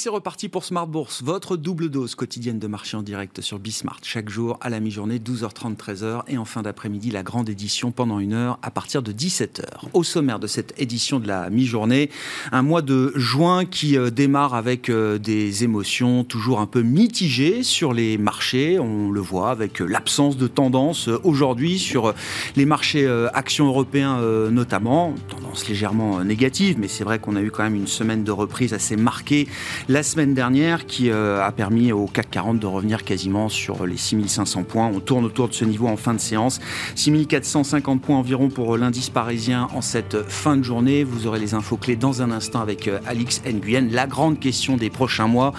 c'est 0.00 0.08
reparti 0.08 0.48
pour 0.48 0.64
Smart 0.64 0.86
Bourse, 0.86 1.22
votre 1.22 1.58
double 1.58 1.90
dose 1.90 2.14
quotidienne 2.14 2.58
de 2.58 2.66
marché 2.66 2.96
en 2.96 3.02
direct 3.02 3.42
sur 3.42 3.58
Bismart. 3.58 4.00
Chaque 4.02 4.30
jour 4.30 4.56
à 4.62 4.70
la 4.70 4.80
mi-journée, 4.80 5.18
12h30, 5.18 5.76
13h. 5.76 6.22
Et 6.26 6.38
en 6.38 6.46
fin 6.46 6.62
d'après-midi, 6.62 7.10
la 7.10 7.22
grande 7.22 7.50
édition 7.50 7.92
pendant 7.92 8.18
une 8.18 8.32
heure 8.32 8.58
à 8.62 8.70
partir 8.70 9.02
de 9.02 9.12
17h. 9.12 9.66
Au 9.92 10.02
sommaire 10.02 10.38
de 10.38 10.46
cette 10.46 10.72
édition 10.80 11.20
de 11.20 11.28
la 11.28 11.50
mi-journée, 11.50 12.08
un 12.50 12.62
mois 12.62 12.80
de 12.80 13.12
juin 13.14 13.66
qui 13.66 13.98
euh, 13.98 14.08
démarre 14.08 14.54
avec 14.54 14.88
euh, 14.88 15.18
des 15.18 15.64
émotions 15.64 16.24
toujours 16.24 16.60
un 16.60 16.66
peu 16.66 16.80
mitigées 16.80 17.62
sur 17.62 17.92
les 17.92 18.16
marchés. 18.16 18.78
On 18.78 19.10
le 19.10 19.20
voit 19.20 19.50
avec 19.50 19.82
euh, 19.82 19.84
l'absence 19.84 20.38
de 20.38 20.46
tendance 20.46 21.08
aujourd'hui 21.24 21.78
sur 21.78 22.14
les 22.56 22.64
marchés 22.64 23.06
actions 23.34 23.66
européens 23.66 24.18
notamment. 24.50 25.14
Tendance 25.28 25.68
légèrement 25.68 26.24
négative, 26.24 26.76
mais 26.78 26.88
c'est 26.88 27.04
vrai 27.04 27.18
qu'on 27.18 27.36
a 27.36 27.42
eu 27.42 27.50
quand 27.50 27.64
même 27.64 27.74
une 27.74 27.86
semaine 27.86 28.24
de 28.24 28.32
reprise 28.32 28.72
assez 28.72 28.96
marquée 28.96 29.46
la 29.90 30.04
semaine 30.04 30.34
dernière 30.34 30.86
qui 30.86 31.10
euh, 31.10 31.42
a 31.42 31.50
permis 31.50 31.90
au 31.90 32.06
CAC 32.06 32.30
40 32.30 32.60
de 32.60 32.66
revenir 32.68 33.02
quasiment 33.02 33.48
sur 33.48 33.86
les 33.86 33.96
6500 33.96 34.62
points. 34.62 34.86
On 34.86 35.00
tourne 35.00 35.24
autour 35.24 35.48
de 35.48 35.52
ce 35.52 35.64
niveau 35.64 35.88
en 35.88 35.96
fin 35.96 36.14
de 36.14 36.20
séance. 36.20 36.60
6450 36.94 38.00
points 38.00 38.16
environ 38.16 38.50
pour 38.50 38.78
l'indice 38.78 39.10
parisien 39.10 39.66
en 39.74 39.80
cette 39.80 40.22
fin 40.28 40.56
de 40.56 40.62
journée. 40.62 41.02
Vous 41.02 41.26
aurez 41.26 41.40
les 41.40 41.54
infos 41.54 41.76
clés 41.76 41.96
dans 41.96 42.22
un 42.22 42.30
instant 42.30 42.60
avec 42.60 42.86
euh, 42.86 43.00
Alix 43.04 43.42
Nguyen. 43.44 43.88
La 43.90 44.06
grande 44.06 44.38
question 44.38 44.76
des 44.76 44.90
prochains 44.90 45.26
mois, 45.26 45.52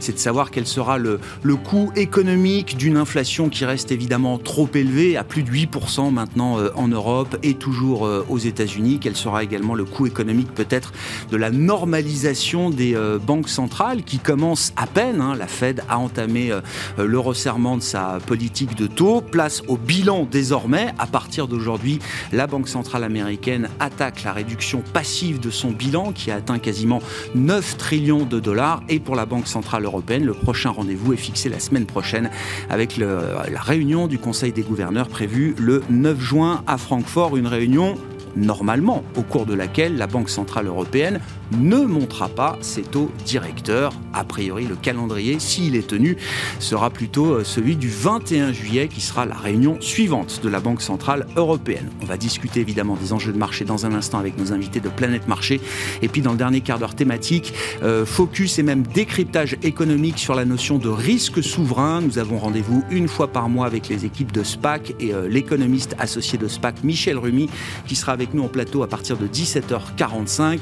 c'est 0.00 0.12
de 0.12 0.18
savoir 0.18 0.50
quel 0.50 0.66
sera 0.66 0.98
le, 0.98 1.18
coût 1.64 1.90
économique 1.96 2.76
d'une 2.76 2.98
inflation 2.98 3.48
qui 3.48 3.64
reste 3.64 3.90
évidemment 3.90 4.36
trop 4.36 4.68
élevée, 4.74 5.16
à 5.16 5.24
plus 5.24 5.42
de 5.42 5.50
8% 5.50 6.12
maintenant 6.12 6.58
euh, 6.58 6.68
en 6.74 6.88
Europe 6.88 7.38
et 7.42 7.54
toujours 7.54 8.02
aux 8.28 8.38
États-Unis. 8.38 8.98
Quel 9.00 9.16
sera 9.16 9.42
également 9.42 9.74
le 9.74 9.86
coût 9.86 10.06
économique 10.06 10.52
peut-être 10.52 10.92
de 11.30 11.38
la 11.38 11.50
normalisation 11.50 12.68
des 12.68 12.94
banques 13.26 13.48
centrales? 13.48 13.77
Qui 14.04 14.18
commence 14.18 14.72
à 14.76 14.86
peine. 14.86 15.20
Hein. 15.20 15.36
La 15.38 15.46
Fed 15.46 15.82
a 15.88 15.98
entamé 15.98 16.50
euh, 16.50 16.60
le 16.98 17.18
resserrement 17.18 17.76
de 17.76 17.82
sa 17.82 18.18
politique 18.26 18.74
de 18.74 18.88
taux. 18.88 19.20
Place 19.20 19.62
au 19.68 19.76
bilan 19.76 20.26
désormais. 20.28 20.92
À 20.98 21.06
partir 21.06 21.46
d'aujourd'hui, 21.46 22.00
la 22.32 22.48
Banque 22.48 22.68
centrale 22.68 23.04
américaine 23.04 23.68
attaque 23.78 24.24
la 24.24 24.32
réduction 24.32 24.82
passive 24.92 25.38
de 25.38 25.50
son 25.50 25.70
bilan 25.70 26.12
qui 26.12 26.32
a 26.32 26.36
atteint 26.36 26.58
quasiment 26.58 27.00
9 27.36 27.76
trillions 27.76 28.24
de 28.24 28.40
dollars. 28.40 28.82
Et 28.88 28.98
pour 28.98 29.14
la 29.14 29.26
Banque 29.26 29.46
centrale 29.46 29.84
européenne, 29.84 30.24
le 30.24 30.34
prochain 30.34 30.70
rendez-vous 30.70 31.12
est 31.12 31.16
fixé 31.16 31.48
la 31.48 31.60
semaine 31.60 31.86
prochaine 31.86 32.30
avec 32.70 32.96
la 32.96 33.60
réunion 33.60 34.08
du 34.08 34.18
Conseil 34.18 34.50
des 34.52 34.62
gouverneurs 34.62 35.08
prévue 35.08 35.54
le 35.56 35.82
9 35.88 36.20
juin 36.20 36.64
à 36.66 36.78
Francfort. 36.78 37.36
Une 37.36 37.46
réunion 37.46 37.94
normalement, 38.36 39.04
au 39.16 39.22
cours 39.22 39.46
de 39.46 39.54
laquelle 39.54 39.96
la 39.96 40.06
Banque 40.06 40.30
Centrale 40.30 40.66
Européenne 40.66 41.20
ne 41.52 41.78
montera 41.78 42.28
pas 42.28 42.58
ses 42.60 42.82
taux 42.82 43.10
directeurs. 43.24 43.92
A 44.12 44.24
priori, 44.24 44.66
le 44.66 44.76
calendrier, 44.76 45.38
s'il 45.38 45.76
est 45.76 45.86
tenu, 45.86 46.16
sera 46.58 46.90
plutôt 46.90 47.32
euh, 47.32 47.44
celui 47.44 47.76
du 47.76 47.88
21 47.88 48.52
juillet, 48.52 48.88
qui 48.88 49.00
sera 49.00 49.26
la 49.26 49.34
réunion 49.34 49.80
suivante 49.80 50.40
de 50.42 50.48
la 50.48 50.60
Banque 50.60 50.82
Centrale 50.82 51.26
Européenne. 51.36 51.90
On 52.02 52.06
va 52.06 52.16
discuter 52.16 52.60
évidemment 52.60 52.96
des 52.96 53.12
enjeux 53.12 53.32
de 53.32 53.38
marché 53.38 53.64
dans 53.64 53.86
un 53.86 53.94
instant 53.94 54.18
avec 54.18 54.38
nos 54.38 54.52
invités 54.52 54.80
de 54.80 54.88
Planète 54.88 55.28
Marché. 55.28 55.60
Et 56.02 56.08
puis 56.08 56.20
dans 56.20 56.32
le 56.32 56.38
dernier 56.38 56.60
quart 56.60 56.78
d'heure 56.78 56.94
thématique, 56.94 57.52
euh, 57.82 58.04
focus 58.04 58.58
et 58.58 58.62
même 58.62 58.82
décryptage 58.82 59.56
économique 59.62 60.18
sur 60.18 60.34
la 60.34 60.44
notion 60.44 60.78
de 60.78 60.88
risque 60.88 61.42
souverain. 61.42 62.00
Nous 62.00 62.18
avons 62.18 62.38
rendez-vous 62.38 62.84
une 62.90 63.08
fois 63.08 63.28
par 63.28 63.48
mois 63.48 63.66
avec 63.66 63.88
les 63.88 64.04
équipes 64.04 64.32
de 64.32 64.42
SPAC 64.42 64.94
et 65.00 65.14
euh, 65.14 65.28
l'économiste 65.28 65.94
associé 65.98 66.38
de 66.38 66.48
SPAC, 66.48 66.84
Michel 66.84 67.18
Rumi, 67.18 67.48
qui 67.86 67.96
sera 67.96 68.12
avec 68.12 68.34
nous 68.34 68.42
en 68.42 68.48
plateau 68.48 68.82
à 68.82 68.88
partir 68.88 69.16
de 69.16 69.26
17h45. 69.26 70.58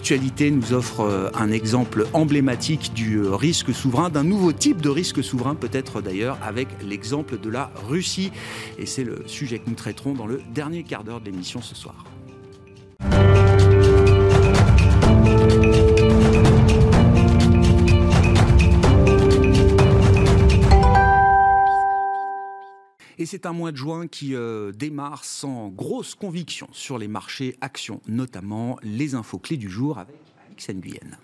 L'actualité 0.00 0.50
nous 0.50 0.72
offre 0.72 1.00
euh, 1.00 1.28
un 1.34 1.52
exemple 1.52 2.06
emblématique 2.14 2.94
du 2.94 3.18
euh, 3.18 3.36
risque 3.36 3.74
souverain, 3.74 4.08
d'un 4.08 4.24
nouveau 4.24 4.50
type 4.50 4.80
de 4.80 4.88
risque 4.88 5.22
souverain 5.22 5.54
peut-être 5.54 6.00
d'ailleurs 6.00 6.38
avec 6.42 6.68
l'exemple 6.82 7.38
de 7.38 7.50
la 7.50 7.70
Russie. 7.86 8.32
Et 8.78 8.86
c'est 8.86 9.04
le 9.04 9.24
sujet 9.26 9.58
que 9.58 9.68
nous 9.68 9.76
traiterons 9.76 10.14
dans 10.14 10.26
le 10.26 10.40
dernier 10.54 10.84
quart 10.84 11.04
d'heure 11.04 11.20
de 11.20 11.26
l'émission 11.26 11.60
ce 11.60 11.74
soir. 11.74 12.06
Et 23.20 23.26
c'est 23.26 23.44
un 23.44 23.52
mois 23.52 23.70
de 23.70 23.76
juin 23.76 24.06
qui 24.06 24.34
euh, 24.34 24.72
démarre 24.72 25.26
sans 25.26 25.68
grosse 25.68 26.14
conviction 26.14 26.68
sur 26.72 26.96
les 26.96 27.06
marchés 27.06 27.54
actions, 27.60 28.00
notamment 28.08 28.78
les 28.82 29.14
infos 29.14 29.38
clés 29.38 29.58
du 29.58 29.68
jour 29.68 29.98
avec 29.98 30.16
Alex 30.46 30.70
Nguyen. 30.70 31.18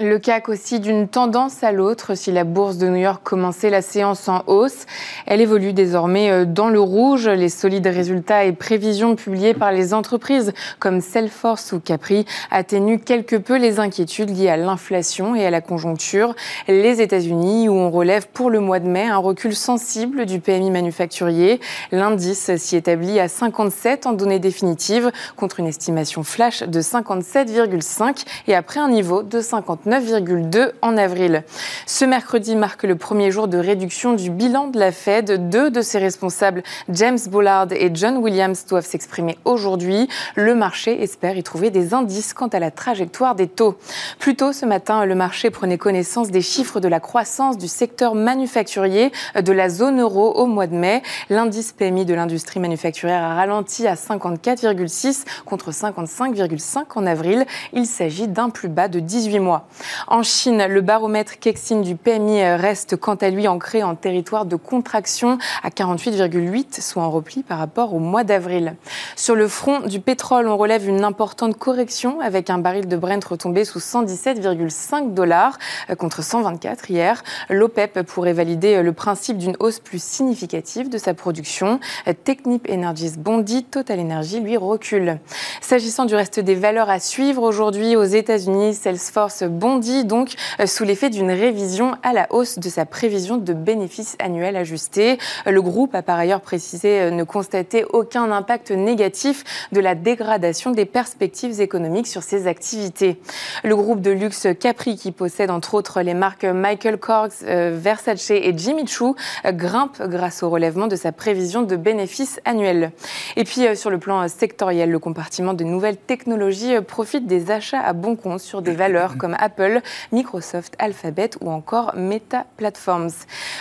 Le 0.00 0.18
CAC 0.18 0.48
aussi 0.48 0.80
d'une 0.80 1.06
tendance 1.06 1.62
à 1.62 1.70
l'autre. 1.70 2.16
Si 2.16 2.32
la 2.32 2.44
bourse 2.44 2.78
de 2.78 2.88
New 2.88 2.96
York 2.96 3.20
commençait 3.22 3.68
la 3.70 3.82
séance 3.82 4.26
en 4.26 4.42
hausse, 4.46 4.86
elle 5.26 5.40
évolue 5.40 5.74
désormais 5.74 6.30
euh, 6.30 6.44
dans 6.44 6.70
le 6.70 6.80
rouge. 6.80 7.28
Les 7.28 7.50
solides 7.50 7.86
résultats 7.86 8.44
et 8.44 8.52
prévisions 8.52 9.14
publiées 9.14 9.54
par 9.54 9.70
les 9.70 9.92
entreprises 9.92 10.54
comme 10.80 11.02
Salesforce 11.02 11.72
ou 11.72 11.78
Capri 11.78 12.24
atténuent 12.50 12.98
quelque 12.98 13.36
peu 13.36 13.58
les 13.58 13.78
inquiétudes 13.78 14.30
liées 14.30 14.48
à 14.48 14.56
l'inflation 14.56 15.36
et 15.36 15.44
à 15.44 15.50
la 15.50 15.60
conjoncture. 15.60 16.34
Les 16.68 17.00
États-Unis, 17.00 17.68
où 17.68 17.74
on 17.74 17.90
relève 17.90 18.26
pour 18.32 18.50
le 18.50 18.60
mois 18.60 18.80
de 18.80 18.88
mai 18.88 19.04
un 19.04 19.18
recul 19.18 19.54
sensible 19.54 20.24
du 20.24 20.40
PMI 20.40 20.70
manufacturier, 20.70 21.60
l'indice 21.92 22.56
s'y 22.56 22.76
établit 22.76 23.20
à 23.20 23.28
57 23.28 24.06
en 24.06 24.14
données 24.14 24.40
définitives 24.40 25.12
contre 25.36 25.60
une 25.60 25.66
estimation 25.66 26.24
flash 26.24 26.62
de 26.62 26.80
57,5 26.80 28.24
et 28.48 28.54
après 28.54 28.80
un 28.80 28.88
niveau 28.88 29.22
de 29.22 29.40
59 29.40 29.81
9,2 29.86 30.72
en 30.82 30.96
avril. 30.96 31.42
Ce 31.86 32.04
mercredi 32.04 32.56
marque 32.56 32.84
le 32.84 32.96
premier 32.96 33.30
jour 33.30 33.48
de 33.48 33.58
réduction 33.58 34.12
du 34.12 34.30
bilan 34.30 34.68
de 34.68 34.78
la 34.78 34.92
Fed. 34.92 35.48
Deux 35.48 35.70
de 35.70 35.82
ses 35.82 35.98
responsables, 35.98 36.62
James 36.88 37.18
Bullard 37.28 37.68
et 37.72 37.90
John 37.92 38.18
Williams, 38.18 38.64
doivent 38.68 38.86
s'exprimer 38.86 39.38
aujourd'hui. 39.44 40.08
Le 40.36 40.54
marché 40.54 41.02
espère 41.02 41.36
y 41.36 41.42
trouver 41.42 41.70
des 41.70 41.94
indices 41.94 42.34
quant 42.34 42.48
à 42.48 42.58
la 42.58 42.70
trajectoire 42.70 43.34
des 43.34 43.48
taux. 43.48 43.76
Plus 44.18 44.36
tôt 44.36 44.52
ce 44.52 44.66
matin, 44.66 45.04
le 45.04 45.14
marché 45.14 45.50
prenait 45.50 45.78
connaissance 45.78 46.30
des 46.30 46.42
chiffres 46.42 46.80
de 46.80 46.88
la 46.88 47.00
croissance 47.00 47.58
du 47.58 47.68
secteur 47.68 48.14
manufacturier 48.14 49.12
de 49.34 49.52
la 49.52 49.68
zone 49.68 50.00
euro 50.00 50.32
au 50.32 50.46
mois 50.46 50.66
de 50.66 50.74
mai. 50.74 51.02
L'indice 51.30 51.72
PMI 51.72 52.04
de 52.04 52.14
l'industrie 52.14 52.60
manufacturière 52.60 53.22
a 53.22 53.34
ralenti 53.34 53.86
à 53.86 53.94
54,6 53.94 55.24
contre 55.44 55.70
55,5 55.70 56.84
en 56.94 57.06
avril. 57.06 57.46
Il 57.72 57.86
s'agit 57.86 58.28
d'un 58.28 58.50
plus 58.50 58.68
bas 58.68 58.88
de 58.88 59.00
18 59.00 59.38
mois. 59.40 59.66
En 60.06 60.22
Chine, 60.22 60.66
le 60.68 60.80
baromètre 60.80 61.38
Kexin 61.38 61.80
du 61.80 61.96
PMI 61.96 62.44
reste 62.54 62.96
quant 62.96 63.14
à 63.14 63.30
lui 63.30 63.48
ancré 63.48 63.82
en 63.82 63.94
territoire 63.94 64.44
de 64.44 64.56
contraction 64.56 65.38
à 65.62 65.70
48,8, 65.70 66.80
soit 66.80 67.02
en 67.02 67.10
repli 67.10 67.42
par 67.42 67.58
rapport 67.58 67.94
au 67.94 67.98
mois 67.98 68.24
d'avril. 68.24 68.74
Sur 69.16 69.34
le 69.34 69.48
front 69.48 69.80
du 69.80 70.00
pétrole, 70.00 70.48
on 70.48 70.56
relève 70.56 70.88
une 70.88 71.04
importante 71.04 71.58
correction 71.58 72.20
avec 72.20 72.50
un 72.50 72.58
baril 72.58 72.88
de 72.88 72.96
Brent 72.96 73.24
retombé 73.24 73.64
sous 73.64 73.78
117,5 73.78 75.14
dollars 75.14 75.58
euh, 75.90 75.94
contre 75.94 76.22
124 76.22 76.90
hier. 76.90 77.22
L'OPEP 77.48 78.02
pourrait 78.02 78.32
valider 78.32 78.82
le 78.82 78.92
principe 78.92 79.38
d'une 79.38 79.56
hausse 79.60 79.78
plus 79.78 80.02
significative 80.02 80.88
de 80.88 80.98
sa 80.98 81.14
production. 81.14 81.80
Technip 82.24 82.68
Energies 82.70 83.14
bondit, 83.18 83.64
Total 83.64 84.00
Energy 84.00 84.40
lui 84.40 84.56
recule. 84.56 85.18
S'agissant 85.60 86.04
du 86.04 86.14
reste 86.14 86.40
des 86.40 86.54
valeurs 86.54 86.90
à 86.90 86.98
suivre 86.98 87.42
aujourd'hui 87.42 87.96
aux 87.96 88.04
États-Unis, 88.04 88.74
Salesforce 88.74 89.42
bondit 89.62 90.04
donc 90.04 90.34
euh, 90.58 90.66
sous 90.66 90.82
l'effet 90.82 91.08
d'une 91.08 91.30
révision 91.30 91.94
à 92.02 92.12
la 92.12 92.26
hausse 92.30 92.58
de 92.58 92.68
sa 92.68 92.84
prévision 92.84 93.36
de 93.36 93.52
bénéfices 93.52 94.16
annuels 94.18 94.56
ajustés. 94.56 95.18
Le 95.46 95.62
groupe 95.62 95.94
a 95.94 96.02
par 96.02 96.18
ailleurs 96.18 96.40
précisé 96.40 97.00
euh, 97.00 97.10
ne 97.12 97.22
constater 97.22 97.84
aucun 97.92 98.32
impact 98.32 98.72
négatif 98.72 99.44
de 99.70 99.78
la 99.78 99.94
dégradation 99.94 100.72
des 100.72 100.84
perspectives 100.84 101.60
économiques 101.60 102.08
sur 102.08 102.24
ses 102.24 102.48
activités. 102.48 103.20
Le 103.62 103.76
groupe 103.76 104.00
de 104.00 104.10
luxe 104.10 104.48
Capri, 104.58 104.96
qui 104.96 105.12
possède 105.12 105.48
entre 105.48 105.74
autres 105.74 106.02
les 106.02 106.14
marques 106.14 106.44
Michael 106.44 106.98
Kors, 106.98 107.28
euh, 107.44 107.70
Versace 107.72 108.32
et 108.32 108.52
Jimmy 108.56 108.88
Choo, 108.88 109.14
grimpe 109.46 110.02
grâce 110.02 110.42
au 110.42 110.50
relèvement 110.50 110.88
de 110.88 110.96
sa 110.96 111.12
prévision 111.12 111.62
de 111.62 111.76
bénéfices 111.76 112.40
annuels. 112.44 112.90
Et 113.36 113.44
puis 113.44 113.76
sur 113.76 113.90
le 113.90 113.98
plan 113.98 114.26
sectoriel, 114.26 114.90
le 114.90 114.98
compartiment 114.98 115.54
de 115.54 115.62
nouvelles 115.62 115.98
technologies 115.98 116.80
profite 116.80 117.28
des 117.28 117.52
achats 117.52 117.80
à 117.80 117.92
bon 117.92 118.16
compte 118.16 118.40
sur 118.40 118.60
des 118.60 118.72
valeurs 118.72 119.16
comme 119.18 119.36
Apple 119.38 119.51
Apple, 119.52 119.82
Microsoft, 120.12 120.74
Alphabet 120.78 121.30
ou 121.42 121.50
encore 121.50 121.94
Meta 121.94 122.46
Platforms. 122.56 123.10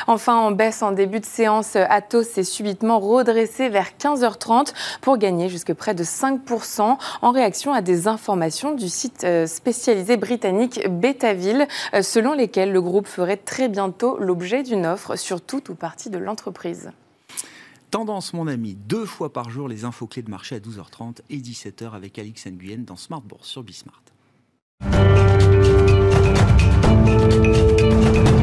Enfin, 0.08 0.38
en 0.38 0.52
baisse 0.52 0.82
en 0.82 0.94
début 0.94 1.20
de 1.20 1.26
séance, 1.26 1.76
Atos 1.76 2.28
s'est 2.28 2.46
subitement 2.46 3.00
redressé 3.00 3.68
vers 3.68 3.90
15h30 4.00 4.74
pour 5.02 5.18
gagner 5.18 5.50
jusque 5.50 5.74
près 5.74 5.94
de 5.94 6.04
5% 6.06 6.98
en 7.22 7.32
réaction 7.32 7.74
à 7.74 7.82
des 7.82 8.08
informations 8.08 8.74
du 8.74 8.88
site 8.88 9.26
euh, 9.26 9.48
spécialisé 9.48 10.16
britannique 10.16 10.88
Betaville, 10.90 11.68
euh, 11.94 12.02
selon 12.02 12.34
lesquelles 12.34 12.72
le 12.72 12.82
groupe 12.82 13.08
ferait 13.08 13.38
très 13.38 13.68
bientôt 13.68 14.18
l'objet 14.18 14.64
d'une 14.64 14.86
offre 14.86 15.18
sur 15.18 15.42
toute 15.42 15.68
ou 15.68 15.76
partie 15.76 16.10
de 16.10 16.18
l'entreprise. 16.18 16.92
Tendance, 17.92 18.34
mon 18.34 18.48
ami, 18.48 18.76
deux 18.76 19.06
fois 19.06 19.34
par 19.34 19.50
jour 19.50 19.68
les 19.68 19.84
infos 19.84 20.08
clés 20.08 20.22
de 20.22 20.30
marché 20.30 20.56
à 20.56 20.60
12h30 20.60 21.18
et 21.30 21.40
17h 21.40 21.92
avec 21.92 22.18
Alix 22.18 22.48
Nguyen 22.48 22.86
dans 22.86 22.96
Smart 22.96 23.22
Bourse 23.22 23.50
sur 23.50 23.64
Bismart. 23.64 24.01
Thank 24.84 25.20
you. 28.26 28.41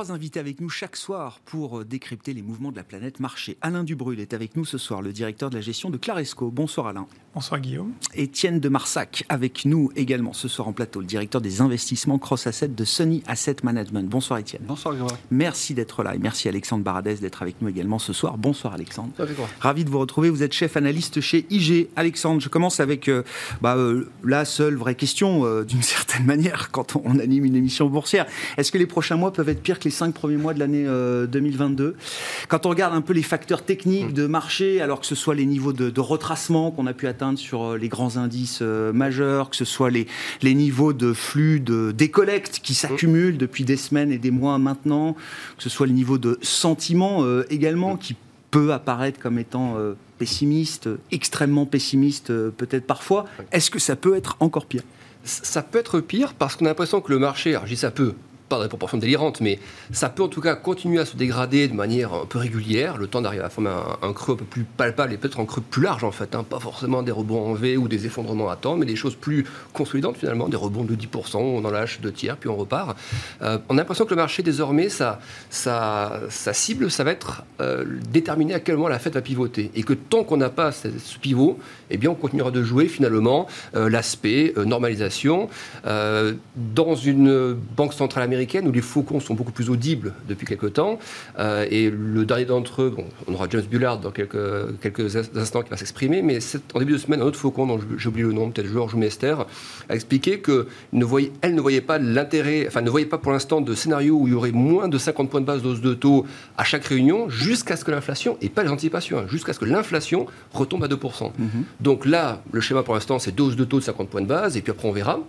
Invité 0.00 0.40
avec 0.40 0.60
nous 0.60 0.68
chaque 0.68 0.96
soir 0.96 1.40
pour 1.44 1.80
euh, 1.80 1.84
décrypter 1.84 2.32
les 2.32 2.42
mouvements 2.42 2.70
de 2.70 2.76
la 2.76 2.82
planète 2.82 3.20
marché. 3.20 3.56
Alain 3.60 3.84
Dubrul 3.84 4.18
est 4.20 4.34
avec 4.34 4.56
nous 4.56 4.64
ce 4.64 4.78
soir, 4.78 5.02
le 5.02 5.12
directeur 5.12 5.50
de 5.50 5.56
la 5.56 5.60
gestion 5.60 5.90
de 5.90 5.98
Claresco. 5.98 6.50
Bonsoir 6.50 6.86
Alain. 6.86 7.06
Bonsoir 7.34 7.60
Guillaume. 7.60 7.92
Étienne 8.14 8.58
de 8.58 8.68
Marsac 8.68 9.24
avec 9.28 9.64
nous 9.64 9.90
également 9.94 10.32
ce 10.32 10.48
soir 10.48 10.68
en 10.68 10.72
plateau, 10.72 11.00
le 11.00 11.06
directeur 11.06 11.40
des 11.40 11.60
investissements 11.60 12.18
cross 12.18 12.46
asset 12.46 12.68
de 12.68 12.84
Sony 12.84 13.22
Asset 13.26 13.56
Management. 13.62 14.08
Bonsoir 14.08 14.38
Étienne. 14.38 14.62
Bonsoir 14.66 14.94
Guillaume. 14.94 15.10
Merci 15.30 15.74
d'être 15.74 16.02
là 16.02 16.14
et 16.14 16.18
merci 16.18 16.48
Alexandre 16.48 16.84
Baradès 16.84 17.16
d'être 17.16 17.42
avec 17.42 17.60
nous 17.60 17.68
également 17.68 17.98
ce 17.98 18.12
soir. 18.12 18.38
Bonsoir 18.38 18.74
Alexandre. 18.74 19.12
Ravi 19.60 19.84
de 19.84 19.90
vous 19.90 19.98
retrouver. 19.98 20.30
Vous 20.30 20.42
êtes 20.42 20.52
chef 20.52 20.76
analyste 20.76 21.20
chez 21.20 21.46
IG. 21.50 21.88
Alexandre, 21.96 22.40
je 22.40 22.48
commence 22.48 22.80
avec 22.80 23.08
euh, 23.08 23.22
bah, 23.60 23.76
euh, 23.76 24.10
la 24.24 24.44
seule 24.44 24.74
vraie 24.74 24.94
question 24.94 25.62
d'une 25.62 25.82
certaine 25.82 26.24
manière 26.24 26.70
quand 26.70 26.96
on, 26.96 27.02
on 27.04 27.18
anime 27.18 27.44
une 27.44 27.56
émission 27.56 27.86
boursière. 27.86 28.26
Est-ce 28.56 28.72
que 28.72 28.78
les 28.78 28.86
prochains 28.86 29.16
mois 29.16 29.32
peuvent 29.32 29.48
être 29.48 29.62
pires 29.62 29.78
que 29.82 29.88
les 29.88 29.94
cinq 29.94 30.14
premiers 30.14 30.36
mois 30.36 30.54
de 30.54 30.60
l'année 30.60 30.84
2022. 30.84 31.84
Euh, 31.84 31.92
Quand 32.48 32.66
on 32.66 32.68
regarde 32.68 32.94
un 32.94 33.00
peu 33.00 33.12
les 33.12 33.22
facteurs 33.22 33.64
techniques 33.64 34.10
mm. 34.10 34.14
de 34.14 34.26
marché, 34.26 34.80
alors 34.80 35.00
que 35.00 35.06
ce 35.06 35.14
soit 35.14 35.34
les 35.34 35.46
niveaux 35.46 35.72
de, 35.72 36.00
retracement 36.00 36.70
qu'on 36.70 36.86
a 36.86 36.92
pu 36.92 37.06
atteindre 37.06 37.38
sur 37.38 37.62
euh, 37.62 37.78
les 37.78 37.88
grands 37.88 38.16
indices 38.16 38.60
euh, 38.62 38.92
majeurs, 38.92 39.50
que 39.50 39.56
ce 39.56 39.64
soit 39.64 39.90
les, 39.90 40.06
les 40.40 40.54
niveaux 40.54 40.92
de 40.92 41.12
flux 41.12 41.60
de 41.60 41.92
décollecte 41.92 42.60
qui 42.62 42.74
s'accumulent 42.74 43.38
depuis 43.38 43.64
des 43.64 43.76
semaines 43.76 44.12
et 44.12 44.18
des 44.18 44.30
mois 44.30 44.58
maintenant, 44.58 45.14
que 45.56 45.62
ce 45.62 45.68
soit 45.68 45.86
le 45.86 45.92
niveau 45.92 46.18
de 46.18 46.38
sentiment 46.42 47.24
également 47.50 47.96
qui 47.96 48.16
peut 48.50 48.72
apparaître 48.72 49.18
comme 49.18 49.38
étant 49.38 49.76
pessimiste, 50.18 50.88
extrêmement 51.10 51.66
pessimiste 51.66 52.28
peut-être 52.50 52.86
parfois. 52.86 53.26
Est-ce 53.52 53.70
que 53.70 53.78
ça 53.78 53.96
peut 53.96 54.16
être 54.16 54.36
encore 54.40 54.66
pire? 54.66 54.82
Ça 55.24 55.62
peut 55.62 55.78
être 55.78 56.00
pire 56.00 56.34
parce 56.34 56.56
qu'on 56.56 56.66
a 56.66 56.68
l'impression 56.68 57.00
que 57.00 57.12
le 57.12 57.18
marché, 57.18 57.50
alors 57.50 57.66
je 57.66 57.72
dis 57.72 57.80
ça 57.80 57.90
peut, 57.90 58.14
pas 58.52 58.58
dans 58.58 58.64
des 58.64 58.68
proportions 58.68 58.98
délirantes, 58.98 59.40
mais 59.40 59.58
ça 59.92 60.10
peut 60.10 60.22
en 60.22 60.28
tout 60.28 60.42
cas 60.42 60.54
continuer 60.54 61.00
à 61.00 61.06
se 61.06 61.16
dégrader 61.16 61.68
de 61.68 61.72
manière 61.72 62.12
un 62.12 62.26
peu 62.26 62.38
régulière, 62.38 62.98
le 62.98 63.06
temps 63.06 63.22
d'arriver 63.22 63.42
à 63.42 63.48
former 63.48 63.70
un, 64.02 64.12
creux 64.12 64.34
un 64.34 64.36
peu 64.36 64.44
plus 64.44 64.64
palpable 64.64 65.14
et 65.14 65.16
peut-être 65.16 65.40
un 65.40 65.46
creux 65.46 65.62
plus 65.62 65.82
large 65.82 66.04
en 66.04 66.12
fait, 66.12 66.34
hein. 66.34 66.44
pas 66.44 66.60
forcément 66.60 67.02
des 67.02 67.12
rebonds 67.12 67.46
en 67.46 67.54
V 67.54 67.78
ou 67.78 67.88
des 67.88 68.04
effondrements 68.04 68.50
à 68.50 68.56
temps, 68.56 68.76
mais 68.76 68.84
des 68.84 68.94
choses 68.94 69.14
plus 69.14 69.46
consolidantes 69.72 70.18
finalement, 70.18 70.50
des 70.50 70.58
rebonds 70.58 70.84
de 70.84 70.94
10%, 70.94 71.38
on 71.38 71.64
en 71.64 71.70
lâche 71.70 72.00
deux 72.02 72.12
tiers, 72.12 72.36
puis 72.36 72.50
on 72.50 72.56
repart. 72.56 72.98
Euh, 73.40 73.56
on 73.70 73.78
a 73.78 73.78
l'impression 73.78 74.04
que 74.04 74.10
le 74.10 74.16
marché 74.16 74.42
désormais, 74.42 74.90
sa, 74.90 75.18
cible, 76.52 76.90
ça 76.90 77.04
va 77.04 77.12
être 77.12 77.44
euh, 77.62 77.86
déterminé 78.10 78.52
à 78.52 78.60
quel 78.60 78.76
moment 78.76 78.88
la 78.88 78.98
fête 78.98 79.14
va 79.14 79.22
pivoter, 79.22 79.70
et 79.74 79.82
que 79.82 79.94
tant 79.94 80.24
qu'on 80.24 80.36
n'a 80.36 80.50
pas 80.50 80.72
ce, 80.72 80.88
pivot, 81.22 81.58
eh 81.88 81.96
bien 81.96 82.10
on 82.10 82.14
continuera 82.14 82.50
de 82.50 82.62
jouer 82.62 82.88
finalement 82.88 83.46
euh, 83.76 83.88
l'aspect 83.88 84.52
normalisation 84.56 85.48
dans 85.84 86.94
une 86.94 87.54
banque 87.76 87.94
centrale 87.94 88.24
américaine 88.24 88.41
où 88.64 88.72
les 88.72 88.80
faucons 88.80 89.20
sont 89.20 89.34
beaucoup 89.34 89.52
plus 89.52 89.70
audibles 89.70 90.12
depuis 90.28 90.46
quelques 90.46 90.74
temps. 90.74 90.98
Euh, 91.38 91.66
et 91.70 91.90
le 91.90 92.24
dernier 92.24 92.44
d'entre 92.44 92.82
eux, 92.82 92.90
bon, 92.90 93.04
on 93.26 93.34
aura 93.34 93.46
James 93.50 93.64
Bullard 93.70 93.98
dans 93.98 94.10
quelques, 94.10 94.80
quelques 94.80 95.16
instants 95.36 95.62
qui 95.62 95.70
va 95.70 95.76
s'exprimer, 95.76 96.22
mais 96.22 96.38
en 96.74 96.78
début 96.78 96.92
de 96.92 96.98
semaine, 96.98 97.20
un 97.20 97.24
autre 97.24 97.38
faucon, 97.38 97.66
dont 97.66 97.80
j'ai 97.96 98.08
oublié 98.08 98.26
le 98.26 98.32
nom, 98.32 98.50
peut-être 98.50 98.68
Georges 98.68 98.94
Mester, 98.94 99.36
a 99.88 99.94
expliqué 99.94 100.40
qu'elle 100.40 100.66
ne 100.92 101.04
voyait, 101.04 101.32
elle 101.40 101.54
ne 101.54 101.60
voyait 101.60 101.80
pas 101.80 101.98
l'intérêt, 101.98 102.66
enfin 102.66 102.80
ne 102.80 102.90
voyait 102.90 103.06
pas 103.06 103.18
pour 103.18 103.32
l'instant 103.32 103.60
de 103.60 103.74
scénario 103.74 104.16
où 104.16 104.26
il 104.26 104.32
y 104.32 104.36
aurait 104.36 104.52
moins 104.52 104.88
de 104.88 104.98
50 104.98 105.30
points 105.30 105.40
de 105.40 105.46
base 105.46 105.62
d'hausse 105.62 105.80
de 105.80 105.94
taux 105.94 106.26
à 106.56 106.64
chaque 106.64 106.84
réunion 106.84 107.28
jusqu'à 107.28 107.76
ce 107.76 107.84
que 107.84 107.90
l'inflation, 107.90 108.36
et 108.40 108.48
pas 108.48 108.62
les 108.62 108.70
anticipations, 108.70 109.18
hein, 109.18 109.24
jusqu'à 109.28 109.52
ce 109.52 109.58
que 109.58 109.64
l'inflation 109.64 110.26
retombe 110.52 110.84
à 110.84 110.88
2%. 110.88 110.96
Mm-hmm. 110.96 111.30
Donc 111.80 112.06
là, 112.06 112.42
le 112.52 112.60
schéma 112.60 112.82
pour 112.82 112.94
l'instant, 112.94 113.18
c'est 113.18 113.34
dose 113.34 113.56
de 113.56 113.64
taux 113.64 113.78
de 113.78 113.84
50 113.84 114.08
points 114.08 114.20
de 114.20 114.26
base, 114.26 114.56
et 114.56 114.62
puis 114.62 114.72
après 114.72 114.88
on 114.88 114.92
verra. 114.92 115.20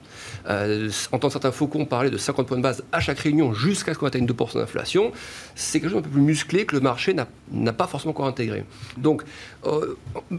Euh, 0.50 0.89
entend 1.12 1.30
certains 1.30 1.51
faucons 1.51 1.86
parler 1.86 2.10
de 2.10 2.18
50 2.18 2.48
points 2.48 2.57
de 2.57 2.63
base 2.63 2.83
à 2.92 3.00
chaque 3.03 3.19
réunion 3.19 3.53
jusqu'à 3.53 3.94
ce 3.94 4.00
qu'on 4.00 4.07
atteigne 4.07 4.25
2% 4.25 4.55
d'inflation, 4.55 5.11
c'est 5.55 5.79
quelque 5.79 5.91
chose 5.91 6.01
d'un 6.01 6.07
peu 6.07 6.13
plus 6.13 6.21
musclé 6.21 6.65
que 6.65 6.75
le 6.75 6.81
marché 6.81 7.13
n'a 7.13 7.73
pas 7.73 7.88
forcément 7.88 8.11
encore 8.11 8.25
intégré. 8.25 8.63
Donc, 8.97 9.23
euh, 9.65 9.95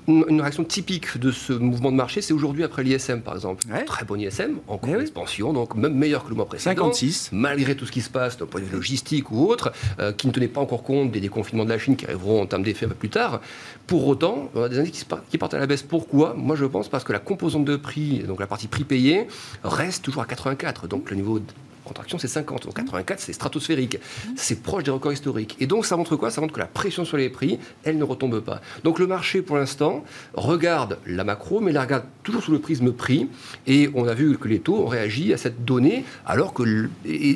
une 0.08 0.40
réaction 0.40 0.64
typique 0.64 1.18
de 1.18 1.30
ce 1.30 1.52
mouvement 1.52 1.92
de 1.92 1.96
marché, 1.96 2.20
c'est 2.20 2.32
aujourd'hui 2.32 2.64
après 2.64 2.82
l'ISM, 2.82 3.20
par 3.20 3.34
exemple. 3.34 3.64
Très 3.86 4.04
bon 4.04 4.20
ISM, 4.20 4.58
en 4.66 4.78
cours 4.78 4.96
d'expansion, 4.96 5.52
donc 5.52 5.74
même 5.74 5.94
meilleur 5.94 6.24
que 6.24 6.30
le 6.30 6.36
mois 6.36 6.46
précédent. 6.46 6.86
56. 6.86 7.30
Malgré 7.32 7.76
tout 7.76 7.86
ce 7.86 7.92
qui 7.92 8.00
se 8.00 8.10
passe 8.10 8.38
d'un 8.38 8.46
point 8.46 8.60
de 8.60 8.66
vue 8.66 8.76
logistique 8.76 9.30
ou 9.30 9.46
autre, 9.46 9.72
euh, 10.00 10.12
qui 10.12 10.26
ne 10.26 10.32
tenait 10.32 10.48
pas 10.48 10.60
encore 10.60 10.82
compte 10.82 11.10
des 11.10 11.20
déconfinements 11.20 11.64
de 11.64 11.70
la 11.70 11.78
Chine 11.78 11.96
qui 11.96 12.06
arriveront 12.06 12.42
en 12.42 12.46
termes 12.46 12.62
d'effet 12.62 12.86
un 12.86 12.90
peu 12.90 12.94
plus 12.94 13.10
tard. 13.10 13.40
Pour 13.86 14.06
autant, 14.06 14.50
on 14.54 14.62
a 14.62 14.68
des 14.68 14.78
indices 14.78 15.06
qui 15.30 15.38
partent 15.38 15.54
à 15.54 15.58
la 15.58 15.66
baisse. 15.66 15.82
Pourquoi? 15.82 16.34
Moi, 16.34 16.56
je 16.56 16.64
pense 16.64 16.88
parce 16.88 17.04
que 17.04 17.12
la 17.12 17.18
composante 17.18 17.64
de 17.64 17.76
prix, 17.76 18.20
donc 18.20 18.40
la 18.40 18.46
partie 18.46 18.68
prix 18.68 18.84
payé, 18.84 19.26
reste 19.62 20.04
toujours 20.04 20.22
à 20.22 20.26
84. 20.26 20.88
Donc 20.88 21.10
le 21.10 21.16
niveau 21.16 21.40
contraction, 21.84 22.18
c'est 22.18 22.28
50. 22.28 22.64
Donc 22.64 22.74
84, 22.74 23.20
c'est 23.20 23.32
stratosphérique. 23.32 23.98
C'est 24.36 24.62
proche 24.62 24.84
des 24.84 24.90
records 24.90 25.12
historiques. 25.12 25.56
Et 25.60 25.66
donc, 25.66 25.86
ça 25.86 25.96
montre 25.96 26.16
quoi? 26.16 26.30
Ça 26.30 26.40
montre 26.40 26.54
que 26.54 26.60
la 26.60 26.66
pression 26.66 27.04
sur 27.04 27.16
les 27.16 27.28
prix, 27.28 27.58
elle 27.84 27.98
ne 27.98 28.04
retombe 28.04 28.40
pas. 28.40 28.60
Donc, 28.82 28.98
le 28.98 29.06
marché, 29.06 29.42
pour 29.42 29.56
l'instant, 29.56 30.04
regarde 30.34 30.98
la 31.06 31.24
macro, 31.24 31.60
mais 31.60 31.72
la 31.72 31.82
regarde 31.82 32.04
toujours 32.22 32.42
sous 32.42 32.52
le 32.52 32.58
prisme 32.58 32.92
prix. 32.92 33.28
Et 33.66 33.90
on 33.94 34.08
a 34.08 34.14
vu 34.14 34.36
que 34.38 34.48
les 34.48 34.60
taux 34.60 34.82
ont 34.82 34.86
réagi 34.86 35.32
à 35.32 35.36
cette 35.36 35.64
donnée, 35.64 36.04
alors 36.26 36.54
que. 36.54 36.88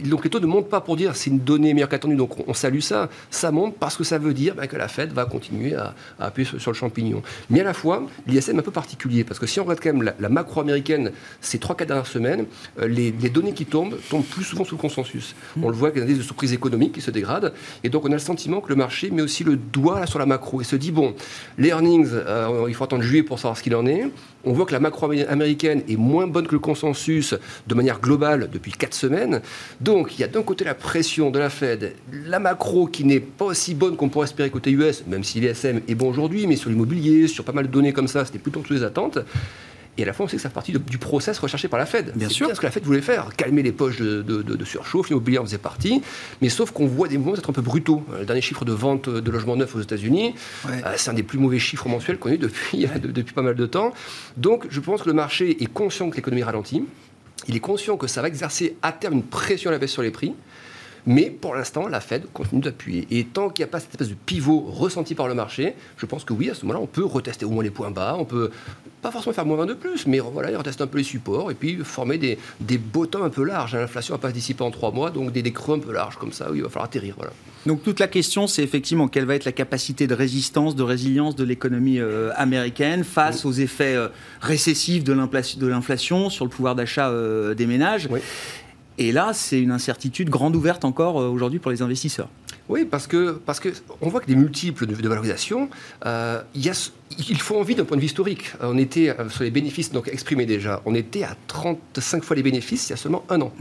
Donc, 0.09 0.25
les 0.25 0.31
taux 0.31 0.41
ne 0.41 0.47
montent 0.47 0.69
pas 0.69 0.81
pour 0.81 0.97
dire 0.97 1.15
c'est 1.15 1.31
une 1.31 1.41
donnée 1.41 1.75
meilleure 1.75 1.89
qu'attendue. 1.89 2.17
Donc, 2.17 2.49
on 2.49 2.55
salue 2.55 2.81
ça. 2.81 3.09
Ça 3.31 3.51
monte 3.51 3.77
parce 3.77 3.97
que 3.97 4.05
ça 4.05 4.19
veut 4.19 4.35
dire 4.35 4.55
bah, 4.55 4.67
que 4.67 4.77
la 4.77 4.89
Fed 4.89 5.13
va 5.13 5.25
continuer 5.27 5.75
à, 5.75 5.95
appuyer 6.19 6.49
sur, 6.59 6.71
le 6.71 6.77
champignon. 6.77 7.23
Mais 7.51 7.61
à 7.61 7.65
la 7.65 7.75
fois, 7.75 8.07
l'ISM 8.27 8.57
est 8.57 8.61
un 8.61 8.63
peu 8.63 8.71
particulier, 8.71 9.25
parce 9.25 9.39
que 9.39 9.47
si 9.47 9.61
on 9.61 9.65
regarde 9.65 9.81
quand 9.83 9.93
même 9.93 10.13
la, 10.19 10.29
macro 10.29 10.61
américaine 10.61 11.13
ces 11.41 11.59
3-4 11.59 11.87
dernières 11.87 12.07
semaines, 12.07 12.47
euh, 12.81 12.87
les, 12.87 13.13
les 13.13 13.31
données 13.31 13.55
qui 13.55 13.67
tombent 13.67 13.99
tombent 14.09 14.25
plus 14.25 14.38
souvent 14.45 14.65
sous 14.65 14.77
le 14.77 14.81
consensus. 14.81 15.35
On 15.63 15.69
le 15.69 15.75
voit 15.75 15.89
avec 15.89 16.05
des 16.05 16.15
de 16.15 16.23
surprise 16.23 16.53
économique 16.53 16.93
qui 16.93 17.01
se 17.01 17.11
dégradent. 17.11 17.53
Et 17.85 17.89
donc, 17.89 18.05
on 18.05 18.09
a 18.09 18.15
le 18.15 18.19
sentiment 18.19 18.61
que 18.61 18.69
le 18.69 18.77
marché 18.77 19.11
met 19.11 19.23
aussi 19.23 19.45
le 19.45 19.57
doigt 19.57 20.07
sur 20.07 20.19
la 20.19 20.27
macro 20.27 20.61
et 20.61 20.65
se 20.65 20.77
dit 20.77 20.91
bon, 20.91 21.15
les 21.57 21.69
earnings, 21.69 22.09
euh, 22.13 22.67
il 22.69 22.75
faut 22.75 22.85
attendre 22.85 23.03
juillet 23.03 23.23
pour 23.23 23.39
savoir 23.39 23.57
ce 23.57 23.63
qu'il 23.63 23.75
en 23.75 23.87
est. 23.87 24.05
On 24.45 24.53
voit 24.53 24.67
que 24.67 24.73
la 24.73 24.81
macro 24.81 25.11
américaine 25.29 25.83
est 25.89 25.97
moins 25.97 26.27
bonne 26.27 26.47
que 26.47 26.53
le 26.53 26.59
consensus 26.59 27.35
de 27.67 27.75
manière 27.75 28.01
globale 28.01 28.49
depuis 28.53 28.73
quatre 28.73 28.95
semaines. 28.95 29.43
Donc, 29.81 30.17
il 30.17 30.21
y 30.21 30.25
a 30.25 30.29
d'un 30.29 30.43
côté 30.43 30.65
la 30.65 30.75
pression 30.75 31.31
de 31.31 31.39
la 31.39 31.51
Fed, 31.51 31.95
la 32.13 32.39
macro 32.39 32.87
qui 32.87 33.05
n'est 33.05 33.21
pas 33.21 33.47
aussi 33.47 33.75
bonne 33.75 33.97
qu'on 33.97 34.09
pourrait 34.09 34.27
espérer 34.27 34.51
côté 34.51 34.71
US, 34.71 35.05
même 35.07 35.25
si 35.25 35.41
l'ISM 35.41 35.81
est 35.89 35.95
bon 35.95 36.09
aujourd'hui, 36.09 36.47
mais 36.47 36.57
sur 36.57 36.71
l'immobilier, 36.71 37.29
sur 37.29 37.45
pas 37.45 37.53
mal 37.53 37.67
de 37.67 37.73
données 37.73 37.93
comme 37.93 38.09
ça, 38.09 38.25
c'était 38.25 38.39
plutôt 38.39 38.61
toutes 38.61 38.77
les 38.77 38.85
attentes. 38.85 39.19
Et 39.99 40.05
à 40.05 40.07
la 40.07 40.13
fois, 40.13 40.27
on 40.27 40.29
sait 40.29 40.37
que 40.37 40.43
ça 40.43 40.49
fait 40.49 40.55
partie 40.55 40.73
du 40.73 40.99
process 40.99 41.39
recherché 41.41 41.67
par 41.67 41.79
la 41.79 41.85
Fed. 41.85 42.13
Bien 42.15 42.29
sûr. 42.29 42.47
C'est 42.47 42.55
ce 42.55 42.61
que 42.61 42.67
la 42.67 42.71
Fed 42.71 42.85
voulait 42.85 43.03
faire, 43.03 43.35
calmer 43.37 43.63
les 43.63 43.73
poches 43.73 43.99
de, 43.99 44.23
de, 44.23 44.65
surchauffe, 44.65 45.09
l'immobilier 45.09 45.39
en 45.39 45.45
faisait 45.45 45.59
partie. 45.59 46.01
Mais 46.41 46.49
sauf 46.49 46.71
qu'on 46.71 46.87
voit 46.87 47.09
des 47.09 47.19
mouvements 47.19 47.35
être 47.35 47.51
un 47.51 47.53
peu 47.53 47.63
brutaux. 47.63 48.05
Le 48.17 48.25
dernier 48.25 48.41
chiffre 48.41 48.65
de 48.65 48.73
vente 48.73 49.09
de 49.09 49.31
logements 49.31 49.57
neufs 49.57 49.75
aux 49.75 49.81
États-Unis, 49.81 50.37
euh, 50.69 50.93
c'est 50.97 51.11
un 51.11 51.15
des 51.15 51.25
plus 51.25 51.39
mauvais 51.39 51.59
chiffres 51.59 51.89
mensuels 51.89 52.19
qu'on 52.19 52.31
ait 52.31 52.39
depuis, 52.39 52.87
depuis 53.03 53.35
pas 53.35 53.43
mal 53.43 53.57
de 53.57 53.67
temps. 53.67 53.93
Donc, 54.37 54.67
je 54.71 54.79
pense 54.79 55.03
que 55.03 55.09
le 55.09 55.15
marché 55.15 55.63
est 55.63 55.73
conscient 55.73 56.11
que 56.11 56.17
l'économie 56.17 56.45
ralentit. 56.45 56.85
Il 57.49 57.57
est 57.57 57.61
conscient 57.61 57.97
que 57.97 58.07
ça 58.07 58.23
va 58.23 58.29
exercer 58.29 58.77
à 58.83 58.93
terme 58.93 59.15
une 59.15 59.23
pression 59.23 59.71
à 59.71 59.73
la 59.73 59.79
baisse 59.79 59.93
sur 59.93 60.03
les 60.03 60.11
prix. 60.11 60.35
Mais 61.09 61.31
pour 61.31 61.55
l'instant, 61.55 61.89
la 61.89 62.01
Fed 62.01 62.27
continue 62.35 62.61
d'appuyer. 62.61 63.07
Et 63.11 63.25
tant 63.25 63.49
qu'il 63.49 63.65
n'y 63.65 63.71
a 63.71 63.73
pas 63.73 63.81
cette 63.81 63.93
espèce 63.93 64.11
de 64.11 64.15
pivot 64.15 64.61
ressenti 64.61 65.15
par 65.15 65.27
le 65.27 65.33
marché, 65.33 65.73
je 65.97 66.05
pense 66.05 66.23
que 66.23 66.35
oui, 66.35 66.51
à 66.51 66.55
ce 66.55 66.67
moment-là, 66.67 66.81
on 66.83 66.87
peut 66.87 67.05
retester 67.05 67.47
au 67.47 67.51
moins 67.51 67.65
les 67.65 67.71
points 67.71 67.91
bas. 67.91 68.15
On 68.19 68.27
peut 68.27 68.51
pas 69.01 69.11
forcément 69.11 69.33
faire 69.33 69.47
moins 69.47 69.57
20 69.57 69.67
de 69.67 69.73
plus, 69.75 70.07
mais 70.07 70.19
voilà, 70.19 70.57
retester 70.59 70.83
un 70.83 70.87
peu 70.87 70.99
les 70.99 71.05
supports 71.05 71.51
et 71.51 71.55
puis 71.55 71.79
former 71.83 72.19
des, 72.19 72.37
des 72.61 72.77
bottoms 72.77 73.23
un 73.23 73.31
peu 73.31 73.43
larges. 73.43 73.75
L'inflation 73.75 74.17
va 74.17 74.19
pas 74.19 74.29
se 74.29 74.35
dissiper 74.35 74.63
en 74.63 74.71
trois 74.71 74.93
mois, 74.93 75.11
donc 75.11 75.33
des, 75.33 75.41
des 75.41 75.53
creux 75.53 75.77
un 75.77 75.81
peu 75.81 75.95
larges 75.95 76.17
comme 76.17 76.33
ça 76.33 76.51
où 76.51 76.55
il 76.55 76.63
va 76.63 76.69
falloir 76.69 76.85
atterrir. 76.85 77.15
Voilà. 77.17 77.33
Donc 77.65 77.83
toute 77.83 78.01
la 78.01 78.09
question, 78.09 78.47
c'est 78.47 78.63
effectivement 78.63 79.09
quelle 79.09 79.25
va 79.25 79.35
être 79.35 79.47
la 79.47 79.53
capacité 79.53 80.07
de 80.07 80.15
résistance, 80.15 80.77
de 80.77 80.83
résilience 80.83 81.37
de 81.37 81.45
l'économie 81.45 82.01
euh, 82.01 82.33
américaine 82.37 83.03
face 83.03 83.47
aux 83.47 83.53
effets 83.53 83.97
euh, 83.97 84.09
récessifs 84.43 85.05
de 85.05 85.67
l'inflation 85.67 86.29
sur 86.29 86.45
le 86.45 86.51
pouvoir 86.51 86.75
d'achat 86.75 87.09
euh, 87.09 87.55
des 87.55 87.67
ménages. 87.67 88.09
Oui. 88.11 88.21
Et 88.99 89.13
là, 89.13 89.31
c'est 89.33 89.61
une 89.61 89.71
incertitude 89.71 90.29
grande 90.29 90.57
ouverte 90.57 90.85
encore 90.85 91.21
euh, 91.21 91.29
aujourd'hui 91.29 91.61
pour 91.61 91.71
les 91.71 91.83
investisseurs. 91.83 92.29
Oui, 92.69 92.85
parce 92.85 93.07
que 93.07 93.41
parce 93.47 93.61
que 93.61 93.71
on 94.03 94.09
voit 94.09 94.21
que 94.21 94.27
des 94.27 94.35
multiples 94.35 94.87
de, 94.87 95.09
valorisation, 95.09 95.71
euh, 96.05 96.43
il, 96.55 96.67
y 96.67 96.69
a, 96.69 96.91
il 97.17 97.41
faut 97.41 97.59
envie 97.59 97.75
d'un 97.75 97.85
point 97.85 97.97
de 97.97 98.03
vue 98.03 98.07
historique. 98.07 98.53
On 98.61 98.77
était 98.77 99.09
euh, 99.09 99.31
sur 99.31 99.45
les 99.45 99.51
bénéfices 99.51 99.91
donc 99.91 100.09
exprimés 100.09 100.45
déjà. 100.45 100.83
On 100.85 100.95
était 100.95 101.23
à 101.23 101.35
35 101.47 102.25
fois 102.25 102.37
les 102.37 102.43
bénéfices 102.43 102.89
il 102.89 102.91
y 102.91 102.93
a 102.93 102.97
seulement 102.97 103.25
un 103.31 103.41
an. 103.41 103.53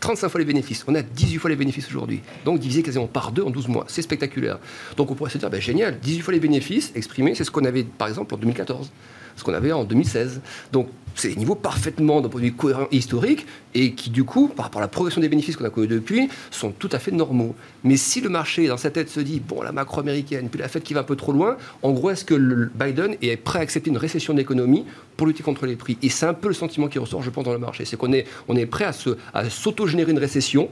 35 0.00 0.26
hmm. 0.26 0.30
fois 0.30 0.40
les 0.40 0.46
bénéfices. 0.46 0.84
On 0.88 0.94
a 0.96 1.02
18 1.02 1.38
fois 1.38 1.50
les 1.50 1.56
bénéfices 1.56 1.88
aujourd'hui. 1.88 2.22
Donc 2.44 2.58
divisé 2.58 2.82
quasiment 2.82 3.06
par 3.06 3.30
deux 3.30 3.42
en 3.42 3.50
12 3.50 3.68
mois. 3.68 3.84
C'est 3.86 4.02
spectaculaire. 4.02 4.58
Donc 4.96 5.10
on 5.10 5.14
pourrait 5.14 5.30
se 5.30 5.38
dire, 5.38 5.50
ben, 5.50 5.60
génial, 5.60 6.00
18 6.00 6.22
fois 6.22 6.32
les 6.32 6.40
bénéfices 6.40 6.90
exprimés, 6.96 7.34
c'est 7.36 7.44
ce 7.44 7.52
qu'on 7.52 7.64
avait 7.64 7.84
par 7.84 8.08
exemple 8.08 8.34
en 8.34 8.38
2014. 8.38 8.90
Ce 9.36 9.44
qu'on 9.44 9.54
avait 9.54 9.72
en 9.72 9.84
2016. 9.84 10.40
Donc 10.72 10.88
c'est 11.16 11.28
des 11.28 11.36
niveaux 11.36 11.54
parfaitement 11.54 12.20
d'un 12.20 12.28
point 12.28 12.40
de 12.40 12.46
vue 12.46 12.52
cohérent 12.52 12.86
et 12.92 12.96
historique 12.96 13.46
et 13.74 13.94
qui, 13.94 14.10
du 14.10 14.24
coup, 14.24 14.48
par 14.48 14.66
rapport 14.66 14.80
à 14.80 14.84
la 14.84 14.88
progression 14.88 15.20
des 15.20 15.28
bénéfices 15.28 15.56
qu'on 15.56 15.64
a 15.64 15.70
connus 15.70 15.88
depuis, 15.88 16.28
sont 16.50 16.70
tout 16.70 16.90
à 16.92 16.98
fait 16.98 17.10
normaux. 17.10 17.54
Mais 17.84 17.96
si 17.96 18.20
le 18.20 18.28
marché, 18.28 18.68
dans 18.68 18.76
sa 18.76 18.90
tête, 18.90 19.08
se 19.08 19.20
dit, 19.20 19.40
bon, 19.40 19.62
la 19.62 19.72
macro 19.72 20.00
américaine, 20.00 20.48
puis 20.50 20.60
la 20.60 20.68
Fed 20.68 20.82
qui 20.82 20.94
va 20.94 21.00
un 21.00 21.04
peu 21.04 21.16
trop 21.16 21.32
loin, 21.32 21.56
en 21.82 21.92
gros, 21.92 22.10
est-ce 22.10 22.24
que 22.24 22.68
Biden 22.74 23.16
est 23.22 23.36
prêt 23.36 23.58
à 23.58 23.62
accepter 23.62 23.90
une 23.90 23.96
récession 23.96 24.34
d'économie 24.34 24.84
pour 25.16 25.26
lutter 25.26 25.42
contre 25.42 25.66
les 25.66 25.76
prix? 25.76 25.96
Et 26.02 26.10
c'est 26.10 26.26
un 26.26 26.34
peu 26.34 26.48
le 26.48 26.54
sentiment 26.54 26.88
qui 26.88 26.98
ressort, 26.98 27.22
je 27.22 27.30
pense, 27.30 27.44
dans 27.44 27.52
le 27.52 27.58
marché. 27.58 27.84
C'est 27.86 27.96
qu'on 27.96 28.12
est, 28.12 28.26
on 28.48 28.56
est 28.56 28.66
prêt 28.66 28.84
à, 28.84 28.92
se, 28.92 29.10
à 29.32 29.48
s'auto-générer 29.48 30.12
une 30.12 30.18
récession 30.18 30.68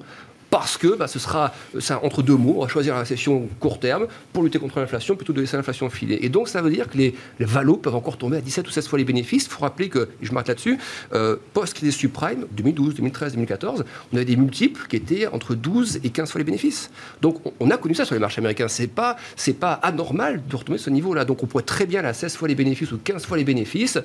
parce 0.54 0.76
que 0.78 0.94
bah, 0.94 1.08
ce 1.08 1.18
sera 1.18 1.52
ça, 1.80 1.98
entre 2.04 2.22
deux 2.22 2.36
mots, 2.36 2.54
on 2.58 2.62
va 2.62 2.68
choisir 2.68 2.94
la 2.94 3.00
récession 3.00 3.48
court 3.58 3.80
terme 3.80 4.06
pour 4.32 4.44
lutter 4.44 4.60
contre 4.60 4.78
l'inflation 4.78 5.16
plutôt 5.16 5.32
que 5.32 5.38
de 5.38 5.40
laisser 5.40 5.56
l'infltion 5.56 5.90
filer. 5.90 6.20
Et 6.22 6.28
donc 6.28 6.46
ça 6.46 6.62
veut 6.62 6.70
dire 6.70 6.88
que 6.88 6.96
les, 6.96 7.12
les 7.40 7.44
valos 7.44 7.78
peuvent 7.78 7.96
encore 7.96 8.18
tomber 8.18 8.36
à 8.36 8.40
17 8.40 8.68
ou 8.68 8.70
16 8.70 8.86
fois 8.86 9.00
les 9.00 9.04
bénéfices. 9.04 9.46
Il 9.46 9.50
faut 9.50 9.62
rappeler 9.62 9.88
que, 9.88 10.10
et 10.22 10.26
je 10.26 10.32
marque 10.32 10.46
là-dessus, 10.46 10.78
euh, 11.12 11.34
post-crise 11.54 11.96
subprime, 11.96 12.46
2012, 12.52 12.94
2013, 12.94 13.32
2014, 13.32 13.84
on 14.12 14.16
avait 14.16 14.24
des 14.24 14.36
multiples 14.36 14.86
qui 14.86 14.94
étaient 14.94 15.26
entre 15.26 15.56
12 15.56 15.98
et 16.04 16.10
15 16.10 16.30
fois 16.30 16.38
les 16.38 16.44
bénéfices. 16.44 16.88
Donc 17.20 17.40
on 17.58 17.68
a 17.72 17.76
connu 17.76 17.96
ça 17.96 18.04
sur 18.04 18.14
les 18.14 18.20
marchés 18.20 18.38
américains. 18.38 18.68
C'est 18.68 18.86
pas, 18.86 19.16
c'est 19.34 19.58
pas 19.58 19.72
anormal 19.72 20.40
de 20.48 20.54
retomber 20.54 20.78
ce 20.78 20.88
niveau-là. 20.88 21.24
Donc 21.24 21.42
on 21.42 21.46
pourrait 21.46 21.64
très 21.64 21.84
bien 21.84 22.04
à 22.04 22.12
16 22.12 22.36
fois 22.36 22.46
les 22.46 22.54
bénéfices 22.54 22.92
ou 22.92 22.98
15 22.98 23.26
fois 23.26 23.36
les 23.36 23.44
bénéfices. 23.44 23.94
Ce 23.94 23.98
ne 23.98 24.04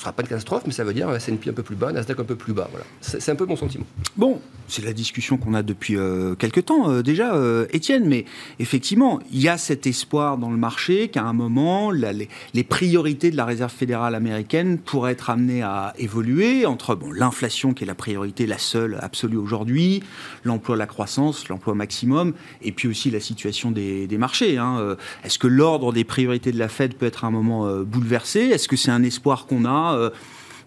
sera 0.00 0.12
pas 0.12 0.20
une 0.20 0.28
catastrophe, 0.28 0.64
mais 0.66 0.72
ça 0.74 0.84
veut 0.84 0.92
dire 0.92 1.10
S&P 1.14 1.48
un 1.48 1.54
peu 1.54 1.62
plus 1.62 1.76
bas, 1.76 1.92
Nasdaq 1.92 2.20
un 2.20 2.24
peu 2.24 2.36
plus 2.36 2.52
bas. 2.52 2.68
Voilà. 2.70 2.84
C'est 3.00 3.32
un 3.32 3.36
peu 3.36 3.46
mon 3.46 3.56
sentiment. 3.56 3.86
Bon, 4.18 4.38
c'est 4.66 4.84
la 4.84 4.92
discussion 4.92 5.38
qu'on 5.38 5.54
a 5.54 5.62
depuis 5.62 5.77
euh, 5.90 6.34
quelques 6.34 6.66
temps 6.66 6.90
euh, 6.90 7.02
déjà, 7.02 7.34
euh, 7.34 7.66
Étienne, 7.72 8.06
mais 8.06 8.24
effectivement, 8.58 9.20
il 9.32 9.40
y 9.40 9.48
a 9.48 9.56
cet 9.56 9.86
espoir 9.86 10.38
dans 10.38 10.50
le 10.50 10.56
marché 10.56 11.08
qu'à 11.08 11.22
un 11.22 11.32
moment, 11.32 11.90
les, 11.90 12.64
priorités 12.64 13.30
de 13.30 13.36
la 13.36 13.44
Réserve 13.44 13.72
fédérale 13.72 14.14
américaine 14.14 14.78
pourraient 14.78 15.12
être 15.12 15.30
amenées 15.30 15.62
à 15.62 15.94
évoluer 15.98 16.66
entre 16.66 16.94
bon, 16.94 17.10
l'inflation 17.12 17.72
qui 17.72 17.84
est 17.84 17.86
la 17.86 17.94
priorité, 17.94 18.46
la 18.46 18.58
seule 18.58 18.98
absolue 19.00 19.36
aujourd'hui, 19.36 20.02
l'emploi, 20.44 20.76
la 20.76 20.86
croissance, 20.86 21.48
l'emploi 21.48 21.74
maximum, 21.74 22.34
et 22.62 22.72
puis 22.72 22.88
aussi 22.88 23.10
la 23.10 23.20
situation 23.20 23.70
des, 23.70 24.06
des 24.06 24.18
marchés. 24.18 24.58
Hein. 24.58 24.96
Est-ce 25.24 25.38
que 25.38 25.46
l'ordre 25.46 25.92
des 25.92 26.04
priorités 26.04 26.52
de 26.52 26.58
la 26.58 26.68
Fed 26.68 26.94
peut 26.94 27.06
être 27.06 27.24
à 27.24 27.28
un 27.28 27.30
moment 27.30 27.68
bouleversé? 27.82 28.40
Est-ce 28.40 28.68
que 28.68 28.76
c'est 28.76 28.90
un 28.90 29.02
espoir 29.02 29.46
qu'on 29.46 29.64
a 29.64 30.10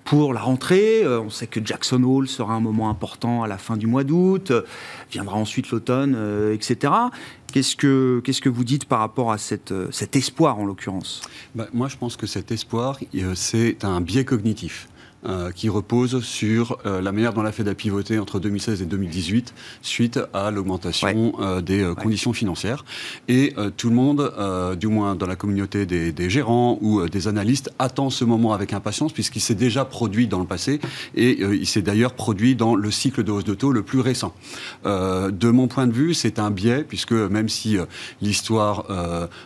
pour 0.04 0.34
la 0.34 0.42
rentrée. 0.42 1.04
Euh, 1.04 1.22
on 1.22 1.30
sait 1.30 1.48
que 1.48 1.60
Jackson 1.64 2.04
Hole 2.04 2.28
sera 2.28 2.54
un 2.54 2.60
moment 2.60 2.90
important 2.90 3.44
à 3.44 3.48
la 3.48 3.58
fin 3.58 3.78
du 3.78 3.88
mois 3.88 4.04
d'août. 4.04 4.52
Euh, 4.52 4.62
viendra 5.12 5.38
ensuite 5.38 5.70
l'automne, 5.72 6.16
euh, 6.16 6.54
etc. 6.54 6.94
Qu'est-ce 7.52 7.76
que, 7.76 8.22
qu'est-ce 8.24 8.42
que 8.42 8.50
vous 8.50 8.64
dites 8.64 8.86
par 8.86 9.00
rapport 9.00 9.32
à 9.32 9.38
cette, 9.38 9.74
cet 9.92 10.16
espoir, 10.16 10.58
en 10.58 10.66
l'occurrence? 10.66 11.22
Bah, 11.54 11.68
Moi, 11.74 11.88
je 11.88 11.98
pense 11.98 12.16
que 12.16 12.26
cet 12.26 12.52
espoir, 12.52 12.98
c'est 13.36 13.84
un 13.84 14.00
biais 14.00 14.24
cognitif. 14.24 14.88
Euh, 15.24 15.52
qui 15.52 15.70
repose 15.70 16.24
sur 16.24 16.80
euh, 16.88 17.00
la 17.00 17.12
manière 17.12 17.32
dont 17.32 17.44
la 17.44 17.52
Fed 17.52 17.68
a 17.68 17.76
pivoté 17.76 18.18
entre 18.18 18.40
2016 18.40 18.82
et 18.82 18.86
2018 18.88 19.54
suite 19.84 20.20
à 20.34 20.50
l'augmentation 20.50 21.34
euh, 21.40 21.62
des 21.62 21.88
conditions 21.96 22.34
financières. 22.34 22.86
Et 23.28 23.54
tout 23.78 23.90
le 23.90 23.96
monde, 23.96 24.34
du 24.80 24.88
moins 24.88 25.16
dans 25.16 25.28
la 25.28 25.36
communauté 25.36 25.86
des, 25.86 26.12
des 26.12 26.30
gérants 26.30 26.80
ou 26.82 27.08
des 27.08 27.28
analystes, 27.28 27.72
attend 27.78 28.10
ce 28.10 28.26
moment 28.26 28.54
avec 28.54 28.74
impatience 28.74 29.14
puisqu'il 29.14 29.42
s'est 29.42 29.56
déjà 29.56 29.86
produit 29.86 30.28
dans 30.28 30.40
le 30.40 30.46
passé 30.46 30.80
et 31.14 31.42
il 31.42 31.68
s'est 31.68 31.82
d'ailleurs 31.82 32.14
produit 32.14 32.56
dans 32.56 32.76
le 32.76 32.90
cycle 32.90 33.24
de 33.24 33.32
hausse 33.32 33.44
de 33.44 33.54
taux 33.54 33.72
le 33.72 33.84
plus 33.84 34.00
récent. 34.00 34.34
de 34.86 35.50
mon 35.50 35.68
point 35.68 35.88
de 35.88 35.94
vue, 35.94 36.14
c'est 36.14 36.40
un 36.40 36.50
biais 36.50 36.84
puisque 36.84 37.12
même 37.12 37.50
si 37.50 37.78
l'histoire 38.22 38.86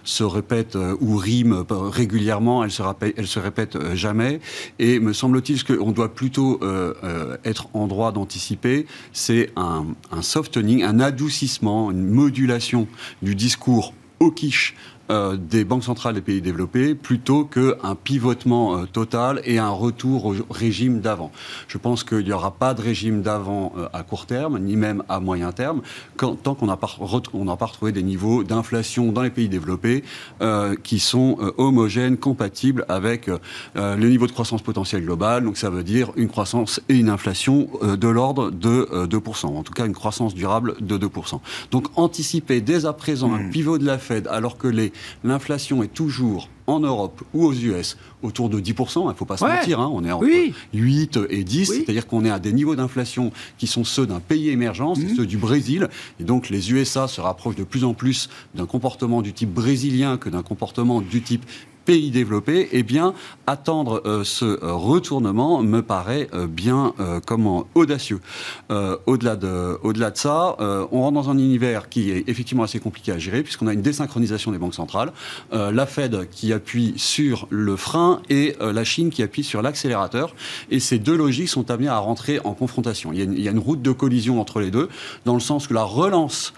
se 0.04 0.24
répète 0.24 0.78
ou 1.02 1.18
rime 1.18 1.66
régulièrement, 1.70 2.64
elle 2.64 2.72
se, 2.72 2.84
elle 3.18 3.28
se 3.28 3.40
répète 3.40 3.78
jamais. 3.94 4.40
Et 4.80 5.00
me 5.00 5.14
semble-t-il 5.14 5.65
qu'on 5.66 5.92
doit 5.92 6.14
plutôt 6.14 6.60
euh, 6.62 6.94
euh, 7.04 7.38
être 7.44 7.68
en 7.74 7.88
droit 7.88 8.12
d'anticiper, 8.12 8.86
c'est 9.14 9.52
un, 9.56 9.86
un 10.12 10.22
softening, 10.22 10.84
un 10.84 11.00
adoucissement, 11.00 11.92
une 11.92 12.06
modulation 12.06 12.88
du 13.22 13.36
discours 13.36 13.94
au 14.20 14.32
quiche 14.32 14.76
euh, 15.12 15.38
des 15.38 15.64
banques 15.66 15.84
centrales 15.84 16.16
des 16.16 16.22
pays 16.22 16.42
développés 16.42 16.96
plutôt 16.96 17.46
qu'un 17.46 17.96
pivotement 18.04 18.78
euh, 18.78 18.86
total 18.86 19.40
et 19.44 19.60
un 19.60 19.70
retour 19.70 20.26
au 20.26 20.36
régime 20.50 21.00
d'avant. 21.00 21.32
Je 21.68 21.78
pense 21.78 22.04
qu'il 22.04 22.26
n'y 22.26 22.32
aura 22.32 22.50
pas 22.50 22.74
de 22.74 22.82
régime 22.82 23.22
d'avant 23.22 23.74
euh, 23.78 23.88
à 23.94 24.02
court 24.02 24.26
terme, 24.26 24.58
ni 24.58 24.76
même 24.76 25.04
à 25.08 25.20
moyen 25.20 25.52
terme, 25.52 25.82
quand, 26.18 26.42
tant 26.42 26.56
qu'on 26.56 26.66
n'a 26.66 26.78
pas, 26.78 26.88
pas 26.88 27.66
retrouvé 27.66 27.92
des 27.92 28.02
niveaux 28.02 28.44
d'inflation 28.44 29.12
dans 29.12 29.22
les 29.22 29.30
pays 29.30 29.48
développés 29.48 30.04
qui 30.84 31.00
sont 31.00 31.38
homogènes, 31.58 32.18
compatibles 32.18 32.86
avec 32.88 33.30
le 33.76 34.08
niveau 34.08 34.28
de 34.28 34.32
croissance 34.32 34.62
potentielle 34.62 35.04
globale. 35.04 35.44
Donc 35.44 35.58
ça 35.58 35.70
veut 35.70 35.84
dire 35.84 36.12
une 36.16 36.28
croissance 36.28 36.82
et 36.90 36.96
une 36.96 37.10
inflation 37.10 37.70
de 37.82 38.08
l'ordre 38.08 38.52
de 38.52 38.88
2%, 39.06 39.46
en 39.46 39.64
tout 39.64 39.74
cas 39.74 39.86
une 39.86 39.94
croissance 39.94 40.34
durable 40.34 40.76
de 40.80 40.98
2%. 40.98 41.40
Donc 41.72 41.88
anticiper 41.96 42.62
dès 42.62 42.86
à 42.86 42.94
présent 42.94 43.34
un 43.34 43.44
mmh. 43.44 43.50
pivot 43.52 43.78
de 43.78 43.86
la 43.86 43.98
Fed 43.98 44.28
alors 44.28 44.58
que 44.58 44.68
les 44.68 44.92
l'inflation 45.24 45.84
est 45.84 45.94
toujours 45.94 46.50
en 46.68 46.80
Europe 46.80 47.24
ou 47.34 47.46
aux 47.46 47.54
US 47.54 47.98
autour 48.24 48.50
de 48.50 48.60
10%, 48.60 49.04
il 49.04 49.08
ne 49.08 49.14
faut 49.14 49.26
pas 49.26 49.38
se 49.38 49.46
mentir, 49.46 49.80
hein, 49.80 49.92
on 49.94 50.04
est 50.04 50.12
entre 50.12 50.28
8 50.74 51.20
et 51.30 51.44
10, 51.44 51.66
c'est-à-dire 51.66 52.08
qu'on 52.08 52.26
est 52.26 52.32
à 52.32 52.40
des 52.40 52.54
niveaux 52.54 52.76
d'inflation 52.76 53.32
qui 53.58 53.68
sont 53.68 53.84
ceux 53.84 54.08
d'un 54.08 54.20
pays 54.20 54.50
émergent, 54.50 54.96
c'est 54.96 55.04
mhm. 55.04 55.16
ceux 55.16 55.26
du 55.26 55.38
Brésil, 55.38 55.90
et 56.20 56.24
donc 56.24 56.50
les 56.50 56.72
USA 56.72 57.08
se 57.08 57.22
rapprochent 57.22 57.56
de 57.56 57.64
plus 57.64 57.84
en 57.84 57.94
plus 57.94 58.30
d'un 58.56 58.66
comportement 58.66 59.22
du 59.22 59.34
type 59.34 59.54
brésilien 59.54 60.18
que 60.18 60.30
d'un 60.30 60.44
comportement 60.44 61.02
du 61.02 61.22
type 61.22 61.46
pays 61.86 62.12
développés, 62.12 62.70
eh 62.72 62.84
bien, 62.84 63.14
attendre 63.48 64.02
euh, 64.06 64.24
ce 64.24 64.46
euh, 64.46 64.74
retournement 64.74 65.62
me 65.62 65.82
paraît 65.82 66.28
euh, 66.34 66.48
bien 66.48 66.94
comment 67.26 67.68
audacieux. 67.76 68.20
au-delà 68.70 69.36
de, 69.36 69.78
au-delà 69.84 70.12
de 70.12 70.18
ça, 70.18 70.56
on 70.60 71.02
rentre 71.02 71.14
dans 71.14 71.30
un 71.30 71.38
univers 71.38 71.90
qui 71.90 72.12
est 72.12 72.24
effectivement 72.28 72.64
assez 72.64 72.80
compliqué 72.80 73.12
à 73.12 73.18
gérer 73.18 73.44
puisqu'on 73.44 73.68
a 73.68 73.74
une 73.74 73.82
désynchronisation 73.82 74.52
des 74.52 74.58
banques 74.58 74.74
centrales, 74.74 75.12
la 75.52 75.86
Fed 75.86 76.30
qui 76.30 76.54
appuie 76.54 76.94
sur 76.98 77.48
le 77.50 77.76
frein 77.76 78.22
et 78.30 78.56
la 78.60 78.84
Chine 78.84 79.10
qui 79.10 79.24
appuie 79.24 79.44
sur 79.44 79.62
l'accélérateur, 79.62 80.36
et 80.72 80.80
ces 80.80 80.98
deux 81.00 81.16
logiques 81.16 81.50
sont 81.50 81.70
amenées 81.70 81.90
à 81.90 81.98
rentrer 81.98 82.40
en 82.44 82.54
confrontation. 82.54 83.12
Il 83.12 83.20
y 83.20 83.22
a 83.22 83.26
une, 83.26 83.34
il 83.34 83.42
y 83.42 83.48
a 83.48 83.52
une 83.52 83.60
route 83.60 83.82
de 83.82 83.92
collision 83.92 84.40
entre 84.42 84.60
les 84.60 84.72
deux, 84.72 84.90
dans 85.26 85.36
le 85.36 85.40
sens 85.40 85.68
que 85.68 85.74
la 85.74 85.84
relance 85.84 86.54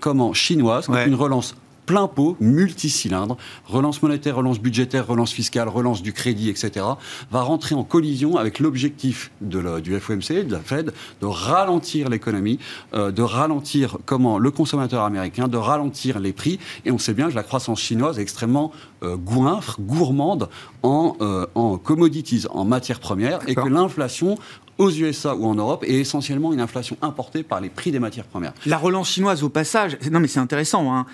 comment 0.00 0.32
chinoise, 0.32 0.88
une 0.88 1.14
relance 1.14 1.54
plein 1.90 2.06
pot, 2.06 2.36
multicylindre, 2.38 3.36
relance 3.66 4.00
monétaire, 4.00 4.36
relance 4.36 4.60
budgétaire, 4.60 5.08
relance 5.08 5.32
fiscale, 5.32 5.68
relance 5.68 6.02
du 6.02 6.12
crédit, 6.12 6.48
etc., 6.48 6.86
va 7.32 7.42
rentrer 7.42 7.74
en 7.74 7.82
collision 7.82 8.36
avec 8.36 8.60
l'objectif 8.60 9.32
du 9.40 9.98
FOMC, 9.98 10.46
de 10.46 10.52
la 10.52 10.60
Fed, 10.60 10.92
de 11.20 11.26
ralentir 11.26 12.08
l'économie, 12.08 12.60
euh, 12.94 13.10
de 13.10 13.22
ralentir 13.22 13.98
comment 14.06 14.38
le 14.38 14.52
consommateur 14.52 15.02
américain, 15.02 15.48
de 15.48 15.56
ralentir 15.56 16.20
les 16.20 16.32
prix. 16.32 16.60
Et 16.84 16.92
on 16.92 16.98
sait 16.98 17.12
bien 17.12 17.28
que 17.28 17.34
la 17.34 17.42
croissance 17.42 17.80
chinoise 17.80 18.20
est 18.20 18.22
extrêmement 18.22 18.70
euh, 19.02 19.16
gourmande 19.16 20.48
en, 20.84 21.16
euh, 21.20 21.46
en 21.56 21.76
commodities, 21.76 22.46
en 22.50 22.64
matières 22.64 23.00
premières, 23.00 23.40
et 23.48 23.56
que 23.56 23.68
l'inflation 23.68 24.36
aux 24.78 24.90
USA 24.90 25.34
ou 25.34 25.44
en 25.44 25.56
Europe 25.56 25.84
est 25.84 25.94
essentiellement 25.94 26.52
une 26.52 26.60
inflation 26.60 26.96
importée 27.02 27.42
par 27.42 27.60
les 27.60 27.68
prix 27.68 27.90
des 27.90 27.98
matières 27.98 28.26
premières. 28.26 28.54
La 28.64 28.78
relance 28.78 29.10
chinoise, 29.10 29.42
au 29.42 29.48
passage, 29.48 29.98
non 30.10 30.20
mais 30.20 30.28
c'est 30.28 30.38
intéressant, 30.38 30.94
hein 30.94 31.04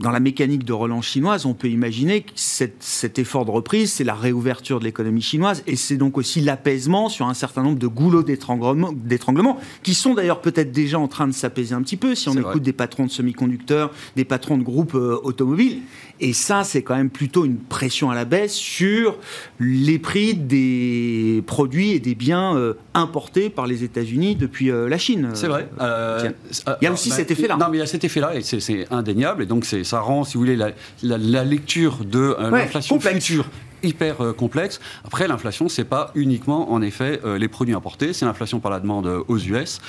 dans 0.00 0.10
la 0.12 0.20
mécanique 0.20 0.64
de 0.64 0.72
relance 0.72 1.06
chinoise, 1.06 1.44
on 1.44 1.54
peut 1.54 1.68
imaginer 1.68 2.22
que 2.22 2.30
cet 2.34 3.18
effort 3.18 3.44
de 3.44 3.50
reprise, 3.50 3.92
c'est 3.92 4.04
la 4.04 4.14
réouverture 4.14 4.78
de 4.78 4.84
l'économie 4.84 5.22
chinoise 5.22 5.64
et 5.66 5.74
c'est 5.74 5.96
donc 5.96 6.16
aussi 6.18 6.40
l'apaisement 6.40 7.08
sur 7.08 7.26
un 7.26 7.34
certain 7.34 7.64
nombre 7.64 7.78
de 7.78 7.86
goulots 7.88 8.22
d'étranglement, 8.22 9.58
qui 9.82 9.94
sont 9.94 10.14
d'ailleurs 10.14 10.40
peut-être 10.40 10.70
déjà 10.70 11.00
en 11.00 11.08
train 11.08 11.26
de 11.26 11.32
s'apaiser 11.32 11.74
un 11.74 11.82
petit 11.82 11.96
peu 11.96 12.14
si 12.14 12.28
on 12.28 12.36
écoute 12.36 12.62
des 12.62 12.72
patrons 12.72 13.06
de 13.06 13.10
semi-conducteurs, 13.10 13.90
des 14.14 14.24
patrons 14.24 14.56
de 14.56 14.62
groupes 14.62 14.94
euh, 14.94 15.18
automobiles. 15.22 15.80
Et 16.20 16.32
ça, 16.32 16.64
c'est 16.64 16.82
quand 16.82 16.96
même 16.96 17.10
plutôt 17.10 17.44
une 17.44 17.58
pression 17.58 18.10
à 18.10 18.14
la 18.14 18.24
baisse 18.24 18.54
sur 18.54 19.16
les 19.60 20.00
prix 20.00 20.34
des 20.34 21.44
produits 21.46 21.92
et 21.92 22.00
des 22.00 22.16
biens 22.16 22.56
euh, 22.56 22.74
importés 22.94 23.50
par 23.50 23.66
les 23.66 23.84
États-Unis 23.84 24.34
depuis 24.34 24.70
euh, 24.70 24.88
la 24.88 24.98
Chine. 24.98 25.30
C'est 25.34 25.46
vrai. 25.46 25.68
il 25.80 26.84
y 26.84 26.86
a 26.86 26.92
aussi 26.92 27.10
bah, 27.10 27.16
cet 27.16 27.30
effet-là. 27.30 27.56
Non, 27.56 27.66
mais 27.70 27.78
il 27.78 27.80
y 27.80 27.84
a 27.84 27.86
cet 27.86 28.04
effet-là 28.04 28.34
et 28.36 28.42
c'est 28.42 28.86
indéniable. 28.90 29.44
Et 29.44 29.46
donc, 29.46 29.64
ça 29.88 30.00
rend, 30.00 30.24
si 30.24 30.34
vous 30.34 30.40
voulez, 30.40 30.56
la, 30.56 30.70
la, 31.02 31.44
lecture 31.44 32.04
de 32.04 32.36
euh, 32.38 32.50
l'inflation 32.50 33.00
future 33.00 33.46
hyper 33.82 34.20
euh, 34.20 34.32
complexe. 34.32 34.80
Après, 35.04 35.28
l'inflation, 35.28 35.68
c'est 35.68 35.84
pas 35.84 36.10
uniquement, 36.14 36.72
en 36.72 36.82
effet, 36.82 37.20
euh, 37.24 37.38
les 37.38 37.48
produits 37.48 37.74
importés. 37.74 38.12
C'est 38.12 38.24
l'inflation 38.24 38.60
par 38.60 38.70
la 38.70 38.80
demande 38.80 39.06
euh, 39.06 39.22
aux 39.28 39.38
US. 39.38 39.80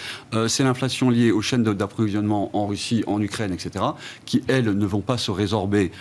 c'est 0.48 0.63
l'inflation 0.63 1.10
liée 1.10 1.31
aux 1.31 1.41
chaînes 1.41 1.63
d'approvisionnement 1.63 2.55
en 2.55 2.67
Russie, 2.67 3.03
en 3.08 3.22
Ukraine, 3.22 3.53
etc., 3.53 3.86
qui, 4.25 4.43
elles, 4.48 4.65
ne 4.65 4.86
vont 4.86 5.01
pas 5.01 5.17
se 5.17 5.31
résorber 5.31 5.91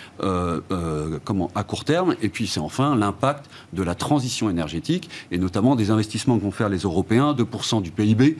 comment, 1.23 1.49
à 1.55 1.63
court 1.63 1.85
terme. 1.85 2.15
Et 2.21 2.29
puis, 2.29 2.47
c'est 2.47 2.59
enfin 2.59 2.95
l'impact 2.95 3.45
de 3.73 3.83
la 3.83 3.95
transition 3.95 4.49
énergétique, 4.49 5.09
et 5.31 5.37
notamment 5.37 5.75
des 5.75 5.91
investissements 5.91 6.37
que 6.37 6.43
vont 6.43 6.51
faire 6.51 6.69
les 6.69 6.79
Européens, 6.79 7.33
2% 7.33 7.81
du 7.81 7.91
PIB, 7.91 8.37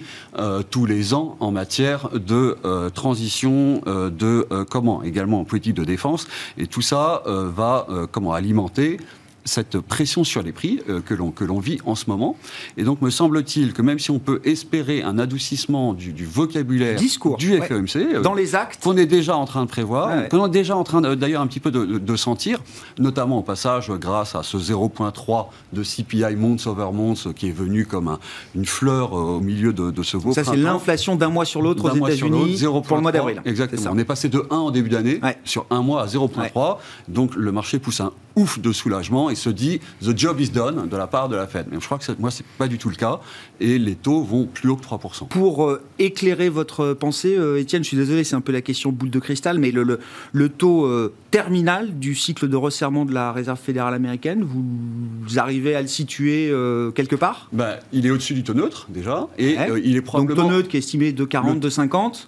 tous 0.70 0.86
les 0.86 1.14
ans, 1.14 1.38
en 1.40 1.52
matière 1.52 2.10
de 2.14 2.58
transition, 2.94 3.82
de 3.86 4.48
comment, 4.70 5.04
également 5.04 5.42
en 5.42 5.46
politique 5.46 5.76
de 5.76 5.84
défense. 5.84 6.28
Et 6.58 6.68
tout 6.68 6.82
ça 6.82 7.24
va 7.26 7.88
comment 8.12 8.34
alimenter 8.34 9.00
cette 9.46 9.80
pression 9.80 10.24
sur 10.24 10.42
les 10.42 10.52
prix 10.52 10.82
euh, 10.90 11.02
que 11.02 11.14
l'on 11.14 11.32
que 11.32 11.44
l'on 11.44 11.60
vit 11.60 11.80
en 11.86 11.96
ce 11.96 12.10
moment. 12.10 12.36
Et 12.78 12.84
donc, 12.84 13.02
me 13.02 13.10
semble-t-il 13.10 13.74
que 13.74 13.82
même 13.82 14.00
si 14.00 14.12
on 14.12 14.20
peut 14.20 14.42
espérer 14.44 15.02
un 15.02 15.18
adoucissement 15.18 15.94
du, 15.94 16.26
vocabulaire 16.26 16.98
Discours, 16.98 17.38
du 17.38 17.58
FOMC, 17.58 17.96
euh, 17.96 18.22
dans 18.22 18.34
les 18.34 18.56
actes, 18.56 18.84
qu'on 18.84 18.98
est 18.98 19.06
déjà 19.06 19.36
en 19.36 19.46
train 19.46 19.64
de 19.64 19.70
prévoir, 19.70 20.28
qu'on 20.30 20.46
est 20.46 20.50
déjà 20.50 20.76
en 20.76 20.84
train 20.84 21.02
d'ailleurs 21.16 21.42
un 21.42 21.48
petit 21.48 21.60
peu 21.60 21.72
de, 21.72 22.16
sentir, 22.16 22.62
notamment 22.98 23.40
au 23.40 23.44
passage 23.44 23.92
grâce 23.92 24.36
à 24.36 24.44
ce 24.44 24.58
0,3 24.58 25.48
de 25.72 25.84
CPI 25.84 26.36
months 26.36 26.68
over 26.68 26.90
months 26.92 27.34
qui 27.34 27.48
est 27.48 27.52
venu 27.52 27.86
comme 27.86 28.18
une 28.56 28.66
fleur 28.66 29.14
euh, 29.14 29.38
au 29.38 29.40
milieu 29.40 29.74
de, 29.74 30.04
ce 30.04 30.18
beau 30.18 30.34
Ça, 30.34 30.44
c'est 30.44 30.58
l'inflation 30.58 31.16
d'un 31.16 31.30
mois 31.30 31.46
sur 31.46 31.62
l'autre 31.62 31.86
aux 31.86 31.96
États-Unis 31.96 32.62
pour 32.86 32.98
le 32.98 33.02
mois 33.02 33.12
d'avril. 33.12 33.42
Exactement. 33.46 33.92
On 33.94 33.98
est 33.98 34.06
passé 34.06 34.30
de 34.30 34.46
1 34.50 34.56
en 34.56 34.72
début 34.72 34.90
d'année 34.90 35.20
sur 35.44 35.66
un 35.70 35.82
mois 35.82 36.04
à 36.04 36.08
0,3. 36.08 36.78
Donc 37.08 37.36
le 37.36 37.52
marché 37.52 37.80
pousse 37.80 38.02
un 38.02 38.12
ouf 38.40 38.60
de 38.60 38.72
soulagement 38.72 39.30
et 39.30 39.36
se 39.36 39.50
dit 39.50 39.80
the 40.02 40.18
job 40.18 40.40
is 40.40 40.50
done 40.50 40.88
de 40.88 40.98
la 40.98 41.08
part 41.08 41.30
de 41.30 41.36
la 41.36 41.48
Fed. 41.48 41.68
Mais 41.70 41.78
je 41.80 41.86
crois 41.86 41.98
que 41.98 42.06
moi, 42.20 42.32
c'est 42.32 42.46
pas 42.58 42.68
du 42.68 42.78
tout 42.78 42.90
le 42.90 42.96
cas 42.96 43.20
et 43.60 43.78
les 43.78 43.96
taux 43.96 44.24
vont 44.24 44.46
plus 44.46 44.70
haut 44.70 44.76
que 44.76 44.86
3%. 44.86 45.28
Pour 45.28 45.68
euh, 45.68 45.82
éclairer 46.00 46.50
votre 46.50 46.94
pensée, 46.94 47.36
euh, 47.36 47.60
Étienne, 47.60 47.84
je 47.84 47.90
suis 47.90 47.98
désolé, 47.98 48.24
c'est 48.24 48.36
un 48.36 48.42
peu 48.42 48.52
la 48.52 48.62
question 48.62 48.92
boule 48.92 49.10
de 49.10 49.20
cristal, 49.20 49.60
mais 49.60 49.72
le, 49.72 50.00
le, 50.32 50.50
taux 50.50 50.86
euh, 50.86 51.14
terminal 51.32 52.00
du 52.00 52.16
cycle 52.16 52.48
de 52.48 52.56
resserrement 52.56 53.06
de 53.06 53.14
la 53.14 53.32
Réserve 53.32 53.60
fédérale 53.60 53.94
américaine, 53.94 54.44
vous, 54.44 55.38
arrivez 55.38 55.76
à 55.76 55.82
le 55.82 55.88
situer 55.88 56.52
quelque 56.96 57.16
part? 57.16 57.50
Ben, 57.52 57.78
Il 57.92 58.06
est 58.06 58.10
au-dessus 58.10 58.34
du 58.34 58.44
taux 58.44 58.54
neutre 58.54 58.88
déjà 58.90 59.28
et 59.38 59.56
il 59.84 59.96
est 59.96 60.02
probablement... 60.02 60.42
Donc 60.42 60.50
taux 60.50 60.56
neutre 60.58 60.70
qui 60.70 60.78
est 60.78 60.80
estimé 60.80 61.12
de 61.12 61.24
40, 61.24 61.60
de 61.60 61.70
50 61.70 62.28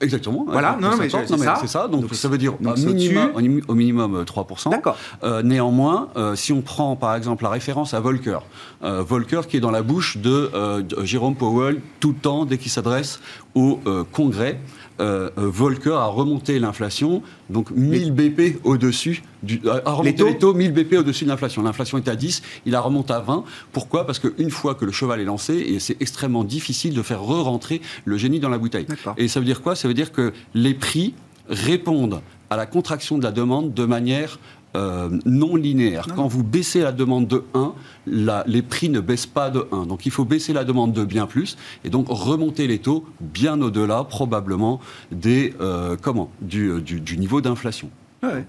Exactement. 0.00 0.44
Voilà, 0.48 0.76
non, 0.80 0.96
mais 0.98 1.08
c'est 1.08 1.66
ça. 1.66 1.88
Donc, 1.88 2.12
ça 2.14 2.28
veut 2.28 2.38
dire 2.38 2.54
au, 2.54 2.76
minimum, 2.86 3.30
au, 3.68 3.74
minimum, 3.74 4.24
3%. 4.24 4.70
D'accord. 4.70 4.96
Euh, 5.22 5.42
néanmoins, 5.42 6.08
euh, 6.16 6.34
si 6.34 6.52
on 6.52 6.62
prend 6.62 6.96
par 6.96 7.14
exemple 7.14 7.44
la 7.44 7.50
référence 7.50 7.94
à 7.94 8.00
Volcker, 8.00 8.38
euh, 8.82 9.02
Volcker 9.02 9.42
qui 9.48 9.56
est 9.56 9.60
dans 9.60 9.70
la 9.70 9.82
bouche 9.82 10.16
de, 10.18 10.82
de 10.82 11.04
Jérôme 11.04 11.36
Powell 11.36 11.80
tout 12.00 12.10
le 12.10 12.16
temps 12.16 12.44
dès 12.44 12.58
qu'il 12.58 12.70
s'adresse 12.70 13.20
au 13.54 13.80
Congrès, 14.12 14.58
euh, 15.00 15.30
euh, 15.38 15.48
Volcker 15.48 15.94
a 15.94 16.06
remonté 16.06 16.58
l'inflation, 16.58 17.22
donc 17.50 17.70
1000 17.70 18.12
BP 18.12 18.60
au-dessus, 18.64 19.22
du, 19.42 19.60
a 19.68 19.90
remonté 19.90 20.24
les 20.24 20.38
taux, 20.38 20.54
1000 20.54 20.72
BP 20.72 20.94
au-dessus 20.98 21.24
de 21.24 21.30
l'inflation. 21.30 21.62
L'inflation 21.62 21.98
est 21.98 22.08
à 22.08 22.16
10, 22.16 22.42
il 22.66 22.74
a 22.74 22.80
remonté 22.80 23.12
à 23.12 23.20
20. 23.20 23.44
Pourquoi? 23.72 24.06
Parce 24.06 24.18
qu'une 24.18 24.50
fois 24.50 24.74
que 24.74 24.84
le 24.84 24.92
cheval 24.92 25.20
est 25.20 25.24
lancé, 25.24 25.54
et 25.54 25.80
c'est 25.80 26.00
extrêmement 26.00 26.44
difficile 26.44 26.94
de 26.94 27.02
faire 27.02 27.22
re-rentrer 27.22 27.80
le 28.04 28.16
génie 28.16 28.40
dans 28.40 28.48
la 28.48 28.58
bouteille. 28.58 28.86
Et 29.16 29.28
ça 29.28 29.40
veut 29.40 29.46
dire 29.46 29.62
quoi? 29.62 29.74
Ça 29.74 29.88
veut 29.88 29.94
dire 29.94 30.12
que 30.12 30.32
les 30.54 30.74
prix 30.74 31.14
répondent 31.48 32.20
à 32.50 32.56
la 32.56 32.66
contraction 32.66 33.18
de 33.18 33.24
la 33.24 33.32
demande 33.32 33.74
de 33.74 33.84
manière 33.84 34.38
euh, 34.76 35.08
non 35.24 35.54
linéaire. 35.54 36.06
Quand 36.16 36.26
vous 36.26 36.42
baissez 36.42 36.80
la 36.80 36.90
demande 36.90 37.28
de 37.28 37.44
1, 37.54 37.74
les 38.46 38.62
prix 38.62 38.88
ne 38.88 38.98
baissent 38.98 39.26
pas 39.26 39.50
de 39.50 39.66
1. 39.70 39.86
Donc 39.86 40.04
il 40.04 40.10
faut 40.10 40.24
baisser 40.24 40.52
la 40.52 40.64
demande 40.64 40.92
de 40.92 41.04
bien 41.04 41.26
plus 41.26 41.56
et 41.84 41.90
donc 41.90 42.06
remonter 42.08 42.66
les 42.66 42.78
taux 42.78 43.04
bien 43.20 43.60
au-delà 43.60 44.02
probablement 44.02 44.80
des, 45.12 45.54
euh, 45.60 45.96
comment, 46.00 46.30
du, 46.40 46.80
du, 46.82 47.16
niveau 47.18 47.40
d'inflation. 47.40 47.88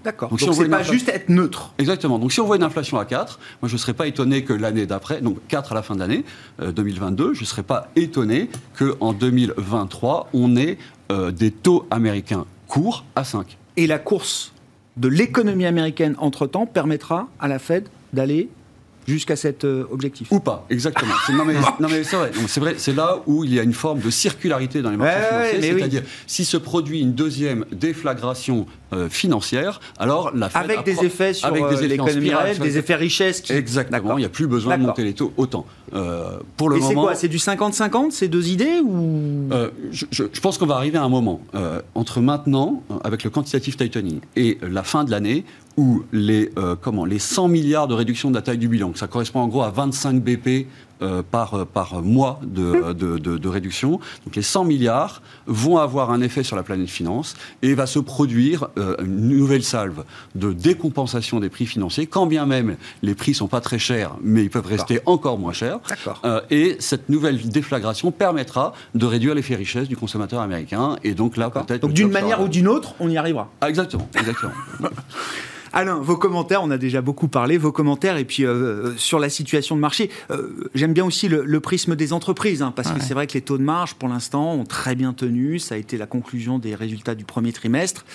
D'accord. 0.06 0.30
Donc, 0.30 0.40
si 0.40 0.50
on 0.50 0.70
pas 0.70 0.84
juste 0.84 1.10
être 1.10 1.28
neutre. 1.28 1.74
Exactement. 1.78 2.18
Donc 2.18 2.32
si 2.32 2.40
on 2.40 2.46
voit 2.46 2.56
une 2.56 2.64
inflation 2.64 2.98
à 2.98 3.04
4, 3.04 3.40
moi 3.62 3.68
je 3.68 3.74
ne 3.74 3.78
serais 3.78 3.94
pas 3.94 4.08
étonné 4.08 4.44
que 4.44 4.54
l'année 4.54 4.86
d'après, 4.86 5.20
donc 5.20 5.38
4 5.50 5.74
à 5.74 5.76
la 5.76 5.84
fin 5.84 5.96
de 5.96 6.00
l'année 6.00 6.24
2022, 6.60 7.24
euh, 7.24 7.34
je 7.34 7.42
ne 7.42 7.46
serais 7.46 7.62
pas 7.62 7.90
étonné 7.98 8.50
qu'en 8.80 9.12
2023, 9.12 10.30
on 10.34 10.56
ait 10.56 10.78
des 11.34 11.52
taux 11.52 11.86
américains 11.92 12.46
courts 12.68 13.04
à 13.16 13.26
5. 13.26 13.58
Et 13.78 13.86
la 13.86 14.00
course 14.00 14.54
de 14.98 15.08
l'économie 15.08 15.66
américaine 15.66 16.16
entre-temps 16.20 16.66
permettra 16.66 17.28
à 17.40 17.48
la 17.48 17.60
Fed 17.60 17.88
d'aller 18.14 18.50
jusqu'à 19.08 19.36
cet 19.36 19.66
euh, 19.66 19.86
objectif. 19.92 20.32
Ou 20.32 20.40
pas, 20.40 20.66
exactement. 20.70 21.14
non 21.30 21.46
mais, 21.46 22.04
c'est 22.04 22.16
vrai, 22.16 22.32
c'est 22.48 22.60
vrai, 22.60 22.76
c'est 22.78 22.96
là 22.96 23.20
où 23.28 23.44
il 23.44 23.54
y 23.54 23.60
a 23.60 23.64
une 23.64 23.74
forme 23.74 24.00
de 24.00 24.10
circularité 24.10 24.82
dans 24.82 24.90
les 24.90 24.98
marchés 24.98 25.28
financiers, 25.28 25.78
c'est-à-dire 25.78 26.04
si 26.28 26.46
se 26.46 26.58
produit 26.58 27.02
une 27.02 27.14
deuxième 27.14 27.66
déflagration 27.72 28.66
euh, 28.94 29.10
financière, 29.10 29.80
alors 29.98 30.36
la 30.36 30.50
Fed 30.50 30.64
avec 30.64 30.84
des 30.84 31.04
effets 31.04 31.34
sur 31.34 31.48
avec 31.48 31.68
des 31.70 31.84
euh, 31.84 31.88
l'économie 31.88 32.34
réelle, 32.34 32.60
des 32.60 32.78
effets 32.78 32.96
richesses. 32.96 33.42
Qui... 33.42 33.54
Exactement, 33.54 34.18
il 34.18 34.22
n'y 34.22 34.26
a 34.26 34.30
plus 34.30 34.48
besoin 34.48 34.78
de 34.78 34.84
monter 34.84 35.04
les 35.04 35.14
taux 35.14 35.34
autant. 35.38 35.66
pour 36.58 36.70
le 36.70 36.78
Et 36.78 36.82
c'est 36.82 36.94
quoi 36.94 37.16
C'est 37.16 37.28
du 37.28 37.38
50-50 37.38 38.12
ces 38.12 38.28
deux 38.28 38.50
idées 38.50 38.80
ou 38.84 39.50
je, 39.92 40.06
je, 40.12 40.24
pense 40.42 40.58
qu'on 40.58 40.66
va 40.66 40.76
arriver 40.76 40.98
à 40.98 41.04
un 41.04 41.10
moment 41.10 41.42
entre 41.96 42.22
maintenant, 42.22 42.84
avec 43.04 43.24
le 43.24 43.30
quantitative 43.30 43.76
tightening, 43.76 44.20
et 44.36 44.58
la 44.62 44.84
fin 44.84 45.04
de 45.04 45.12
l'année, 45.12 45.46
où 45.78 46.04
les, 46.14 46.52
euh, 46.58 46.76
comment, 46.80 47.06
les 47.06 47.20
100 47.20 47.48
milliards 47.50 47.88
de 47.88 47.94
réduction 47.94 48.30
de 48.30 48.36
la 48.36 48.42
taille 48.42 48.58
du 48.58 48.68
bilan, 48.68 48.94
ça 48.96 49.08
correspond 49.08 49.42
en 49.42 49.48
gros 49.48 49.64
à 49.64 49.70
25 49.70 50.22
BP 50.22 50.68
euh, 51.02 51.22
par, 51.30 51.54
euh, 51.54 51.66
par 51.66 52.02
mois 52.02 52.40
de, 52.44 52.94
de, 52.94 53.18
de, 53.18 53.50
réduction. 53.50 54.00
Donc 54.26 54.36
les 54.36 54.42
100 54.42 54.66
milliards 54.66 55.22
vont 55.46 55.78
avoir 55.78 56.12
un 56.12 56.22
effet 56.22 56.44
sur 56.44 56.56
la 56.56 56.64
planète 56.64 56.90
finance 56.90 57.36
et 57.62 57.74
va 57.74 57.86
se 57.86 58.00
produire 58.00 58.70
une 58.78 59.28
nouvelle 59.30 59.64
salve 59.64 60.04
de 60.36 60.54
décompensation 60.54 61.40
des 61.40 61.50
prix 61.50 61.66
financiers, 61.66 62.08
quand 62.08 62.26
bien 62.26 62.46
même 62.46 62.78
les 63.02 63.16
prix 63.16 63.34
sont 63.34 63.48
pas 63.48 63.62
très 63.62 63.80
chers, 63.80 64.12
mais 64.22 64.44
ils 64.44 64.50
peuvent 64.50 64.66
rester 64.66 65.00
encore 65.06 65.38
moins 65.38 65.54
chers. 65.54 65.80
et 66.50 66.78
cette 66.80 67.10
nouvelle 67.10 67.38
déflagration 67.50 68.12
permettra 68.12 68.74
de 68.94 69.06
réduire 69.06 69.36
l'effet 69.36 69.56
richesse 69.56 69.88
du 69.88 69.98
consommateur 69.98 70.42
américain. 70.42 70.96
Et 71.04 71.14
donc 71.14 71.38
là, 71.38 71.50
peut-être... 71.50 71.82
Donc 71.82 71.94
d'une 71.94 72.12
manière 72.12 72.42
ou 72.42 72.48
d'une 72.48 72.68
autre, 72.68 72.96
on 73.00 73.10
y 73.10 73.18
arrivera. 73.18 73.50
Ah, 73.62 73.70
exactement, 73.70 74.08
exactement. 74.16 74.54
Alain, 75.78 75.96
vos 75.96 76.16
commentaires, 76.16 76.64
on 76.64 76.72
a 76.72 76.78
déjà 76.78 77.02
beaucoup 77.02 77.28
parlé, 77.28 77.58
vos 77.58 77.74
commentaires, 77.74 78.16
et 78.16 78.24
puis 78.24 78.46
euh, 78.46 78.96
sur 78.96 79.20
la 79.20 79.28
situation 79.28 79.76
de 79.76 79.82
marché. 79.82 80.10
Euh, 80.32 80.70
j'aime 80.74 80.94
bien 80.94 81.04
aussi 81.04 81.28
le, 81.28 81.60
prisme 81.60 81.98
des 81.98 82.14
entreprises, 82.14 82.62
hein, 82.62 82.72
parce 82.74 82.94
que 82.94 83.02
c'est 83.02 83.14
vrai 83.14 83.28
que 83.28 83.34
les 83.34 83.42
taux 83.42 83.58
de 83.58 83.64
marge, 83.64 83.96
pour 83.96 84.08
l'instant, 84.08 84.54
ont 84.54 84.64
très 84.64 84.96
bien 84.96 85.12
tenu. 85.12 85.60
Ça 85.60 85.76
a 85.76 85.78
été 85.78 85.98
la 85.98 86.06
conclusion 86.06 86.60
des 86.60 86.76
résultats 86.76 87.14
du 87.14 87.26
premier 87.26 87.52
trimestre. 87.52 88.06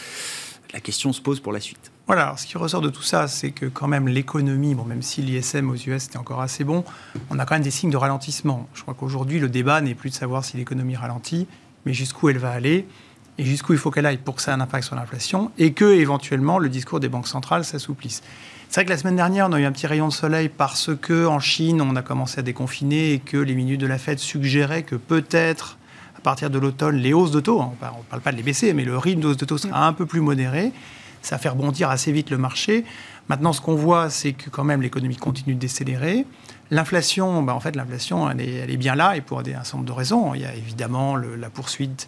La 0.73 0.81
question 0.81 1.13
se 1.13 1.21
pose 1.21 1.41
pour 1.41 1.53
la 1.53 1.61
suite. 1.61 1.93
Voilà, 2.07 2.23
alors 2.23 2.39
ce 2.39 2.47
qui 2.47 2.57
ressort 2.57 2.81
de 2.81 2.89
tout 2.89 3.03
ça, 3.03 3.29
c'est 3.29 3.51
que 3.51 3.67
quand 3.67 3.89
même 3.89 4.09
l'économie, 4.09 4.75
bon, 4.75 4.85
même 4.85 5.03
si 5.03 5.21
l'ISM 5.21 5.69
aux 5.69 5.77
US 5.77 6.07
était 6.07 6.17
encore 6.17 6.41
assez 6.41 6.65
bon, 6.65 6.83
on 7.29 7.39
a 7.39 7.45
quand 7.45 7.57
même 7.57 7.63
des 7.63 7.71
signes 7.71 7.91
de 7.91 7.99
ralentissement. 7.99 8.71
Je 8.73 8.81
crois 8.81 8.95
qu'aujourd'hui, 8.95 9.39
le 9.39 9.51
débat 9.51 9.83
n'est 9.83 9.95
plus 9.95 10.09
de 10.09 10.15
savoir 10.15 10.47
si 10.47 10.57
l'économie 10.57 10.97
ralentit, 10.97 11.47
mais 11.85 11.93
jusqu'où 11.93 12.31
elle 12.31 12.39
va 12.39 12.53
aller 12.53 12.87
et 13.41 13.45
jusqu'où 13.45 13.73
il 13.73 13.79
faut 13.79 13.91
qu'elle 13.91 14.05
aille 14.05 14.19
pour 14.19 14.37
que 14.37 14.43
ça 14.43 14.51
ait 14.51 14.55
un 14.55 14.61
impact 14.61 14.85
sur 14.85 14.95
l'inflation 14.97 15.51
et 15.57 15.73
que 15.73 15.87
éventuellement 15.87 16.59
le 16.59 16.69
discours 16.69 17.01
des 17.01 17.09
banques 17.09 17.27
centrales 17.27 17.65
s'assouplisse. 17.65 18.23
C'est 18.69 18.75
vrai 18.75 18.85
que 18.85 18.91
la 18.91 18.99
semaine 18.99 19.17
dernière, 19.17 19.49
on 19.49 19.53
a 19.55 19.61
eu 19.61 19.65
un 19.65 19.73
petit 19.73 19.87
rayon 19.87 20.09
de 20.09 20.13
soleil 20.13 20.51
parce 20.51 20.91
que 20.95 21.25
en 21.25 21.41
Chine, 21.41 21.81
on 21.81 21.97
a 21.97 22.03
commencé 22.03 22.39
à 22.39 22.43
déconfiner 22.43 23.15
et 23.15 23.19
que 23.19 23.39
les 23.39 23.55
minutes 23.55 23.81
de 23.81 23.87
la 23.87 23.97
Fed 23.97 24.19
suggéraient 24.19 24.83
que 24.83 24.95
peut-être 24.95 25.79
à 26.19 26.21
partir 26.21 26.51
de 26.51 26.59
l'automne, 26.59 26.97
les 26.97 27.15
hausses 27.15 27.31
de 27.31 27.41
taux, 27.41 27.61
on 27.61 27.71
ne 27.71 28.05
parle 28.11 28.21
pas 28.21 28.31
de 28.31 28.37
les 28.37 28.43
baisser, 28.43 28.75
mais 28.75 28.85
le 28.85 28.99
rythme 28.99 29.23
de 29.23 29.33
de 29.33 29.45
taux 29.47 29.57
sera 29.57 29.87
un 29.87 29.95
peu 29.95 30.05
plus 30.05 30.21
modéré. 30.21 30.71
Ça 31.23 31.39
fait 31.39 31.49
rebondir 31.49 31.89
assez 31.89 32.13
vite 32.13 32.29
le 32.29 32.37
marché. 32.37 32.85
Maintenant, 33.31 33.55
ce 33.55 33.63
qu'on 33.63 33.75
voit, 33.75 34.11
c'est 34.11 34.35
que 34.35 34.51
quand 34.51 34.65
même 34.65 34.83
l'économie 34.83 35.17
continue 35.17 35.55
de 35.55 35.61
décélérer. 35.61 36.27
L'inflation, 36.71 37.43
bah, 37.43 37.55
en 37.55 37.61
fait, 37.61 37.75
l'inflation, 37.75 38.31
elle 38.31 38.41
est, 38.41 38.77
bien 38.77 38.95
là 38.95 39.17
et 39.17 39.23
pour 39.23 39.41
un 39.41 39.45
certain 39.45 39.79
nombre 39.79 39.89
de 39.89 39.93
raisons. 39.93 40.35
Il 40.35 40.43
y 40.43 40.45
a 40.45 40.55
évidemment 40.55 41.17
la 41.17 41.49
poursuite 41.49 42.07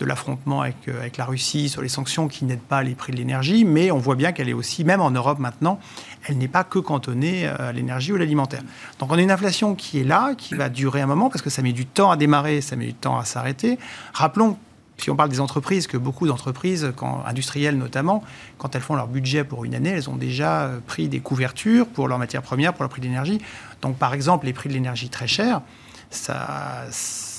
de 0.00 0.06
l'affrontement 0.06 0.62
avec, 0.62 0.88
euh, 0.88 0.98
avec, 0.98 1.16
la 1.18 1.26
Russie 1.26 1.68
sur 1.68 1.82
les 1.82 1.88
sanctions 1.88 2.26
qui 2.26 2.44
n'aident 2.44 2.58
pas 2.58 2.82
les 2.82 2.94
prix 2.94 3.12
de 3.12 3.18
l'énergie, 3.18 3.64
mais 3.64 3.90
on 3.90 3.98
voit 3.98 4.16
bien 4.16 4.32
qu'elle 4.32 4.48
est 4.48 4.54
aussi, 4.54 4.82
même 4.82 5.00
en 5.00 5.10
Europe 5.10 5.38
maintenant, 5.38 5.78
elle 6.26 6.38
n'est 6.38 6.48
pas 6.48 6.64
que 6.64 6.78
cantonnée 6.78 7.46
euh, 7.46 7.68
à 7.68 7.72
l'énergie 7.72 8.12
ou 8.12 8.16
l'alimentaire. 8.16 8.62
Donc 8.98 9.12
on 9.12 9.18
a 9.18 9.22
une 9.22 9.30
inflation 9.30 9.74
qui 9.74 10.00
est 10.00 10.04
là, 10.04 10.34
qui 10.36 10.54
va 10.54 10.68
durer 10.68 11.02
un 11.02 11.06
moment, 11.06 11.28
parce 11.28 11.42
que 11.42 11.50
ça 11.50 11.62
met 11.62 11.72
du 11.72 11.86
temps 11.86 12.10
à 12.10 12.16
démarrer, 12.16 12.62
ça 12.62 12.76
met 12.76 12.86
du 12.86 12.94
temps 12.94 13.18
à 13.18 13.24
s'arrêter. 13.24 13.78
Rappelons 14.12 14.56
si 15.00 15.10
on 15.10 15.16
parle 15.16 15.30
des 15.30 15.40
entreprises, 15.40 15.86
que 15.86 15.96
beaucoup 15.96 16.26
d'entreprises, 16.26 16.92
industrielles 17.26 17.78
notamment, 17.78 18.22
quand 18.58 18.74
elles 18.74 18.82
font 18.82 18.94
leur 18.94 19.08
budget 19.08 19.44
pour 19.44 19.64
une 19.64 19.74
année, 19.74 19.90
elles 19.90 20.10
ont 20.10 20.16
déjà 20.16 20.62
euh, 20.62 20.78
pris 20.86 21.08
des 21.08 21.20
couvertures 21.20 21.86
pour 21.86 22.06
leurs 22.06 22.18
matières 22.18 22.42
premières, 22.42 22.74
pour 22.74 22.82
le 22.82 22.88
prix 22.88 23.00
de 23.00 23.06
l'énergie. 23.06 23.40
Donc 23.82 23.96
par 23.96 24.14
exemple, 24.14 24.46
les 24.46 24.52
prix 24.52 24.68
de 24.68 24.74
l'énergie 24.74 25.08
très 25.08 25.26
chers, 25.26 25.62
ça, 26.10 26.84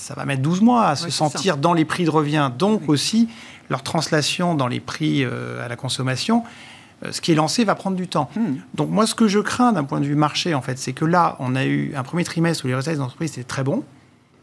ça 0.02 0.14
va 0.14 0.24
mettre 0.24 0.42
12 0.42 0.62
mois 0.62 0.86
à 0.88 0.96
se 0.96 1.10
sentir 1.10 1.56
dans 1.56 1.74
les 1.74 1.84
prix 1.84 2.04
de 2.04 2.10
revient. 2.10 2.50
Donc 2.58 2.88
aussi, 2.88 3.28
leur 3.70 3.84
translation 3.84 4.56
dans 4.56 4.66
les 4.66 4.80
prix 4.80 5.24
euh, 5.24 5.64
à 5.64 5.68
la 5.68 5.76
consommation, 5.76 6.42
euh, 7.04 7.12
ce 7.12 7.20
qui 7.20 7.30
est 7.30 7.36
lancé 7.36 7.64
va 7.64 7.76
prendre 7.76 7.96
du 7.96 8.08
temps. 8.08 8.28
Hmm. 8.34 8.56
Donc 8.74 8.90
moi, 8.90 9.06
ce 9.06 9.14
que 9.14 9.28
je 9.28 9.38
crains 9.38 9.72
d'un 9.72 9.84
point 9.84 10.00
de 10.00 10.04
vue 10.04 10.16
marché, 10.16 10.54
en 10.54 10.60
fait, 10.60 10.76
c'est 10.76 10.92
que 10.92 11.04
là, 11.04 11.36
on 11.38 11.54
a 11.54 11.64
eu 11.64 11.94
un 11.94 12.02
premier 12.02 12.24
trimestre 12.24 12.64
où 12.64 12.68
les 12.68 12.74
résultats 12.74 12.96
des 12.96 13.00
entreprises 13.00 13.32
étaient 13.32 13.44
très 13.44 13.62
bons. 13.62 13.84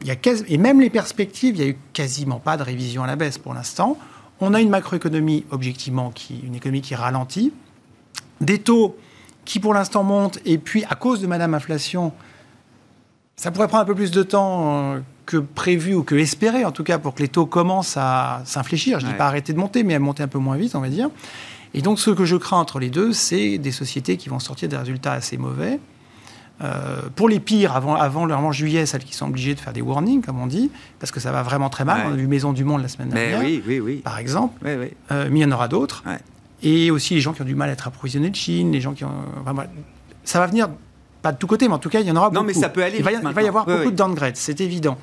Il 0.02 0.08
y 0.08 0.12
a 0.12 0.15
et 0.48 0.58
même 0.58 0.80
les 0.80 0.89
perspectives, 0.89 1.58
il 1.58 1.62
n'y 1.62 1.67
a 1.67 1.72
eu 1.72 1.78
quasiment 1.91 2.39
pas 2.39 2.56
de 2.56 2.63
révision 2.63 3.04
à 3.04 3.08
la 3.08 3.17
baisse 3.17 3.38
pour 3.38 3.54
l'instant. 3.54 3.98
On 4.39 4.54
a 4.54 4.62
une 4.62 4.69
macroéconomie, 4.69 5.43
objectivement, 5.52 6.10
qui, 6.12 6.39
une 6.39 6.56
économie 6.56 6.82
qui 6.82 6.95
ralentit. 6.95 7.52
Des 8.39 8.60
taux 8.60 8.98
qui, 9.43 9.60
pour 9.60 9.74
l'instant, 9.74 10.06
montent. 10.06 10.39
Et 10.45 10.58
puis, 10.58 10.86
à 10.89 10.95
cause 10.95 11.19
de 11.19 11.28
Madame 11.28 11.54
Inflation, 11.54 12.13
ça 13.36 13.52
pourrait 13.52 13.67
prendre 13.67 13.84
un 13.84 13.88
peu 13.88 13.95
plus 13.95 14.12
de 14.12 14.24
temps 14.24 14.93
euh, 14.93 15.00
que 15.30 15.38
prévu 15.38 15.94
ou 15.94 16.02
que 16.02 16.15
espéré, 16.15 16.65
en 16.65 16.72
tout 16.72 16.84
cas, 16.84 16.98
pour 16.98 17.13
que 17.13 17.22
les 17.22 17.28
taux 17.28 17.46
commencent 17.46 17.98
à 17.98 18.42
s'infléchir. 18.46 19.00
Je 19.00 19.06
ne 19.06 19.12
dis 19.12 19.18
pas 19.18 19.28
arrêter 19.28 19.54
de 19.54 19.60
monter, 19.60 19.84
mais 19.84 19.94
à 19.94 20.00
monter 20.00 20.24
un 20.24 20.28
peu 20.28 20.39
moins 20.39 20.58
vite, 20.58 20.74
on 20.74 20.80
va 20.80 20.89
dire. 20.89 21.12
Et 21.76 21.84
donc, 21.84 22.00
ce 22.00 22.10
que 22.10 22.26
je 22.26 22.36
crains 22.36 22.58
entre 22.58 22.80
les 22.80 22.89
deux, 22.89 23.13
c'est 23.13 23.60
des 23.60 23.72
sociétés 23.72 24.18
qui 24.18 24.28
vont 24.28 24.39
sortir 24.39 24.70
des 24.70 24.76
résultats 24.76 25.13
assez 25.13 25.38
mauvais. 25.38 25.80
Euh, 26.62 27.02
pour 27.15 27.30
les 27.30 27.39
pires, 27.39 27.76
avant, 27.76 27.94
avant 27.94 28.26
le 28.26 28.52
juillet, 28.52 28.88
celles 28.88 29.04
qui 29.04 29.13
sont 29.13 29.28
obligées 29.28 29.54
de 29.54 29.60
faire 29.60 29.72
des 29.72 29.82
warnings, 29.82 30.24
comme 30.24 30.39
on 30.39 30.48
dit, 30.48 30.72
parce 30.98 31.12
que 31.12 31.20
ça 31.20 31.32
va 31.32 31.44
vraiment 31.44 31.70
très 31.70 31.86
mal. 31.86 32.08
On 32.08 32.13
a 32.13 32.15
vu 32.15 32.26
Maison 32.26 32.52
du 32.52 32.63
Monde 32.63 32.82
la 32.82 32.88
semaine 32.88 33.10
dernière, 33.10 33.39
oui, 33.39 33.62
oui, 33.68 33.80
oui. 33.80 33.96
par 33.98 34.18
exemple. 34.18 34.60
Euh, 34.65 34.88
mais 35.12 35.39
il 35.39 35.42
y 35.44 35.46
en 35.46 35.52
aura 35.52 35.68
d'autres. 35.68 36.04
Et 36.63 36.89
aussi 36.89 37.13
les 37.13 37.22
gens 37.22 37.34
qui 37.34 37.44
ont 37.44 37.46
du 37.46 37.54
mal 37.54 37.70
à 37.70 37.74
être 37.74 37.88
approvisionnés 37.88 38.32
de 38.32 38.36
Chine, 38.36 38.72
les 38.72 38.82
gens 38.82 38.94
qui 38.94 39.06
ont. 39.06 39.13
ça 40.24 40.39
va 40.39 40.48
venir, 40.48 40.70
pas 41.22 41.32
de 41.32 41.38
tous 41.38 41.48
côtés, 41.48 41.68
mais 41.68 41.74
en 41.74 41.80
tout 41.80 41.90
cas, 41.90 42.00
il 42.00 42.08
y 42.08 42.12
en 42.12 42.16
aura 42.16 42.30
beaucoup. 42.30 42.42
Non, 42.42 42.48
mais 42.48 42.54
ça 42.54 42.70
peut 42.70 42.84
aller. 42.84 42.98
Il 42.98 43.04
va 43.04 43.12
y, 43.12 43.48
avoir 43.48 43.66
beaucoup 43.66 43.92
de 43.92 43.96
downgrades, 43.96 44.38
c'est 44.38 44.62
évident. 44.62 44.98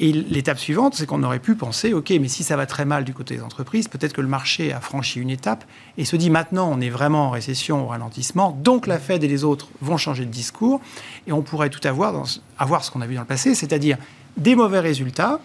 Et 0.00 0.12
l'étape 0.12 0.58
suivante, 0.58 0.94
c'est 0.94 1.06
qu'on 1.06 1.24
aurait 1.24 1.40
pu 1.40 1.56
penser, 1.56 1.92
OK, 1.92 2.12
mais 2.20 2.28
si 2.28 2.44
ça 2.44 2.56
va 2.56 2.66
très 2.66 2.84
mal 2.84 3.02
du 3.02 3.12
côté 3.12 3.34
des 3.34 3.42
entreprises, 3.42 3.88
peut-être 3.88 4.12
que 4.12 4.20
le 4.20 4.28
marché 4.28 4.72
a 4.72 4.80
franchi 4.80 5.18
une 5.18 5.30
étape 5.30 5.64
et 5.96 6.04
se 6.04 6.14
dit 6.14 6.30
maintenant, 6.30 6.70
on 6.72 6.80
est 6.80 6.88
vraiment 6.88 7.26
en 7.26 7.30
récession, 7.30 7.84
au 7.84 7.88
ralentissement, 7.88 8.56
donc 8.62 8.86
la 8.86 9.00
Fed 9.00 9.24
et 9.24 9.28
les 9.28 9.42
autres 9.42 9.66
vont 9.80 9.96
changer 9.96 10.24
de 10.24 10.30
discours 10.30 10.80
et 11.26 11.32
on 11.32 11.42
pourrait 11.42 11.70
tout 11.70 11.80
avoir, 11.88 12.12
dans, 12.12 12.22
avoir 12.58 12.84
ce 12.84 12.92
qu'on 12.92 13.00
a 13.00 13.08
vu 13.08 13.16
dans 13.16 13.22
le 13.22 13.26
passé, 13.26 13.56
c'est-à-dire 13.56 13.98
des 14.36 14.54
mauvais 14.54 14.78
résultats, 14.78 15.40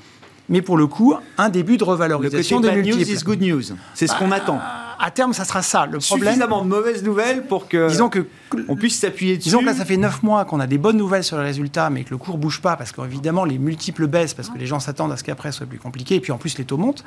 mais 0.49 0.61
pour 0.61 0.77
le 0.77 0.87
coup, 0.87 1.15
un 1.37 1.49
début 1.49 1.77
de 1.77 1.83
revalorisation 1.83 2.59
le 2.59 2.67
côté 2.67 2.81
des 2.81 2.91
bad 2.91 2.99
news 2.99 3.11
is 3.11 3.23
good 3.23 3.41
news. 3.41 3.61
C'est 3.93 4.07
ce 4.07 4.15
qu'on 4.15 4.27
bah, 4.27 4.37
attend. 4.37 4.59
À 4.99 5.11
terme, 5.11 5.33
ça 5.33 5.45
sera 5.45 5.61
ça. 5.61 5.85
Le 5.85 5.99
problème. 5.99 6.29
Suffisamment 6.29 6.63
de 6.63 6.67
mauvaises 6.67 7.03
nouvelles 7.03 7.45
pour 7.45 7.67
que. 7.67 7.87
Disons 7.87 8.09
que. 8.09 8.25
On 8.67 8.75
puisse 8.75 8.99
s'appuyer 8.99 9.37
dessus. 9.37 9.49
Disons 9.49 9.59
que 9.59 9.65
là, 9.65 9.73
ça 9.73 9.85
fait 9.85 9.97
9 9.97 10.23
mois 10.23 10.45
qu'on 10.45 10.59
a 10.59 10.67
des 10.67 10.77
bonnes 10.77 10.97
nouvelles 10.97 11.23
sur 11.23 11.37
les 11.37 11.43
résultats, 11.43 11.89
mais 11.89 12.03
que 12.03 12.11
le 12.11 12.17
cours 12.17 12.37
bouge 12.37 12.61
pas 12.61 12.75
parce 12.75 12.91
qu'évidemment, 12.91 13.45
les 13.45 13.57
multiples 13.57 14.07
baissent 14.07 14.33
parce 14.33 14.49
que 14.49 14.57
les 14.57 14.65
gens 14.65 14.79
s'attendent 14.79 15.11
à 15.11 15.17
ce 15.17 15.23
qu'après 15.23 15.51
soit 15.51 15.65
plus 15.65 15.79
compliqué. 15.79 16.15
Et 16.15 16.19
puis 16.19 16.31
en 16.31 16.37
plus, 16.37 16.57
les 16.57 16.65
taux 16.65 16.77
montent. 16.77 17.03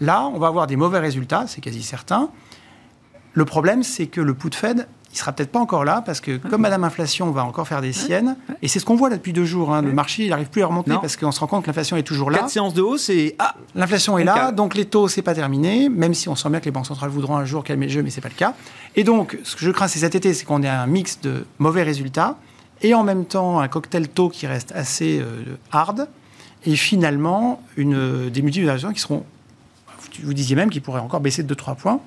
Là, 0.00 0.30
on 0.32 0.38
va 0.38 0.48
avoir 0.48 0.66
des 0.66 0.76
mauvais 0.76 0.98
résultats, 0.98 1.46
c'est 1.46 1.62
quasi 1.62 1.82
certain. 1.82 2.28
Le 3.32 3.44
problème, 3.44 3.82
c'est 3.82 4.06
que 4.06 4.20
le 4.20 4.34
put 4.34 4.50
Fed 4.54 4.86
il 5.16 5.18
sera 5.18 5.32
peut-être 5.32 5.50
pas 5.50 5.60
encore 5.60 5.86
là 5.86 6.02
parce 6.04 6.20
que 6.20 6.36
comme 6.36 6.60
Madame 6.60 6.84
Inflation 6.84 7.30
va 7.30 7.42
encore 7.42 7.66
faire 7.66 7.80
des 7.80 7.94
siennes, 7.94 8.36
et 8.60 8.68
c'est 8.68 8.78
ce 8.78 8.84
qu'on 8.84 8.96
voit 8.96 9.08
là 9.08 9.16
depuis 9.16 9.32
deux 9.32 9.46
jours, 9.46 9.72
hein, 9.72 9.80
le 9.80 9.92
marché 9.92 10.24
il 10.24 10.28
n'arrive 10.28 10.50
plus 10.50 10.62
à 10.62 10.66
remonter 10.66 10.92
parce 11.00 11.16
qu'on 11.16 11.32
se 11.32 11.40
rend 11.40 11.46
compte 11.46 11.62
que 11.62 11.68
l'inflation 11.68 11.96
est 11.96 12.02
toujours 12.02 12.30
là. 12.30 12.40
Quatre 12.40 12.50
séances 12.50 12.74
de 12.74 12.82
hausse 12.82 13.08
et 13.08 13.34
ah, 13.38 13.54
l'inflation 13.74 14.18
est 14.18 14.24
là, 14.24 14.52
donc 14.52 14.74
les 14.74 14.84
taux 14.84 15.08
c'est 15.08 15.22
pas 15.22 15.34
terminé, 15.34 15.88
même 15.88 16.12
si 16.12 16.28
on 16.28 16.36
sent 16.36 16.50
bien 16.50 16.60
que 16.60 16.66
les 16.66 16.70
banques 16.70 16.86
centrales 16.86 17.08
voudront 17.08 17.36
un 17.36 17.46
jour 17.46 17.64
calmer 17.64 17.86
le 17.86 17.92
jeu, 17.92 18.02
mais 18.02 18.10
c'est 18.10 18.20
pas 18.20 18.28
le 18.28 18.34
cas. 18.34 18.52
Et 18.94 19.04
donc 19.04 19.38
ce 19.42 19.56
que 19.56 19.64
je 19.64 19.70
crains 19.70 19.88
c'est 19.88 20.00
cet 20.00 20.14
été, 20.14 20.34
c'est 20.34 20.44
qu'on 20.44 20.62
ait 20.62 20.68
un 20.68 20.86
mix 20.86 21.18
de 21.22 21.46
mauvais 21.58 21.82
résultats 21.82 22.36
et 22.82 22.92
en 22.92 23.02
même 23.02 23.24
temps 23.24 23.60
un 23.60 23.68
cocktail 23.68 24.08
taux 24.08 24.28
qui 24.28 24.46
reste 24.46 24.72
assez 24.72 25.18
euh, 25.18 25.56
hard 25.72 26.08
et 26.66 26.76
finalement 26.76 27.62
une, 27.78 28.28
des 28.28 28.42
multiples 28.42 28.70
qui 28.92 29.00
seront, 29.00 29.24
vous 30.22 30.34
disiez 30.34 30.56
même, 30.56 30.68
qui 30.68 30.80
pourraient 30.80 31.00
encore 31.00 31.20
baisser 31.20 31.42
de 31.42 31.54
2-3 31.54 31.76
points. 31.76 32.00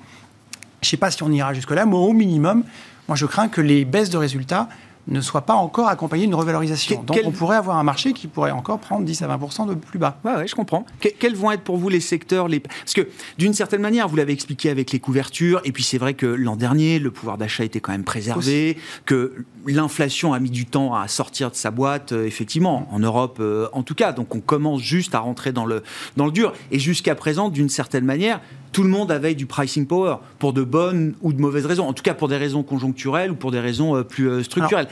Je 0.82 0.86
ne 0.86 0.90
sais 0.90 0.96
pas 0.96 1.10
si 1.10 1.22
on 1.22 1.30
ira 1.30 1.52
jusque-là, 1.52 1.86
mais 1.86 1.96
au 1.96 2.12
minimum, 2.12 2.64
moi 3.10 3.16
je 3.16 3.26
crains 3.26 3.48
que 3.48 3.60
les 3.60 3.84
baisses 3.84 4.08
de 4.08 4.18
résultats 4.18 4.68
ne 5.08 5.20
soient 5.20 5.40
pas 5.40 5.54
encore 5.54 5.88
accompagnées 5.88 6.26
d'une 6.26 6.34
revalorisation. 6.36 7.02
Donc 7.02 7.18
on 7.24 7.32
pourrait 7.32 7.56
avoir 7.56 7.76
un 7.76 7.82
marché 7.82 8.12
qui 8.12 8.28
pourrait 8.28 8.52
encore 8.52 8.78
prendre 8.78 9.04
10 9.04 9.22
à 9.22 9.36
20% 9.36 9.66
de 9.66 9.74
plus 9.74 9.98
bas. 9.98 10.20
Oui, 10.24 10.30
ouais, 10.30 10.46
je 10.46 10.54
comprends. 10.54 10.86
quels 11.18 11.34
vont 11.34 11.50
être 11.50 11.62
pour 11.62 11.76
vous 11.76 11.88
les 11.88 11.98
secteurs 11.98 12.46
les... 12.46 12.60
Parce 12.60 12.92
que 12.94 13.08
d'une 13.36 13.52
certaine 13.52 13.80
manière, 13.80 14.06
vous 14.06 14.14
l'avez 14.14 14.32
expliqué 14.32 14.70
avec 14.70 14.92
les 14.92 15.00
couvertures, 15.00 15.60
et 15.64 15.72
puis 15.72 15.82
c'est 15.82 15.98
vrai 15.98 16.14
que 16.14 16.26
l'an 16.26 16.54
dernier, 16.54 17.00
le 17.00 17.10
pouvoir 17.10 17.36
d'achat 17.36 17.64
était 17.64 17.80
quand 17.80 17.90
même 17.90 18.04
préservé, 18.04 18.76
que 19.06 19.44
l'inflation 19.66 20.32
a 20.32 20.38
mis 20.38 20.50
du 20.50 20.66
temps 20.66 20.94
à 20.94 21.08
sortir 21.08 21.50
de 21.50 21.56
sa 21.56 21.72
boîte, 21.72 22.12
euh, 22.12 22.26
effectivement, 22.26 22.86
en 22.92 23.00
Europe 23.00 23.38
euh, 23.40 23.66
en 23.72 23.82
tout 23.82 23.96
cas. 23.96 24.12
Donc 24.12 24.36
on 24.36 24.40
commence 24.40 24.82
juste 24.82 25.16
à 25.16 25.18
rentrer 25.18 25.50
dans 25.50 25.66
le, 25.66 25.82
dans 26.16 26.26
le 26.26 26.32
dur. 26.32 26.52
Et 26.70 26.78
jusqu'à 26.78 27.16
présent, 27.16 27.48
d'une 27.48 27.70
certaine 27.70 28.04
manière, 28.04 28.40
tout 28.72 28.82
le 28.82 28.88
monde 28.88 29.10
avait 29.10 29.34
du 29.34 29.46
pricing 29.46 29.86
power, 29.86 30.16
pour 30.38 30.52
de 30.52 30.62
bonnes 30.62 31.14
ou 31.22 31.32
de 31.32 31.40
mauvaises 31.40 31.66
raisons, 31.66 31.86
en 31.86 31.92
tout 31.92 32.02
cas 32.02 32.14
pour 32.14 32.28
des 32.28 32.36
raisons 32.36 32.62
conjoncturelles 32.62 33.30
ou 33.30 33.34
pour 33.34 33.50
des 33.50 33.60
raisons 33.60 33.96
euh, 33.96 34.02
plus 34.02 34.28
euh, 34.28 34.42
structurelles. 34.42 34.88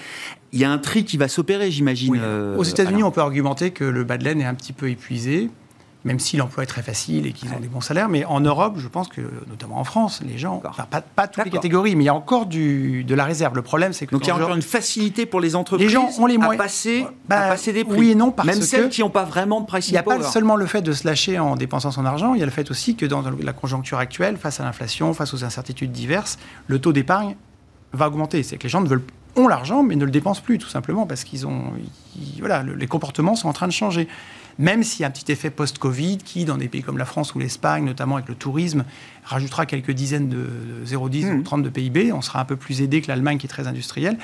il 0.53 0.59
y 0.59 0.65
a 0.65 0.71
un 0.71 0.79
tri 0.79 1.05
qui 1.05 1.17
va 1.17 1.29
s'opérer, 1.29 1.71
j'imagine. 1.71 2.19
Euh, 2.19 2.57
Aux 2.57 2.65
États-Unis, 2.65 3.03
on 3.03 3.11
peut 3.11 3.21
argumenter 3.21 3.71
que 3.71 3.85
le 3.85 4.05
bas 4.05 4.19
de 4.19 4.25
laine 4.25 4.41
est 4.41 4.47
un 4.47 4.55
petit 4.55 4.73
peu 4.73 4.91
épuisé 4.91 5.51
même 6.05 6.21
si 6.21 6.37
l'emploi 6.37 6.63
est 6.63 6.67
très 6.67 6.83
facile 6.83 7.27
et 7.27 7.33
qu'ils 7.33 7.53
ont 7.53 7.61
des 7.61 7.67
bons 7.69 7.81
salaires. 7.81 8.09
Mais 8.09 8.25
en 8.25 8.41
Europe, 8.41 8.75
je 8.79 8.89
pense 8.89 9.09
que, 9.09 9.21
notamment 9.49 9.79
en 9.79 9.85
France, 9.85 10.23
les 10.25 10.39
gens, 10.39 10.63
enfin, 10.65 10.87
pas, 10.91 11.01
pas, 11.01 11.27
toutes 11.27 11.45
les 11.45 11.51
catégories, 11.51 11.97
mais 11.97 12.05
il 12.05 12.07
y 12.07 12.11
a 12.11 12.15
encore 12.15 12.47
du, 12.47 13.05
de 13.05 13.15
la 13.15 13.25
réserve. 13.25 13.57
Le 13.57 13.63
problème, 13.63 13.93
c'est 13.93 14.07
que. 14.07 14.13
Donc 14.13 14.25
il 14.25 14.29
y 14.29 14.31
a 14.31 14.37
encore 14.37 14.55
une 14.55 14.63
facilité 14.63 15.27
pour 15.27 15.41
les 15.41 15.57
entreprises 15.57 15.87
les 15.87 15.93
gens 15.93 16.09
ont 16.19 16.27
les 16.27 16.39
moyens, 16.39 16.61
à, 16.61 16.65
passer, 16.65 17.07
bah, 17.29 17.41
à 17.41 17.49
passer 17.49 17.73
des 17.73 17.85
prix. 17.85 17.99
Oui 17.99 18.11
et 18.11 18.15
non, 18.15 18.31
parce 18.31 18.47
même 18.47 18.63
celles 18.63 18.89
qui 18.89 19.01
n'ont 19.01 19.11
pas 19.11 19.25
vraiment 19.25 19.61
de 19.61 19.67
pricing 19.67 19.91
Il 19.91 19.95
n'y 19.95 19.99
a 19.99 20.03
pas 20.03 20.23
seulement 20.23 20.57
le 20.57 20.67
fait 20.67 20.83
de 20.83 20.93
se 20.93 21.07
lâcher 21.07 21.39
en 21.39 21.57
dépensant 21.57 21.91
son 21.91 22.05
argent, 22.05 22.35
il 22.35 22.41
y 22.41 22.43
a 22.43 22.47
le 22.47 22.53
fait 22.53 22.71
aussi 22.71 22.95
que 22.95 23.07
dans 23.07 23.23
la 23.23 23.53
conjoncture 23.53 23.99
actuelle, 23.99 24.37
face 24.37 24.61
à 24.61 24.65
l'inflation, 24.65 25.13
face 25.15 25.35
aux 25.35 25.45
incertitudes 25.45 25.93
diverses, 25.93 26.39
le 26.67 26.79
taux 26.79 26.93
d'épargne 26.93 27.37
va 27.93 28.09
augmenter. 28.09 28.43
C'est 28.43 28.57
que 28.57 28.65
les 28.65 28.69
gens 28.69 28.81
ne 28.81 28.89
veulent 28.89 29.03
ont 29.37 29.49
l'argent, 29.49 29.83
mais 29.83 29.97
ne 29.97 30.05
le 30.05 30.11
dépensent 30.11 30.43
plus, 30.43 30.59
tout 30.59 30.69
simplement, 30.69 31.07
parce 31.07 31.25
qu'ils 31.25 31.47
ont. 31.47 31.73
voilà, 32.39 32.63
les 32.63 32.87
comportements 32.87 33.35
sont 33.35 33.49
en 33.49 33.53
train 33.53 33.69
de 33.69 33.73
changer 33.73 34.09
même 34.59 34.83
s'il 34.83 35.03
y 35.03 35.05
a 35.05 35.09
un 35.09 35.11
petit 35.11 35.31
effet 35.31 35.51
post-Covid 35.51 36.19
qui, 36.19 36.45
dans 36.45 36.57
des 36.57 36.69
pays 36.69 36.83
comme 36.83 36.99
la 36.99 37.05
France 37.05 37.35
ou 37.35 37.39
l'Espagne, 37.39 37.85
notamment 37.85 38.17
avec 38.17 38.29
le 38.29 38.35
tourisme, 38.35 38.85
rajoutera 39.25 39.67
quelques 39.67 39.93
dizaines 39.93 40.29
de, 40.29 40.49
0,10 40.85 41.39
ou 41.39 41.43
30 41.43 41.61
mmh. 41.61 41.63
de 41.63 41.69
PIB, 41.69 42.13
on 42.13 42.23
sera 42.23 42.41
un 42.41 42.45
peu 42.45 42.57
plus 42.57 42.83
aidé 42.83 43.01
que 43.01 43.09
l'Allemagne 43.09 43.39
qui 43.39 43.47
est 43.47 43.51
très 43.51 43.69
industrielle. 43.69 44.19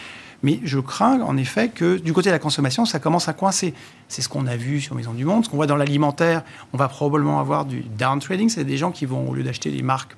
Mais 0.44 0.60
je 0.62 0.78
crains 0.78 1.22
en 1.22 1.38
effet 1.38 1.70
que 1.70 1.96
du 1.96 2.12
côté 2.12 2.28
de 2.28 2.34
la 2.34 2.38
consommation, 2.38 2.84
ça 2.84 2.98
commence 2.98 3.28
à 3.28 3.32
coincer. 3.32 3.72
C'est 4.08 4.20
ce 4.20 4.28
qu'on 4.28 4.46
a 4.46 4.56
vu 4.56 4.78
sur 4.78 4.94
Maison 4.94 5.14
du 5.14 5.24
Monde, 5.24 5.46
ce 5.46 5.48
qu'on 5.48 5.56
voit 5.56 5.66
dans 5.66 5.76
l'alimentaire. 5.76 6.42
On 6.74 6.76
va 6.76 6.86
probablement 6.86 7.40
avoir 7.40 7.64
du 7.64 7.80
down 7.80 8.20
trading, 8.20 8.50
c'est 8.50 8.64
des 8.64 8.76
gens 8.76 8.90
qui 8.90 9.06
vont, 9.06 9.30
au 9.30 9.34
lieu 9.34 9.42
d'acheter 9.42 9.70
des 9.70 9.82
marques, 9.82 10.14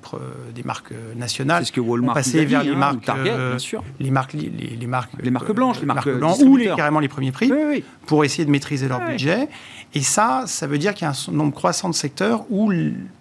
des 0.53 0.63
marques 0.63 0.91
euh, 0.91 1.15
nationales, 1.15 1.65
ce 1.65 1.71
que 1.71 1.79
Walmart 1.79 2.13
passer 2.13 2.43
vers 2.43 2.61
les, 2.61 2.71
hein, 2.71 2.75
marques, 2.75 3.05
Target, 3.05 3.31
euh, 3.31 3.49
bien 3.51 3.59
sûr. 3.59 3.81
les 4.01 4.11
marques, 4.11 4.33
les, 4.33 4.85
marques, 4.85 5.11
les 5.17 5.31
marques 5.31 5.53
blanches, 5.53 5.79
les 5.79 5.85
marques, 5.85 6.09
blanches, 6.09 6.39
ou 6.41 6.57
les, 6.57 6.75
carrément 6.75 6.99
les 6.99 7.07
premiers 7.07 7.31
prix, 7.31 7.49
pour 8.05 8.25
essayer 8.25 8.43
de 8.43 8.51
maîtriser 8.51 8.89
leur 8.89 8.99
budget. 8.99 9.47
Et 9.93 10.01
ça, 10.01 10.43
ça 10.45 10.67
veut 10.67 10.77
dire 10.77 10.93
qu'il 10.93 11.05
y 11.05 11.09
a 11.09 11.13
un 11.13 11.31
nombre 11.31 11.53
croissant 11.53 11.87
de 11.87 11.95
secteurs 11.95 12.43
où 12.49 12.73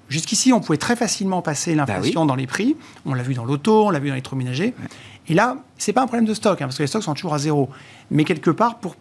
jusqu'ici 0.09 0.53
on 0.53 0.61
pouvait 0.61 0.79
très 0.79 0.97
facilement 0.97 1.41
passer 1.41 1.77
bah 1.77 1.85
l'inflation 1.87 2.27
dans 2.27 2.35
les 2.35 2.49
prix. 2.49 2.77
On 3.05 3.15
l'a 3.15 3.23
vu 3.23 3.35
dans 3.35 3.45
l'auto, 3.45 3.87
on 3.87 3.91
l'a 3.91 4.01
vu 4.01 4.09
dans 4.09 4.15
l'électroménager. 4.15 4.75
Et 5.29 5.35
là, 5.35 5.57
c'est 5.79 5.93
pas 5.93 6.03
un 6.03 6.07
problème 6.07 6.27
de 6.27 6.35
stock, 6.35 6.61
hein, 6.61 6.67
parce 6.67 6.77
que 6.77 6.83
les 6.83 6.87
stocks 6.87 7.03
sont 7.03 7.15
toujours 7.15 7.35
à 7.35 7.39
zéro. 7.39 7.69
Mais 8.11 8.25
quelque 8.25 8.51
part, 8.51 8.79
pour 8.79 8.97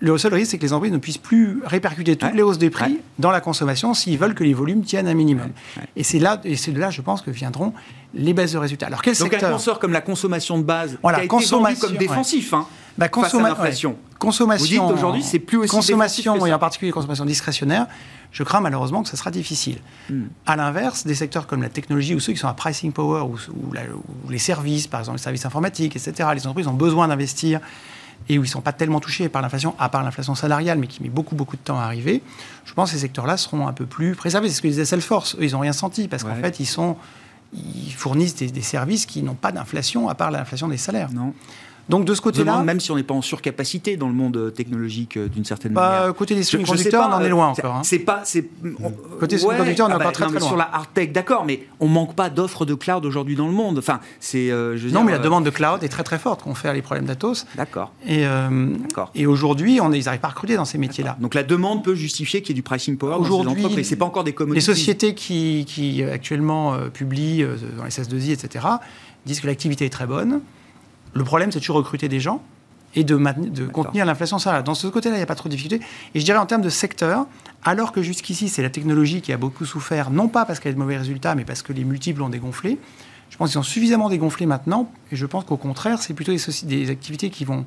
le 0.00 0.18
seul 0.18 0.34
risque, 0.34 0.50
c'est 0.50 0.58
que 0.58 0.62
les 0.62 0.72
entreprises 0.72 0.92
ne 0.92 0.98
puissent 0.98 1.18
plus 1.18 1.62
répercuter 1.64 2.16
toutes 2.16 2.34
les 2.34 2.42
hausses 2.42 2.58
des 2.58 2.70
prix 2.70 3.00
dans 3.18 3.30
la 3.30 3.40
consommation 3.40 3.94
s'ils 3.94 4.18
veulent 4.18 4.34
que 4.34 4.44
les 4.44 4.52
volumes 4.52 4.82
tiennent 4.82 5.08
un 5.08 5.14
minimum. 5.14 5.48
Et 5.96 6.02
c'est 6.02 6.18
là, 6.18 6.40
et 6.44 6.56
c'est 6.56 6.72
de 6.72 6.78
là, 6.78 6.90
je 6.90 7.00
pense, 7.00 7.22
que 7.22 7.30
viendront 7.30 7.72
les 8.14 8.34
baisses 8.34 8.52
de 8.52 8.58
résultats. 8.58 8.86
Alors, 8.86 9.02
quel 9.02 9.16
Donc 9.16 9.32
secteur... 9.32 9.54
un 9.54 9.74
comme 9.78 9.92
la 9.92 10.00
consommation 10.00 10.58
de 10.58 10.64
base, 10.64 10.98
voilà, 11.02 11.18
qui 11.18 11.34
a 11.34 11.40
été 11.40 11.80
comme 11.80 11.96
défensif, 11.96 12.52
hein, 12.52 12.66
bah, 12.98 13.08
face 13.12 13.34
à 13.34 13.40
l'inflation. 13.40 13.96
Consommation. 14.18 14.64
Vous 14.64 14.88
dites 14.88 14.98
aujourd'hui, 14.98 15.22
c'est 15.22 15.38
plus 15.38 15.58
aussi 15.58 15.70
consommation 15.70 16.46
et 16.46 16.52
en 16.52 16.58
particulier 16.58 16.90
consommation 16.90 17.24
discrétionnaire. 17.24 17.86
Je 18.32 18.42
crains 18.42 18.60
malheureusement 18.60 19.02
que 19.02 19.08
ce 19.08 19.16
sera 19.16 19.30
difficile. 19.30 19.78
Hmm. 20.10 20.24
À 20.46 20.56
l'inverse, 20.56 21.06
des 21.06 21.14
secteurs 21.14 21.46
comme 21.46 21.62
la 21.62 21.68
technologie 21.68 22.14
ou 22.14 22.20
ceux 22.20 22.32
qui 22.32 22.38
sont 22.38 22.48
à 22.48 22.54
pricing 22.54 22.92
power 22.92 23.22
ou, 23.22 23.38
ou 23.54 24.30
les 24.30 24.38
services, 24.38 24.86
par 24.86 25.00
exemple 25.00 25.18
les 25.18 25.22
services 25.22 25.46
informatiques, 25.46 25.96
etc. 25.96 26.28
Les 26.34 26.46
entreprises 26.46 26.68
ont 26.68 26.74
besoin 26.74 27.08
d'investir 27.08 27.60
et 28.28 28.38
où 28.38 28.42
ils 28.42 28.46
ne 28.46 28.50
sont 28.50 28.60
pas 28.60 28.72
tellement 28.72 29.00
touchés 29.00 29.28
par 29.28 29.42
l'inflation, 29.42 29.74
à 29.78 29.88
part 29.88 30.02
l'inflation 30.02 30.34
salariale, 30.34 30.78
mais 30.78 30.86
qui 30.86 31.02
met 31.02 31.08
beaucoup, 31.08 31.34
beaucoup 31.34 31.56
de 31.56 31.62
temps 31.62 31.78
à 31.78 31.84
arriver, 31.84 32.22
je 32.64 32.72
pense 32.74 32.90
que 32.90 32.96
ces 32.96 33.02
secteurs-là 33.02 33.36
seront 33.36 33.68
un 33.68 33.72
peu 33.72 33.86
plus 33.86 34.14
préservés. 34.14 34.48
C'est 34.48 34.56
ce 34.56 34.62
que 34.62 34.68
disait 34.68 34.84
Salesforce. 34.84 35.36
Eux, 35.36 35.44
ils 35.44 35.52
n'ont 35.52 35.60
rien 35.60 35.72
senti, 35.72 36.08
parce 36.08 36.24
qu'en 36.24 36.34
fait, 36.34 36.58
ils, 36.58 36.66
sont, 36.66 36.96
ils 37.52 37.92
fournissent 37.92 38.34
des, 38.34 38.48
des 38.48 38.62
services 38.62 39.06
qui 39.06 39.22
n'ont 39.22 39.34
pas 39.34 39.52
d'inflation, 39.52 40.08
à 40.08 40.14
part 40.14 40.30
l'inflation 40.30 40.68
des 40.68 40.76
salaires. 40.76 41.12
Non. 41.12 41.34
Donc 41.88 42.04
de 42.04 42.14
ce 42.14 42.20
côté-là, 42.20 42.62
même 42.62 42.80
si 42.80 42.90
on 42.90 42.96
n'est 42.96 43.04
pas 43.04 43.14
en 43.14 43.22
surcapacité 43.22 43.96
dans 43.96 44.08
le 44.08 44.14
monde 44.14 44.36
euh, 44.36 44.50
technologique 44.50 45.16
euh, 45.16 45.28
d'une 45.28 45.44
certaine 45.44 45.72
bah, 45.72 45.98
manière. 46.00 46.14
Côté 46.14 46.34
des 46.34 46.42
semi-conducteurs, 46.42 47.08
on 47.08 47.14
en 47.14 47.20
est 47.20 47.28
loin 47.28 47.48
encore. 47.48 47.76
Hein. 47.76 47.82
C'est 47.84 48.00
pas, 48.00 48.22
c'est 48.24 48.48
côté 49.20 49.38
semi-conducteurs, 49.38 49.86
on 49.86 49.90
est 49.90 49.94
ah 49.94 49.98
pas 49.98 50.04
bah, 50.06 50.12
très, 50.12 50.26
très 50.26 50.38
loin. 50.40 50.48
Sur 50.48 50.56
la 50.56 50.68
hard 50.72 50.88
tech, 50.94 51.12
d'accord, 51.12 51.44
mais 51.44 51.66
on 51.78 51.86
manque 51.86 52.16
pas 52.16 52.28
d'offres 52.28 52.64
de 52.64 52.74
cloud 52.74 53.04
aujourd'hui 53.04 53.36
dans 53.36 53.46
le 53.46 53.52
monde. 53.52 53.78
Enfin, 53.78 54.00
c'est. 54.18 54.50
Euh, 54.50 54.76
non, 54.90 55.04
mais 55.04 55.12
la 55.12 55.18
demande 55.18 55.44
de 55.44 55.50
cloud 55.50 55.84
est 55.84 55.88
très 55.88 56.02
très 56.02 56.18
forte. 56.18 56.42
Qu'on 56.42 56.54
fait 56.54 56.72
les 56.74 56.82
problèmes 56.82 57.06
d'Atos. 57.06 57.46
D'accord. 57.56 57.92
Et, 58.06 58.24
et 59.14 59.26
aujourd'hui, 59.26 59.80
on 59.80 59.92
ils 59.92 60.04
n'arrivent 60.04 60.20
pas 60.20 60.28
à 60.28 60.32
recruter 60.32 60.56
dans 60.56 60.64
ces 60.64 60.78
métiers-là. 60.78 61.16
Donc 61.20 61.34
la 61.34 61.44
demande 61.44 61.84
peut 61.84 61.94
justifier 61.94 62.42
qu'il 62.42 62.50
y 62.50 62.52
ait 62.52 62.60
du 62.60 62.62
pricing 62.62 62.96
power 62.96 63.16
aujourd'hui. 63.16 63.62
Dans 63.62 63.70
c'est 63.82 63.96
pas 63.96 64.04
encore 64.04 64.24
des 64.24 64.32
commodities. 64.32 64.66
Les 64.66 64.74
sociétés 64.74 65.14
qui, 65.14 65.64
qui 65.66 66.02
actuellement 66.02 66.76
publient 66.92 67.46
dans 67.76 67.84
les 67.84 67.90
SS2I, 67.90 68.32
etc., 68.32 68.66
disent 69.24 69.40
que 69.40 69.46
l'activité 69.46 69.84
est 69.84 69.90
très 69.90 70.06
bonne. 70.06 70.40
Le 71.16 71.24
problème, 71.24 71.50
c'est 71.50 71.64
de 71.64 71.72
recruter 71.72 72.08
des 72.08 72.20
gens 72.20 72.42
et 72.94 73.04
de, 73.04 73.16
de 73.16 73.66
contenir 73.66 74.04
l'inflation 74.06 74.38
salariale. 74.38 74.64
Dans 74.64 74.74
ce 74.74 74.86
côté-là, 74.86 75.16
il 75.16 75.18
n'y 75.18 75.22
a 75.22 75.26
pas 75.26 75.34
trop 75.34 75.48
de 75.48 75.54
difficultés. 75.54 75.84
Et 76.14 76.20
je 76.20 76.24
dirais 76.24 76.38
en 76.38 76.46
termes 76.46 76.62
de 76.62 76.70
secteur, 76.70 77.26
alors 77.64 77.92
que 77.92 78.02
jusqu'ici, 78.02 78.48
c'est 78.48 78.62
la 78.62 78.70
technologie 78.70 79.20
qui 79.20 79.32
a 79.32 79.36
beaucoup 79.36 79.64
souffert, 79.64 80.10
non 80.10 80.28
pas 80.28 80.44
parce 80.44 80.60
qu'elle 80.60 80.70
a 80.70 80.74
de 80.74 80.78
mauvais 80.78 80.96
résultats, 80.96 81.34
mais 81.34 81.44
parce 81.44 81.62
que 81.62 81.72
les 81.72 81.84
multiples 81.84 82.22
ont 82.22 82.28
dégonflé. 82.28 82.78
Je 83.28 83.36
pense 83.36 83.50
qu'ils 83.50 83.58
ont 83.58 83.64
suffisamment 83.64 84.08
dégonflé 84.08 84.46
maintenant, 84.46 84.90
et 85.12 85.16
je 85.16 85.26
pense 85.26 85.44
qu'au 85.44 85.56
contraire, 85.56 86.00
c'est 86.00 86.14
plutôt 86.14 86.32
des, 86.32 86.40
des, 86.64 86.90
activités 86.90 87.30
qui 87.30 87.44
vont... 87.44 87.66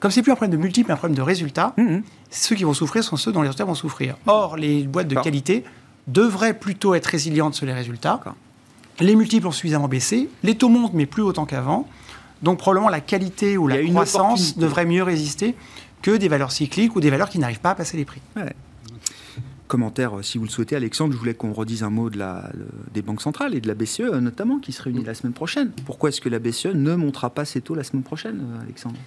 Comme 0.00 0.10
c'est 0.10 0.22
plus 0.22 0.32
un 0.32 0.36
problème 0.36 0.56
de 0.58 0.62
multiples, 0.62 0.88
mais 0.88 0.94
un 0.94 0.96
problème 0.96 1.16
de 1.16 1.22
résultats, 1.22 1.74
mmh, 1.76 1.82
mmh. 1.82 2.02
ceux 2.30 2.56
qui 2.56 2.64
vont 2.64 2.74
souffrir 2.74 3.04
sont 3.04 3.16
ceux 3.16 3.30
dont 3.30 3.42
les 3.42 3.48
résultats 3.48 3.64
vont 3.64 3.74
souffrir. 3.74 4.16
Or, 4.26 4.56
les 4.56 4.84
boîtes 4.84 5.08
de 5.08 5.16
qualité 5.16 5.64
devraient 6.06 6.54
plutôt 6.54 6.94
être 6.94 7.06
résilientes 7.06 7.54
sur 7.54 7.66
les 7.66 7.72
résultats 7.72 8.20
Les 9.00 9.14
multiples 9.14 9.46
ont 9.46 9.52
suffisamment 9.52 9.88
baissé, 9.88 10.28
les 10.42 10.56
taux 10.56 10.68
montent 10.68 10.94
mais 10.94 11.06
plus 11.06 11.22
autant 11.22 11.46
qu'avant. 11.46 11.88
Donc 12.42 12.58
probablement 12.58 12.88
la 12.88 13.00
qualité 13.00 13.56
ou 13.56 13.68
la 13.68 13.82
croissance 13.82 14.58
devrait 14.58 14.86
mieux 14.86 15.02
résister 15.02 15.54
que 16.02 16.16
des 16.16 16.28
valeurs 16.28 16.52
cycliques 16.52 16.96
ou 16.96 17.00
des 17.00 17.10
valeurs 17.10 17.28
qui 17.28 17.38
n'arrivent 17.38 17.60
pas 17.60 17.70
à 17.70 17.74
passer 17.74 17.96
les 17.96 18.04
prix. 18.04 18.20
Commentaire, 19.72 20.18
euh, 20.18 20.22
si 20.22 20.36
vous 20.36 20.44
le 20.44 20.50
souhaitez, 20.50 20.76
Alexandre, 20.76 21.14
je 21.14 21.18
voulais 21.18 21.32
qu'on 21.32 21.54
redise 21.54 21.82
un 21.82 21.88
mot 21.88 22.10
de 22.10 22.18
la, 22.18 22.50
des 22.92 23.00
banques 23.00 23.22
centrales 23.22 23.54
et 23.54 23.60
de 23.62 23.66
la 23.66 23.74
BCE 23.74 24.00
euh, 24.00 24.20
notamment, 24.20 24.58
qui 24.58 24.70
se 24.70 24.82
réunit 24.82 25.02
la 25.02 25.14
semaine 25.14 25.32
prochaine. 25.32 25.70
Pourquoi 25.86 26.10
est-ce 26.10 26.20
que 26.20 26.28
la 26.28 26.40
BCE 26.40 26.74
ne 26.74 26.94
montera 26.94 27.30
pas 27.30 27.46
ses 27.46 27.62
taux 27.62 27.74
la 27.74 27.82
semaine 27.82 28.02
prochaine, 28.02 28.40
euh, 28.42 28.60
Alexandre? 28.60 28.98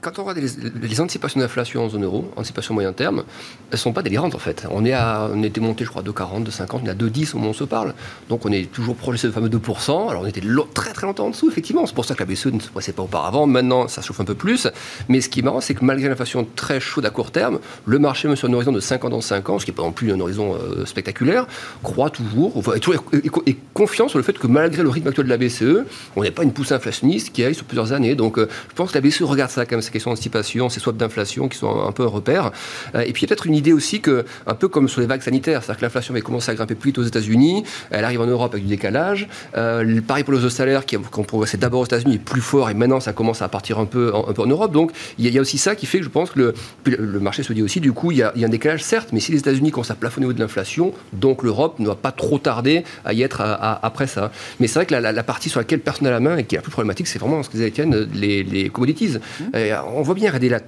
Quand 0.00 0.18
on 0.20 0.24
regarde 0.24 0.48
les, 0.80 1.00
anticipations 1.00 1.40
d'inflation 1.40 1.84
en 1.84 1.88
zone 1.88 2.04
euro, 2.04 2.30
anticipations 2.36 2.72
moyen 2.72 2.92
terme, 2.92 3.24
elles 3.70 3.72
ne 3.72 3.76
sont 3.76 3.92
pas 3.92 4.02
délirantes 4.02 4.36
en 4.36 4.38
fait. 4.38 4.64
On, 4.70 4.84
est 4.84 4.92
à, 4.92 5.28
on 5.32 5.42
était 5.42 5.60
monté, 5.60 5.84
je 5.84 5.90
crois, 5.90 6.02
de 6.02 6.10
40, 6.12 6.44
de 6.44 6.50
50, 6.52 6.82
on 6.84 6.86
est 6.86 6.90
à 6.90 6.94
2,10 6.94 7.32
au 7.34 7.38
moment 7.38 7.48
où 7.48 7.50
on 7.50 7.52
se 7.52 7.64
parle. 7.64 7.94
Donc 8.28 8.46
on 8.46 8.52
est 8.52 8.70
toujours 8.70 8.94
proche 8.94 9.16
de 9.16 9.20
ce 9.20 9.30
fameux 9.32 9.48
2%. 9.48 10.10
Alors 10.10 10.22
on 10.22 10.26
était 10.26 10.42
très 10.72 10.92
très 10.92 11.06
longtemps 11.06 11.26
en 11.26 11.30
dessous, 11.30 11.48
effectivement. 11.50 11.84
C'est 11.86 11.94
pour 11.94 12.04
ça 12.04 12.14
que 12.14 12.20
la 12.20 12.26
BCE 12.26 12.46
ne 12.46 12.60
se 12.60 12.68
pressait 12.68 12.92
pas 12.92 13.02
auparavant. 13.02 13.46
Maintenant, 13.46 13.88
ça 13.88 14.02
chauffe 14.02 14.20
un 14.20 14.24
peu 14.24 14.36
plus. 14.36 14.68
Mais 15.08 15.20
ce 15.20 15.28
qui 15.28 15.40
est 15.40 15.42
marrant, 15.42 15.60
c'est 15.60 15.74
que 15.74 15.84
malgré 15.84 16.08
l'inflation 16.08 16.46
très 16.54 16.78
chaude 16.78 17.04
à 17.04 17.10
court 17.10 17.32
terme, 17.32 17.58
le 17.84 17.98
marché, 17.98 18.28
même 18.28 18.36
sur 18.36 18.48
un 18.48 18.52
horizon 18.52 18.72
de 18.72 18.80
5 18.80 19.04
ans 19.04 19.10
dans 19.10 19.20
5 19.20 19.50
ans, 19.50 19.58
ce 19.58 19.64
qui 19.64 19.72
n'est 19.72 19.76
pas 19.76 19.82
non 19.82 19.92
plus 19.92 20.12
un 20.12 20.20
horizon 20.20 20.54
euh, 20.54 20.86
spectaculaire, 20.86 21.46
croit 21.82 22.10
toujours, 22.10 22.56
enfin, 22.56 22.74
est, 22.74 23.56
confiant 23.74 24.06
sur 24.06 24.18
le 24.18 24.24
fait 24.24 24.38
que 24.38 24.46
malgré 24.46 24.84
le 24.84 24.90
rythme 24.90 25.08
actuel 25.08 25.26
de 25.26 25.30
la 25.30 25.38
BCE, 25.38 25.84
on 26.14 26.22
n'est 26.22 26.30
pas 26.30 26.44
une 26.44 26.52
poussée 26.52 26.74
inflationniste 26.74 27.32
qui 27.32 27.42
aille 27.44 27.54
sur 27.56 27.64
plusieurs 27.64 27.92
années. 27.92 28.14
Donc 28.14 28.38
euh, 28.38 28.48
je 28.68 28.74
pense 28.74 28.92
que 28.92 28.98
la 28.98 29.00
BCE 29.00 29.22
regarde 29.22 29.50
ça 29.50 29.62
comme 29.72 29.82
ces 29.82 29.90
questions 29.90 30.10
d'anticipation 30.10 30.68
ces 30.68 30.80
swaps 30.80 30.98
d'inflation 30.98 31.48
qui 31.48 31.58
sont 31.58 31.84
un 31.86 31.92
peu 31.92 32.04
un 32.04 32.08
repère. 32.08 32.52
Euh, 32.94 33.00
et 33.00 33.12
puis 33.12 33.26
peut-être 33.26 33.46
une 33.46 33.54
idée 33.54 33.72
aussi 33.72 34.00
que, 34.00 34.24
un 34.46 34.54
peu 34.54 34.68
comme 34.68 34.88
sur 34.88 35.00
les 35.00 35.06
vagues 35.06 35.22
sanitaires, 35.22 35.62
c'est-à-dire 35.62 35.80
que 35.80 35.84
l'inflation 35.86 36.14
avait 36.14 36.22
commencé 36.22 36.50
à 36.50 36.54
grimper 36.54 36.74
plus 36.74 36.90
vite 36.90 36.98
aux 36.98 37.04
États-Unis, 37.04 37.64
elle 37.90 38.04
arrive 38.04 38.20
en 38.20 38.26
Europe 38.26 38.52
avec 38.52 38.64
du 38.64 38.70
décalage. 38.70 39.28
Euh, 39.56 40.00
pareil 40.06 40.24
pour 40.24 40.32
les 40.32 40.38
hausses 40.38 40.44
de 40.44 40.48
salaire, 40.50 40.86
qui 40.86 40.96
qu'on 40.96 41.24
progressait 41.24 41.56
d'abord 41.56 41.80
aux 41.80 41.86
États-Unis, 41.86 42.18
plus 42.18 42.40
fort, 42.40 42.70
et 42.70 42.74
maintenant 42.74 43.00
ça 43.00 43.12
commence 43.12 43.42
à 43.42 43.48
partir 43.48 43.78
un 43.78 43.86
peu 43.86 44.12
en, 44.14 44.28
un 44.28 44.32
peu 44.32 44.42
en 44.42 44.46
Europe. 44.46 44.72
Donc 44.72 44.92
il 45.18 45.28
y, 45.28 45.38
a, 45.38 45.40
aussi 45.40 45.58
ça 45.58 45.74
qui 45.74 45.86
fait 45.86 45.98
que 45.98 46.04
je 46.04 46.10
pense 46.10 46.30
que 46.30 46.38
le, 46.38 46.54
le 46.84 47.20
marché 47.20 47.42
se 47.42 47.52
dit 47.52 47.62
aussi, 47.62 47.80
du 47.80 47.92
coup, 47.92 48.10
il 48.10 48.18
y, 48.18 48.22
a, 48.22 48.32
il 48.34 48.40
y 48.40 48.44
a 48.44 48.46
un 48.46 48.50
décalage, 48.50 48.82
certes, 48.82 49.08
mais 49.12 49.20
si 49.20 49.32
les 49.32 49.38
États-Unis 49.38 49.70
commencent 49.70 49.90
à 49.90 49.94
plafonner 49.94 50.26
au 50.26 50.28
niveau 50.28 50.38
de 50.38 50.42
l'inflation, 50.42 50.92
donc 51.12 51.42
l'Europe 51.42 51.78
ne 51.78 51.86
va 51.86 51.94
pas 51.94 52.12
trop 52.12 52.38
tarder 52.38 52.84
à 53.04 53.12
y 53.12 53.22
être 53.22 53.40
après 53.40 54.06
ça. 54.06 54.30
Mais 54.60 54.66
c'est 54.66 54.78
vrai 54.78 54.86
que 54.86 54.94
la, 54.94 55.22
partie 55.22 55.48
sur 55.48 55.60
laquelle 55.60 55.80
personne 55.80 56.04
n'a 56.04 56.10
la 56.10 56.20
main 56.20 56.36
et 56.36 56.44
qui 56.44 56.54
est 56.54 56.58
la 56.58 56.62
plus 56.62 56.72
problématique, 56.72 57.06
c'est 57.06 57.18
vraiment 57.18 57.42
ce 57.42 57.48
que 57.48 57.54
disait 57.54 57.68
Étienne, 57.68 58.08
les, 58.14 58.42
les 58.42 58.68
commodities. 58.68 59.18
Mmh. 59.18 59.44
On 59.70 60.02
voit 60.02 60.14
bien, 60.14 60.28
regardez 60.28 60.48
la 60.48 60.60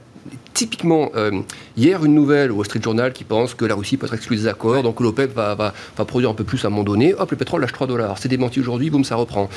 typiquement, 0.55 1.11
euh, 1.17 1.43
hier, 1.77 2.05
une 2.05 2.15
nouvelle 2.15 2.53
au 2.53 2.57
Wall 2.57 2.67
Street 2.67 2.81
Journal 2.83 3.13
qui 3.13 3.25
pense 3.25 3.55
que 3.55 3.65
la 3.65 3.75
Russie 3.75 3.97
peut 3.97 4.07
être 4.07 4.15
exclue 4.15 4.37
des 4.37 4.47
accords, 4.47 4.83
donc 4.83 5.01
l'OPEP 5.01 5.35
va, 5.35 5.55
va, 5.55 5.75
va, 5.97 6.05
produire 6.05 6.31
un 6.31 6.35
peu 6.35 6.45
plus 6.45 6.65
à 6.65 6.69
un 6.69 6.71
moment 6.71 6.85
donné. 6.85 7.13
Hop, 7.15 7.31
le 7.31 7.37
pétrole 7.37 7.61
lâche 7.61 7.73
3 7.73 7.87
dollars. 7.87 8.17
C'est 8.19 8.29
démenti 8.29 8.61
aujourd'hui, 8.61 8.89
boum, 8.89 9.05
ça 9.05 9.17
reprend. 9.17 9.51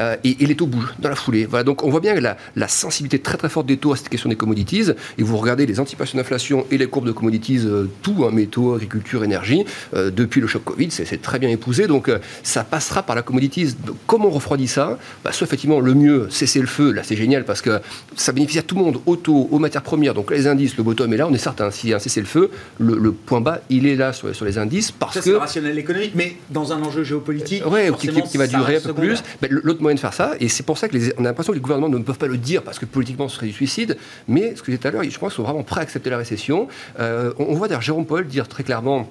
Euh, 0.00 0.16
et, 0.24 0.34
les 0.48 0.56
taux 0.56 0.66
bougent 0.66 0.94
dans 0.98 1.10
la 1.10 1.14
foulée. 1.14 1.44
Voilà, 1.44 1.62
donc 1.62 1.84
on 1.84 1.90
voit 1.90 2.00
bien 2.00 2.14
la, 2.14 2.38
la, 2.56 2.68
sensibilité 2.68 3.18
très 3.18 3.36
très 3.36 3.50
forte 3.50 3.66
des 3.66 3.76
taux 3.76 3.92
à 3.92 3.96
cette 3.96 4.08
question 4.08 4.30
des 4.30 4.36
commodities. 4.36 4.90
Et 5.18 5.22
vous 5.22 5.36
regardez 5.36 5.66
les 5.66 5.78
anticipations 5.78 6.16
d'inflation 6.16 6.64
et 6.70 6.78
les 6.78 6.86
courbes 6.86 7.06
de 7.06 7.12
commodities, 7.12 7.60
euh, 7.66 7.86
tout, 8.00 8.24
hein, 8.24 8.30
métaux, 8.32 8.74
agriculture, 8.74 9.24
énergie, 9.24 9.64
depuis 9.94 10.40
le 10.40 10.46
choc 10.46 10.64
Covid, 10.64 10.90
c'est 10.90 11.20
très 11.20 11.38
bien 11.38 11.48
épousé. 11.48 11.86
Donc 11.86 12.10
ça 12.42 12.64
passera 12.64 13.02
par 13.02 13.14
la 13.14 13.22
commodities. 13.22 13.76
comment 14.06 14.26
on 14.26 14.30
refroidit 14.30 14.68
ça 14.68 14.98
bah, 15.24 15.32
Soit 15.32 15.46
effectivement, 15.46 15.80
le 15.80 15.94
mieux, 15.94 16.28
cesser 16.30 16.60
le 16.60 16.66
feu. 16.66 16.92
Là, 16.92 17.02
c'est 17.02 17.16
génial 17.16 17.44
parce 17.44 17.60
que 17.60 17.80
ça 18.16 18.32
bénéficie 18.32 18.58
à 18.58 18.62
tout 18.62 18.74
le 18.74 18.82
monde, 18.82 19.00
aux 19.06 19.16
taux, 19.16 19.48
aux 19.50 19.58
matières 19.58 19.82
premières. 19.82 20.14
Donc 20.14 20.30
les 20.38 20.46
indices, 20.46 20.76
le 20.76 20.82
bottom 20.82 21.12
est 21.12 21.16
là, 21.16 21.26
on 21.26 21.34
est 21.34 21.38
certain. 21.38 21.70
Si 21.70 21.92
un 21.92 21.98
cessez 21.98 22.20
le 22.20 22.26
feu, 22.26 22.50
le, 22.78 23.12
point 23.12 23.40
bas, 23.40 23.60
il 23.68 23.86
est 23.86 23.96
là 23.96 24.12
sur, 24.12 24.34
sur 24.34 24.44
les 24.44 24.58
indices 24.58 24.90
parce 24.90 25.14
ça, 25.14 25.20
que. 25.20 25.30
C'est 25.30 25.36
rationnel 25.36 25.78
économique, 25.78 26.12
mais 26.14 26.36
dans 26.50 26.72
un 26.72 26.82
enjeu 26.82 27.04
géopolitique. 27.04 27.62
Oui, 27.66 27.80
qui, 27.98 28.08
qui, 28.08 28.36
va 28.36 28.46
durer 28.46 28.76
un 28.76 28.80
peu 28.80 28.94
plus. 28.94 29.22
L'autre 29.48 29.82
moyen 29.82 29.94
de 29.94 30.00
faire 30.00 30.14
ça, 30.14 30.32
et 30.40 30.48
c'est 30.48 30.62
pour 30.62 30.78
ça 30.78 30.88
que 30.88 30.96
on 31.18 31.24
a 31.24 31.28
l'impression 31.28 31.52
que 31.52 31.58
les 31.58 31.62
gouvernements 31.62 31.88
ne 31.88 32.02
peuvent 32.02 32.18
pas 32.18 32.26
le 32.26 32.38
dire 32.38 32.62
parce 32.62 32.78
que 32.78 32.86
politiquement 32.86 33.28
ce 33.28 33.36
serait 33.36 33.46
du 33.46 33.52
suicide, 33.52 33.96
mais 34.26 34.54
ce 34.54 34.62
que 34.62 34.70
j'ai 34.70 34.78
dit 34.78 34.82
tout 34.82 34.88
à 34.88 34.90
l'heure, 34.90 35.04
je 35.04 35.18
pense 35.18 35.32
qu'ils 35.32 35.36
sont 35.36 35.42
vraiment 35.42 35.62
prêts 35.62 35.80
à 35.80 35.82
accepter 35.82 36.10
la 36.10 36.18
récession. 36.18 36.68
Euh, 37.00 37.32
on, 37.38 37.54
voit 37.54 37.68
d'ailleurs 37.68 37.82
Jérôme 37.82 38.06
Paul 38.06 38.26
dire 38.26 38.48
très 38.48 38.62
clairement 38.62 39.08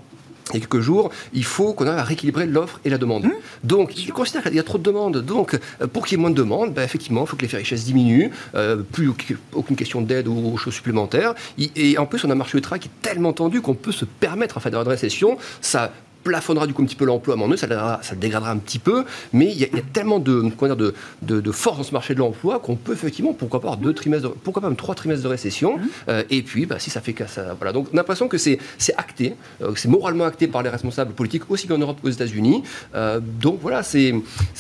il 0.53 0.59
y 0.59 0.63
a 0.63 0.67
quelques 0.67 0.81
jours, 0.81 1.11
il 1.33 1.43
faut 1.43 1.73
qu'on 1.73 1.87
arrive 1.87 1.99
à 1.99 2.03
rééquilibrer 2.03 2.45
l'offre 2.45 2.79
et 2.85 2.89
la 2.89 2.97
demande. 2.97 3.25
Mmh. 3.25 3.31
Donc, 3.63 3.97
il 3.97 4.11
considère 4.13 4.43
qu'il 4.43 4.55
y 4.55 4.59
a 4.59 4.63
trop 4.63 4.77
de 4.77 4.83
demandes. 4.83 5.17
Donc, 5.17 5.55
euh, 5.81 5.87
pour 5.87 6.05
qu'il 6.05 6.17
y 6.17 6.19
ait 6.19 6.21
moins 6.21 6.29
de 6.29 6.35
demandes, 6.35 6.73
bah, 6.73 6.83
effectivement, 6.83 7.21
il 7.21 7.27
faut 7.27 7.35
que 7.35 7.45
les 7.45 7.57
richesses 7.57 7.85
diminuent, 7.85 8.31
euh, 8.55 8.77
plus 8.77 9.11
aucune 9.53 9.75
question 9.75 10.01
d'aide 10.01 10.27
ou 10.27 10.57
choses 10.57 10.73
supplémentaires. 10.73 11.33
Et 11.75 11.97
en 11.97 12.05
plus, 12.05 12.23
on 12.25 12.29
a 12.29 12.33
un 12.33 12.35
marché 12.35 12.57
du 12.57 12.61
travail 12.61 12.79
qui 12.79 12.87
est 12.87 13.01
tellement 13.01 13.33
tendu 13.33 13.61
qu'on 13.61 13.73
peut 13.73 13.91
se 13.91 14.05
permettre, 14.05 14.57
en 14.57 14.59
fait, 14.59 14.69
d'avoir 14.69 14.85
une 14.85 14.91
récession. 14.91 15.37
Ça 15.61 15.91
plafonnera 16.27 16.67
du 16.67 16.73
coup 16.73 16.81
un 16.81 16.85
petit 16.85 16.97
peu 16.97 17.05
l'emploi 17.05 17.35
à 17.35 17.37
mon 17.37 17.55
ça, 17.55 17.67
ça 18.01 18.13
le 18.13 18.17
dégradera 18.17 18.51
un 18.51 18.57
petit 18.57 18.79
peu, 18.79 19.05
mais 19.31 19.45
il 19.45 19.57
y, 19.57 19.63
a, 19.63 19.69
tellement 19.93 20.19
de, 20.19 20.41
dire, 20.41 20.75
de, 20.75 20.93
de, 21.21 21.51
force 21.51 21.77
dans 21.77 21.83
ce 21.83 21.93
marché 21.93 22.13
de 22.13 22.19
l'emploi 22.19 22.59
qu'on 22.59 22.75
peut 22.75 22.91
effectivement, 22.91 23.33
pourquoi 23.33 23.61
pas, 23.61 23.77
deux 23.77 23.93
trimestres, 23.93 24.33
pourquoi 24.43 24.61
pas 24.61 24.67
même 24.67 24.75
trois 24.75 24.93
trimestres 24.93 25.23
de 25.23 25.29
récession, 25.29 25.77
mmh. 25.77 25.81
euh, 26.09 26.23
et 26.29 26.41
puis 26.41 26.65
bah, 26.65 26.79
si 26.79 26.89
ça 26.89 26.99
fait 26.99 27.13
qu'à 27.13 27.27
ça. 27.27 27.55
Voilà. 27.57 27.71
Donc 27.71 27.87
on 27.91 27.93
a 27.93 28.01
l'impression 28.01 28.27
que 28.27 28.37
c'est 28.37 28.59
acté, 28.97 29.35
euh, 29.61 29.71
c'est 29.75 29.87
moralement 29.87 30.25
acté 30.25 30.47
par 30.47 30.63
les 30.63 30.69
responsables 30.69 31.13
politiques, 31.13 31.49
aussi 31.49 31.65
bien 31.65 31.77
en 31.77 31.79
Europe 31.79 31.99
qu'aux 32.01 32.09
États-Unis. 32.09 32.61
Euh, 32.95 33.21
donc 33.21 33.59
voilà, 33.61 33.81
c'est, 33.83 34.13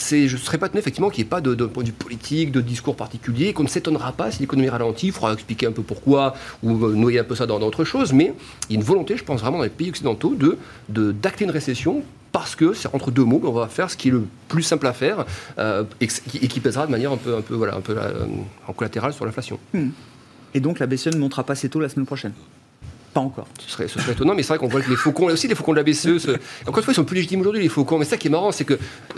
je 0.09 0.15
ne 0.15 0.37
serais 0.37 0.57
pas 0.57 0.69
tenu 0.69 0.79
effectivement 0.79 1.09
qu'il 1.09 1.23
n'y 1.23 1.27
ait 1.27 1.29
pas 1.29 1.41
de, 1.41 1.53
point 1.65 1.83
de 1.83 1.89
vue 1.89 1.93
politique, 1.93 2.53
de 2.53 2.61
discours 2.61 2.95
particulier, 2.95 3.51
qu'on 3.51 3.63
ne 3.63 3.67
s'étonnera 3.67 4.13
pas 4.13 4.31
si 4.31 4.39
l'économie 4.39 4.69
ralentit, 4.69 5.07
il 5.07 5.11
faudra 5.11 5.33
expliquer 5.33 5.67
un 5.67 5.73
peu 5.73 5.83
pourquoi, 5.83 6.35
ou 6.63 6.71
noyer 6.91 7.19
un 7.19 7.25
peu 7.25 7.35
ça 7.35 7.45
dans 7.45 7.59
d'autres 7.59 7.83
choses, 7.83 8.13
mais 8.13 8.33
il 8.69 8.73
y 8.73 8.77
a 8.77 8.79
une 8.79 8.85
volonté, 8.85 9.17
je 9.17 9.23
pense 9.25 9.41
vraiment 9.41 9.57
dans 9.57 9.63
les 9.63 9.69
pays 9.69 9.89
occidentaux, 9.89 10.35
de, 10.37 11.11
d'acter 11.11 11.43
une 11.43 11.51
récession 11.57 12.03
parce 12.31 12.55
que 12.55 12.73
c'est 12.73 12.93
entre 12.93 13.11
deux 13.11 13.23
mots 13.23 13.39
qu'on 13.39 13.51
va 13.51 13.67
faire 13.67 13.89
ce 13.89 13.97
qui 13.97 14.09
est 14.09 14.11
le 14.11 14.23
plus 14.47 14.63
simple 14.63 14.85
à 14.87 14.93
faire 14.93 15.25
euh, 15.57 15.83
et, 15.99 16.07
qui, 16.07 16.59
pèsera 16.59 16.85
de 16.85 16.91
manière 16.91 17.11
un 17.11 17.17
peu, 17.17 17.35
un 17.35 17.41
peu, 17.41 17.55
voilà, 17.55 17.75
un 17.75 17.81
peu 17.81 17.95
euh, 17.97 18.25
en 18.67 18.73
collatéral 18.73 19.13
sur 19.13 19.25
l'inflation. 19.25 19.59
Hmm. 19.73 19.89
Et 20.53 20.59
donc 20.59 20.79
la 20.79 20.87
BCE 20.87 21.07
ne 21.07 21.17
montera 21.17 21.43
pas 21.43 21.55
ses 21.55 21.69
taux 21.69 21.79
la 21.79 21.89
semaine 21.89 22.05
prochaine 22.05 22.33
encore. 23.15 23.47
Ce 23.59 23.71
serait, 23.71 23.87
ce 23.87 23.99
serait 23.99 24.13
étonnant, 24.13 24.35
mais 24.35 24.43
c'est 24.43 24.49
vrai 24.49 24.57
qu'on 24.57 24.67
voit 24.67 24.81
que 24.81 24.89
les 24.89 24.95
faucons, 24.95 25.25
aussi 25.25 25.47
les 25.47 25.55
faucons 25.55 25.71
de 25.71 25.77
la 25.77 25.83
BCE, 25.83 26.27
encore 26.67 26.79
une 26.79 26.83
fois, 26.83 26.93
ils 26.93 26.95
sont 26.95 27.03
plus 27.03 27.15
légitimes 27.15 27.41
aujourd'hui, 27.41 27.61
les 27.61 27.69
faucons. 27.69 27.97
Mais 27.97 28.05
ça 28.05 28.17
qui 28.17 28.27
est 28.27 28.31
marrant, 28.31 28.51
c'est 28.51 28.65
que 28.65 28.77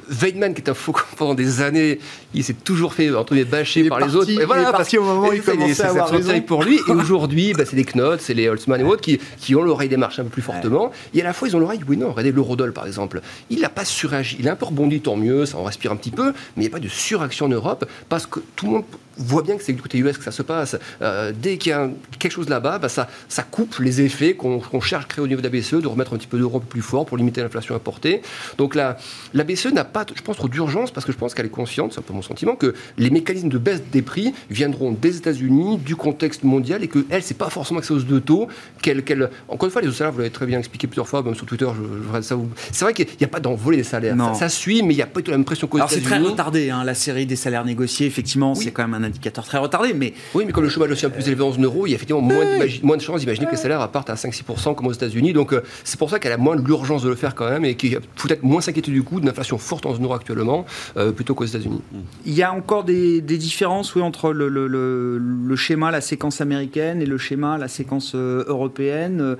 Weidmann, 0.09 0.53
qui 0.53 0.61
est 0.61 0.69
un 0.69 0.73
faucon 0.73 1.01
pendant 1.17 1.33
des 1.33 1.61
années, 1.61 1.99
il 2.33 2.43
s'est 2.43 2.53
toujours 2.53 2.93
fait, 2.93 3.13
entre 3.13 3.33
les 3.33 3.45
bâcher 3.45 3.87
par 3.89 3.99
les 3.99 4.15
autres. 4.15 4.29
Et 4.29 4.45
voilà, 4.45 4.71
parce 4.71 4.89
qu'au 4.89 5.03
moment 5.03 5.29
où 5.29 5.33
il 5.33 5.41
commençait 5.41 5.83
à 5.83 5.89
avoir 5.89 6.09
raison. 6.09 6.39
pour 6.41 6.63
lui. 6.63 6.79
Et 6.87 6.91
aujourd'hui, 6.91 7.53
bah, 7.53 7.63
c'est 7.65 7.75
les 7.75 7.85
Knott, 7.85 8.21
c'est 8.21 8.33
les 8.33 8.47
Holtzmann 8.49 8.81
et 8.81 8.83
autres 8.83 9.01
qui, 9.01 9.19
qui 9.37 9.55
ont 9.55 9.63
l'oreille 9.63 9.89
des 9.89 9.97
marchés 9.97 10.21
un 10.21 10.25
peu 10.25 10.31
plus 10.31 10.41
fortement. 10.41 10.91
Et 11.13 11.21
à 11.21 11.23
la 11.23 11.33
fois, 11.33 11.47
ils 11.47 11.55
ont 11.55 11.59
l'oreille, 11.59 11.81
oui, 11.87 11.97
non, 11.97 12.11
regardez 12.11 12.31
l'eurodoll 12.31 12.73
par 12.73 12.87
exemple. 12.87 13.21
Il 13.49 13.61
n'a 13.61 13.69
pas 13.69 13.85
suragi. 13.85 14.37
Il 14.39 14.47
a 14.47 14.53
un 14.53 14.55
peu 14.55 14.65
rebondi, 14.65 15.01
tant 15.01 15.15
mieux, 15.15 15.45
ça 15.45 15.57
en 15.57 15.63
respire 15.63 15.91
un 15.91 15.95
petit 15.95 16.11
peu, 16.11 16.33
mais 16.55 16.63
il 16.63 16.67
n'y 16.67 16.67
a 16.67 16.71
pas 16.71 16.79
de 16.79 16.87
suraction 16.87 17.47
en 17.47 17.49
Europe 17.49 17.85
parce 18.07 18.25
que 18.25 18.39
tout 18.55 18.65
le 18.65 18.71
monde 18.71 18.83
voit 19.19 19.43
bien 19.43 19.57
que 19.57 19.63
c'est 19.63 19.73
du 19.73 19.81
côté 19.81 19.97
US 19.99 20.17
que 20.17 20.23
ça 20.23 20.31
se 20.31 20.41
passe. 20.41 20.77
Euh, 21.01 21.31
dès 21.35 21.57
qu'il 21.57 21.71
y 21.71 21.73
a 21.73 21.89
quelque 22.17 22.31
chose 22.31 22.49
là-bas, 22.49 22.79
bah, 22.79 22.89
ça, 22.89 23.09
ça 23.27 23.43
coupe 23.43 23.78
les 23.79 24.01
effets 24.01 24.33
qu'on 24.33 24.81
cherche 24.81 25.05
à 25.05 25.07
créer 25.07 25.23
au 25.23 25.27
niveau 25.27 25.41
de 25.41 25.47
la 25.47 25.57
BCE, 25.57 25.75
de 25.75 25.87
remettre 25.87 26.13
un 26.13 26.17
petit 26.17 26.27
peu 26.27 26.37
d'Europe 26.37 26.65
plus 26.67 26.81
fort 26.81 27.05
pour 27.05 27.17
limiter 27.17 27.41
l'inflation 27.41 27.75
importée. 27.75 28.21
Donc 28.57 28.75
la, 28.75 28.97
la 29.33 29.43
BCE 29.43 29.67
n'a 29.73 29.85
pas, 29.85 30.05
je 30.13 30.21
pense, 30.21 30.37
trop 30.37 30.47
d'urgence 30.47 30.91
parce 30.91 31.05
que 31.05 31.11
je 31.11 31.17
pense 31.17 31.33
qu'elle 31.33 31.45
est 31.45 31.49
consciente, 31.49 31.93
c'est 31.93 31.99
un 31.99 32.03
peu 32.03 32.13
mon 32.13 32.21
sentiment, 32.21 32.55
que 32.55 32.73
les 32.97 33.09
mécanismes 33.09 33.49
de 33.49 33.57
baisse 33.57 33.81
des 33.91 34.01
prix 34.01 34.33
viendront 34.49 34.91
des 34.91 35.17
États-Unis, 35.17 35.77
du 35.77 35.95
contexte 35.95 36.43
mondial 36.43 36.83
et 36.83 36.87
que 36.87 37.05
elle, 37.09 37.23
c'est 37.23 37.37
pas 37.37 37.49
forcément 37.49 37.79
que 37.79 37.85
ça 37.85 37.93
hausse 37.93 38.05
de 38.05 38.19
taux. 38.19 38.47
Qu'elle, 38.81 39.29
encore 39.47 39.67
une 39.67 39.71
fois, 39.71 39.81
les 39.81 39.91
salaires, 39.91 40.11
vous 40.11 40.19
l'avez 40.19 40.31
très 40.31 40.45
bien 40.45 40.59
expliqué 40.59 40.87
plusieurs 40.87 41.07
fois, 41.07 41.21
même 41.23 41.35
sur 41.35 41.45
Twitter, 41.45 41.67
je, 41.75 42.21
ça 42.21 42.35
vous... 42.35 42.49
C'est 42.71 42.85
vrai 42.85 42.93
qu'il 42.93 43.07
n'y 43.19 43.25
a 43.25 43.27
pas 43.27 43.39
d'envolée 43.39 43.77
des 43.77 43.83
salaires. 43.83 44.15
Ça, 44.35 44.49
suit, 44.49 44.83
mais 44.83 44.93
il 44.93 44.97
n'y 44.97 45.03
a 45.03 45.07
pas 45.07 45.21
la 45.25 45.31
même 45.31 45.45
pression 45.45 45.67
qu'aux 45.67 45.77
États-Unis. 45.77 46.01
c'est 46.03 46.09
très 46.09 46.19
retardé, 46.19 46.69
hein, 46.69 46.83
la 46.83 46.93
série 46.93 47.25
des 47.25 47.35
salaires 47.35 47.65
négociés, 47.65 48.07
effectivement, 48.07 48.55
c'est 48.55 48.71
quand 48.71 48.87
même 48.87 48.93
un 48.93 49.05
indicateur 49.05 49.45
très 49.45 49.57
retardé. 49.57 49.93
Mais... 49.93 50.13
Oui, 50.33 50.43
mais 50.45 50.51
comme 50.51 50.63
le 50.63 50.69
chômage 50.69 50.91
aussi 50.91 51.05
un 51.05 51.09
plus 51.09 51.27
élevé 51.27 51.43
en 51.43 51.51
zone 51.51 51.65
euro, 51.65 51.85
il 51.87 51.91
y 51.91 51.93
a 51.93 51.95
effectivement 51.95 52.21
moins, 52.21 52.45
moins 52.83 52.97
de 52.97 53.01
chances 53.01 53.21
d'imaginer 53.21 53.45
que 53.45 53.51
les 53.51 53.57
salaires 53.57 53.68
partent 53.91 54.09
à 54.09 54.15
5-6% 54.15 54.75
comme 54.75 54.87
aux 54.87 54.93
États-Unis. 54.93 55.33
Donc 55.33 55.53
euh, 55.53 55.61
c'est 55.83 55.97
pour 55.99 56.09
ça 56.09 56.19
qu'elle 56.19 56.31
a 56.31 56.37
moins 56.37 56.55
l'urgence 56.55 57.03
de 57.03 57.09
le 57.09 57.15
faire 57.15 57.35
quand 57.35 57.49
même 57.49 57.65
et 57.65 57.75
qu'il 57.75 57.93
faut 58.15 58.27
peut-être 58.27 58.43
moins 58.43 58.61
s'inquiéter 58.61 58.91
du 58.91 59.03
coup 59.03 59.19
d'une 59.19 59.29
inflation 59.29 59.57
forte 59.57 59.85
en 59.85 59.93
zone 59.93 60.03
euro 60.03 60.13
actuellement 60.13 60.65
euh, 60.97 61.11
plutôt 61.11 61.35
qu'aux 61.35 61.45
États-Unis. 61.45 61.81
Il 62.25 62.33
y 62.33 62.43
a 62.43 62.53
encore 62.53 62.83
des, 62.83 63.21
différences 63.21 63.95
oui, 63.95 64.01
entre 64.01 64.31
le, 64.33 64.47
le, 64.47 65.55
schéma, 65.55 65.91
la 65.91 66.01
séquence 66.01 66.41
américaine 66.41 67.01
et 67.01 67.05
le 67.05 67.17
schéma, 67.17 67.57
la 67.57 67.67
séquence 67.67 68.13
euh, 68.15 68.43
européenne 68.47 69.37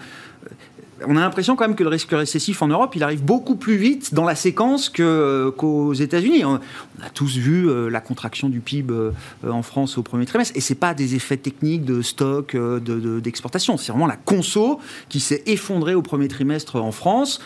on 1.07 1.15
a 1.15 1.21
l'impression 1.21 1.55
quand 1.55 1.67
même 1.67 1.75
que 1.75 1.83
le 1.83 1.89
risque 1.89 2.11
récessif 2.11 2.61
en 2.61 2.67
Europe, 2.67 2.95
il 2.95 3.03
arrive 3.03 3.23
beaucoup 3.23 3.55
plus 3.55 3.75
vite 3.75 4.13
dans 4.13 4.25
la 4.25 4.35
séquence 4.35 4.91
euh, 4.99 5.51
qu'aux 5.51 5.93
États-Unis. 5.93 6.45
On, 6.45 6.59
a 7.01 7.09
tous 7.13 7.37
vu 7.37 7.69
euh, 7.69 7.89
la 7.89 8.01
contraction 8.01 8.49
du 8.49 8.59
PIB 8.59 8.93
euh, 8.93 9.11
en 9.49 9.61
France 9.61 9.97
au 9.97 10.03
premier 10.03 10.25
trimestre, 10.25 10.55
et 10.57 10.61
c'est 10.61 10.75
pas 10.75 10.93
des 10.93 11.15
effets 11.15 11.37
techniques 11.37 11.85
de 11.85 12.01
stock, 12.01 12.55
d'exportation. 12.55 13.77
c'est 13.77 13.91
vraiment 13.91 14.07
la 14.07 14.17
conso 14.17 14.79
qui 15.07 15.19
s'est 15.19 15.43
effondrée 15.45 15.95
au 15.95 16.01
premier 16.01 16.27
trimestre 16.27 16.75
en 16.75 16.91
France 16.91 17.39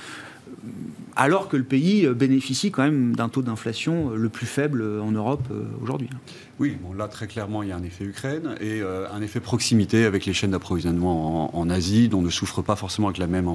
alors 1.15 1.47
que 1.47 1.58
le 1.58 1.63
pays 1.63 2.08
bénéficie 2.08 2.71
quand 2.71 2.84
même 2.84 3.15
d'un 3.15 3.30
taux 3.30 3.41
d'inflation 3.41 4.10
le 4.10 4.30
plus 4.30 4.47
faible 4.47 4.84
en 5.02 5.12
Europe 5.12 5.47
aujourd'hui. 5.82 6.10
Oui, 6.60 6.78
bon, 6.80 6.93
là 6.93 7.08
très 7.08 7.26
clairement 7.26 7.63
il 7.63 7.69
y 7.69 7.71
a 7.71 7.76
un 7.76 7.84
effet 7.84 8.06
Ukraine 8.06 8.56
et 8.62 8.82
euh, 8.82 9.08
un 9.12 9.23
effet 9.23 9.39
proximité 9.39 10.06
avec 10.06 10.26
les 10.28 10.34
chaînes 10.34 10.52
d'approvisionnement 10.52 11.58
en, 11.58 11.69
Asie 11.69 12.10
dont 12.10 12.21
ne 12.21 12.30
souffrent 12.30 12.62
pas 12.62 12.76
forcément 12.76 13.08
avec 13.08 13.17
la 13.17 13.26
même 13.26 13.52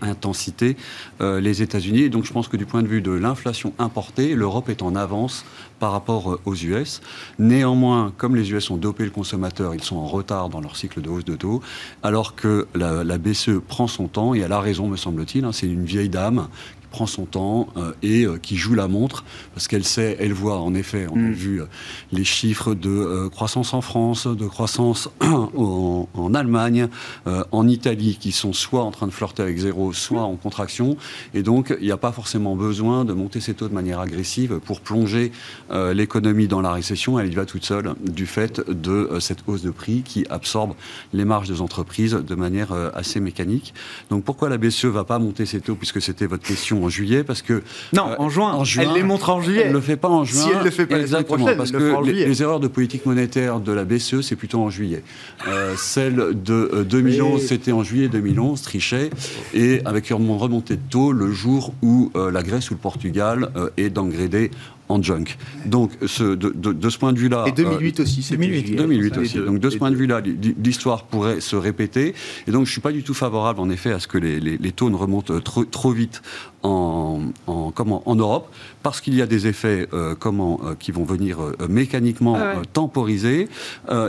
intensité 0.00 0.76
euh, 1.20 1.40
les 1.40 1.60
États-Unis. 1.60 2.08
Donc 2.08 2.24
je 2.24 2.32
pense 2.32 2.48
que 2.48 2.56
du 2.56 2.64
point 2.64 2.82
de 2.82 2.88
vue 2.88 3.02
de 3.02 3.10
l'inflation 3.10 3.74
importée, 3.78 4.34
l'Europe 4.34 4.70
est 4.70 4.82
en 4.82 4.96
avance 4.96 5.44
par 5.80 5.92
rapport 5.92 6.32
euh, 6.32 6.40
aux 6.46 6.54
US. 6.54 7.02
Néanmoins, 7.38 8.12
comme 8.16 8.34
les 8.34 8.50
US 8.52 8.70
ont 8.70 8.78
dopé 8.78 9.04
le 9.04 9.10
consommateur, 9.10 9.74
ils 9.74 9.82
sont 9.82 9.96
en 9.96 10.06
retard 10.06 10.48
dans 10.48 10.62
leur 10.62 10.76
cycle 10.76 11.02
de 11.02 11.10
hausse 11.10 11.26
de 11.26 11.36
taux, 11.36 11.60
alors 12.02 12.34
que 12.34 12.66
la, 12.74 13.18
BCE 13.18 13.60
prend 13.68 13.86
son 13.86 14.08
temps 14.08 14.34
et 14.34 14.38
elle 14.38 14.52
a 14.52 14.60
raison 14.60 14.88
me 14.88 14.96
semble-t-il. 14.96 15.44
Hein, 15.44 15.52
c'est 15.52 15.66
une 15.66 15.84
vieille 15.84 16.08
dame 16.08 16.48
prend 16.90 17.06
son 17.06 17.24
temps 17.24 17.68
euh, 17.76 17.92
et 18.02 18.24
euh, 18.24 18.36
qui 18.36 18.56
joue 18.56 18.74
la 18.74 18.88
montre 18.88 19.24
parce 19.54 19.68
qu'elle 19.68 19.84
sait, 19.84 20.16
elle 20.20 20.32
voit 20.32 20.58
en 20.58 20.74
effet, 20.74 21.06
on 21.10 21.16
a 21.16 21.28
mm. 21.28 21.32
vu 21.32 21.62
euh, 21.62 21.66
les 22.12 22.24
chiffres 22.24 22.74
de 22.74 23.28
croissance 23.28 23.72
en 23.74 23.80
France, 23.80 24.26
de 24.26 24.46
croissance 24.46 25.08
en, 25.20 26.08
en, 26.14 26.34
Allemagne, 26.34 26.88
en 27.26 27.68
Italie 27.68 28.16
qui 28.20 28.32
sont 28.32 28.52
soit 28.52 28.82
en 28.82 28.90
train 28.90 29.06
de 29.06 29.12
flirter 29.12 29.42
avec 29.42 29.58
zéro, 29.58 29.92
soit 29.92 30.22
en 30.22 30.36
contraction 30.36 30.96
et 31.34 31.42
donc 31.42 31.74
il 31.80 31.86
n'y 31.86 31.92
a 31.92 31.96
pas 31.96 32.12
forcément 32.12 32.56
besoin 32.56 33.04
de 33.04 33.12
monter 33.12 33.40
ses 33.40 33.54
taux 33.54 33.68
de 33.68 33.74
manière 33.74 34.00
agressive 34.00 34.60
pour 34.64 34.80
plonger 34.80 35.32
l'économie 35.70 36.48
dans 36.48 36.60
la 36.60 36.72
récession, 36.72 37.18
elle 37.18 37.30
y 37.30 37.34
va 37.34 37.46
toute 37.46 37.64
seule 37.64 37.94
du 38.04 38.26
fait 38.26 38.60
de 38.68 39.18
cette 39.20 39.40
hausse 39.46 39.62
de 39.62 39.70
prix 39.70 40.02
qui 40.02 40.24
absorbe 40.30 40.74
les 41.12 41.24
marges 41.24 41.48
des 41.48 41.60
entreprises 41.60 42.14
de 42.14 42.34
manière 42.34 42.72
assez 42.94 43.20
mécanique. 43.20 43.74
Donc 44.10 44.24
pourquoi 44.24 44.48
la 44.48 44.58
BCE 44.58 44.86
va 44.86 45.04
pas 45.04 45.18
monter 45.18 45.46
ses 45.46 45.60
taux 45.60 45.74
puisque 45.74 46.00
c'était 46.00 46.26
votre 46.26 46.44
question 46.44 46.79
en 46.84 46.88
juillet 46.88 47.24
parce 47.24 47.42
que 47.42 47.62
non 47.92 48.08
euh, 48.08 48.14
en, 48.18 48.28
juin, 48.28 48.52
en, 48.52 48.64
juin, 48.64 48.84
elle 48.86 48.94
les 48.94 49.02
montre 49.02 49.30
en 49.30 49.40
juillet. 49.40 49.64
Elle 49.66 49.72
le 49.72 49.80
fait 49.80 49.96
pas 49.96 50.08
en 50.08 50.24
juin. 50.24 50.42
Si 50.42 50.48
elle 50.50 50.64
le 50.64 50.70
fait 50.70 50.86
pas 50.86 50.98
exactement 51.00 51.46
parce 51.56 51.72
que 51.72 52.04
les, 52.04 52.42
erreurs 52.42 52.60
de 52.60 52.68
politique 52.68 53.06
monétaire 53.06 53.60
de 53.60 53.72
la 53.72 53.84
BCE 53.84 54.20
c'est 54.22 54.36
plutôt 54.36 54.60
en 54.60 54.70
juillet. 54.70 55.02
Euh, 55.48 55.74
celle 55.76 56.16
de 56.16 56.84
2011 56.88 57.42
euh, 57.42 57.46
c'était 57.46 57.72
en 57.72 57.82
juillet 57.82 58.08
2011 58.08 58.62
Trichet 58.62 59.10
et 59.54 59.80
avec 59.84 60.10
une 60.10 60.30
remontée 60.30 60.76
de 60.76 60.82
taux 60.88 61.12
le 61.12 61.32
jour 61.32 61.74
où 61.82 62.10
la 62.14 62.42
Grèce 62.42 62.70
ou 62.70 62.74
le 62.74 62.80
Portugal 62.80 63.50
est 63.76 63.90
downgradé 63.90 64.50
en 64.90 65.02
junk. 65.02 65.36
Donc, 65.66 65.92
ce, 66.06 66.34
de, 66.34 66.90
ce 66.90 66.98
point 66.98 67.12
de 67.12 67.18
vue-là. 67.18 67.44
Et 67.46 67.52
2008 67.52 68.00
aussi, 68.00 68.22
c'est 68.22 68.36
2008. 68.36 68.76
2008 68.76 69.18
aussi. 69.18 69.38
donc, 69.38 69.58
de 69.58 69.70
ce 69.70 69.78
point 69.78 69.90
de 69.90 69.96
vue-là, 69.96 70.20
l'histoire 70.62 71.04
pourrait 71.04 71.40
se 71.40 71.56
répéter. 71.56 72.14
Et 72.46 72.50
donc, 72.50 72.64
je 72.64 72.70
ne 72.70 72.72
suis 72.72 72.80
pas 72.80 72.92
du 72.92 73.02
tout 73.02 73.14
favorable, 73.14 73.60
en 73.60 73.70
effet, 73.70 73.92
à 73.92 74.00
ce 74.00 74.08
que 74.08 74.18
les, 74.18 74.40
les, 74.40 74.72
taux 74.72 74.90
ne 74.90 74.96
remontent 74.96 75.40
trop, 75.40 75.64
trop 75.64 75.92
vite 75.92 76.22
en, 76.62 77.20
en, 77.46 77.70
comment, 77.70 78.02
en 78.06 78.16
Europe, 78.16 78.52
parce 78.82 79.00
qu'il 79.00 79.14
y 79.14 79.22
a 79.22 79.26
des 79.26 79.46
effets 79.46 79.88
euh, 79.92 80.14
comment, 80.18 80.60
euh, 80.64 80.74
qui 80.78 80.92
vont 80.92 81.04
venir 81.04 81.40
euh, 81.40 81.54
mécaniquement 81.68 82.36
ah 82.36 82.62
temporiser, 82.72 83.48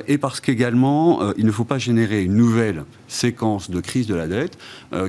et 0.07 0.17
parce 0.17 0.39
qu'également, 0.39 1.19
il 1.37 1.45
ne 1.45 1.51
faut 1.51 1.63
pas 1.63 1.77
générer 1.77 2.23
une 2.23 2.35
nouvelle 2.35 2.83
séquence 3.07 3.69
de 3.69 3.79
crise 3.79 4.07
de 4.07 4.15
la 4.15 4.27
dette. 4.27 4.57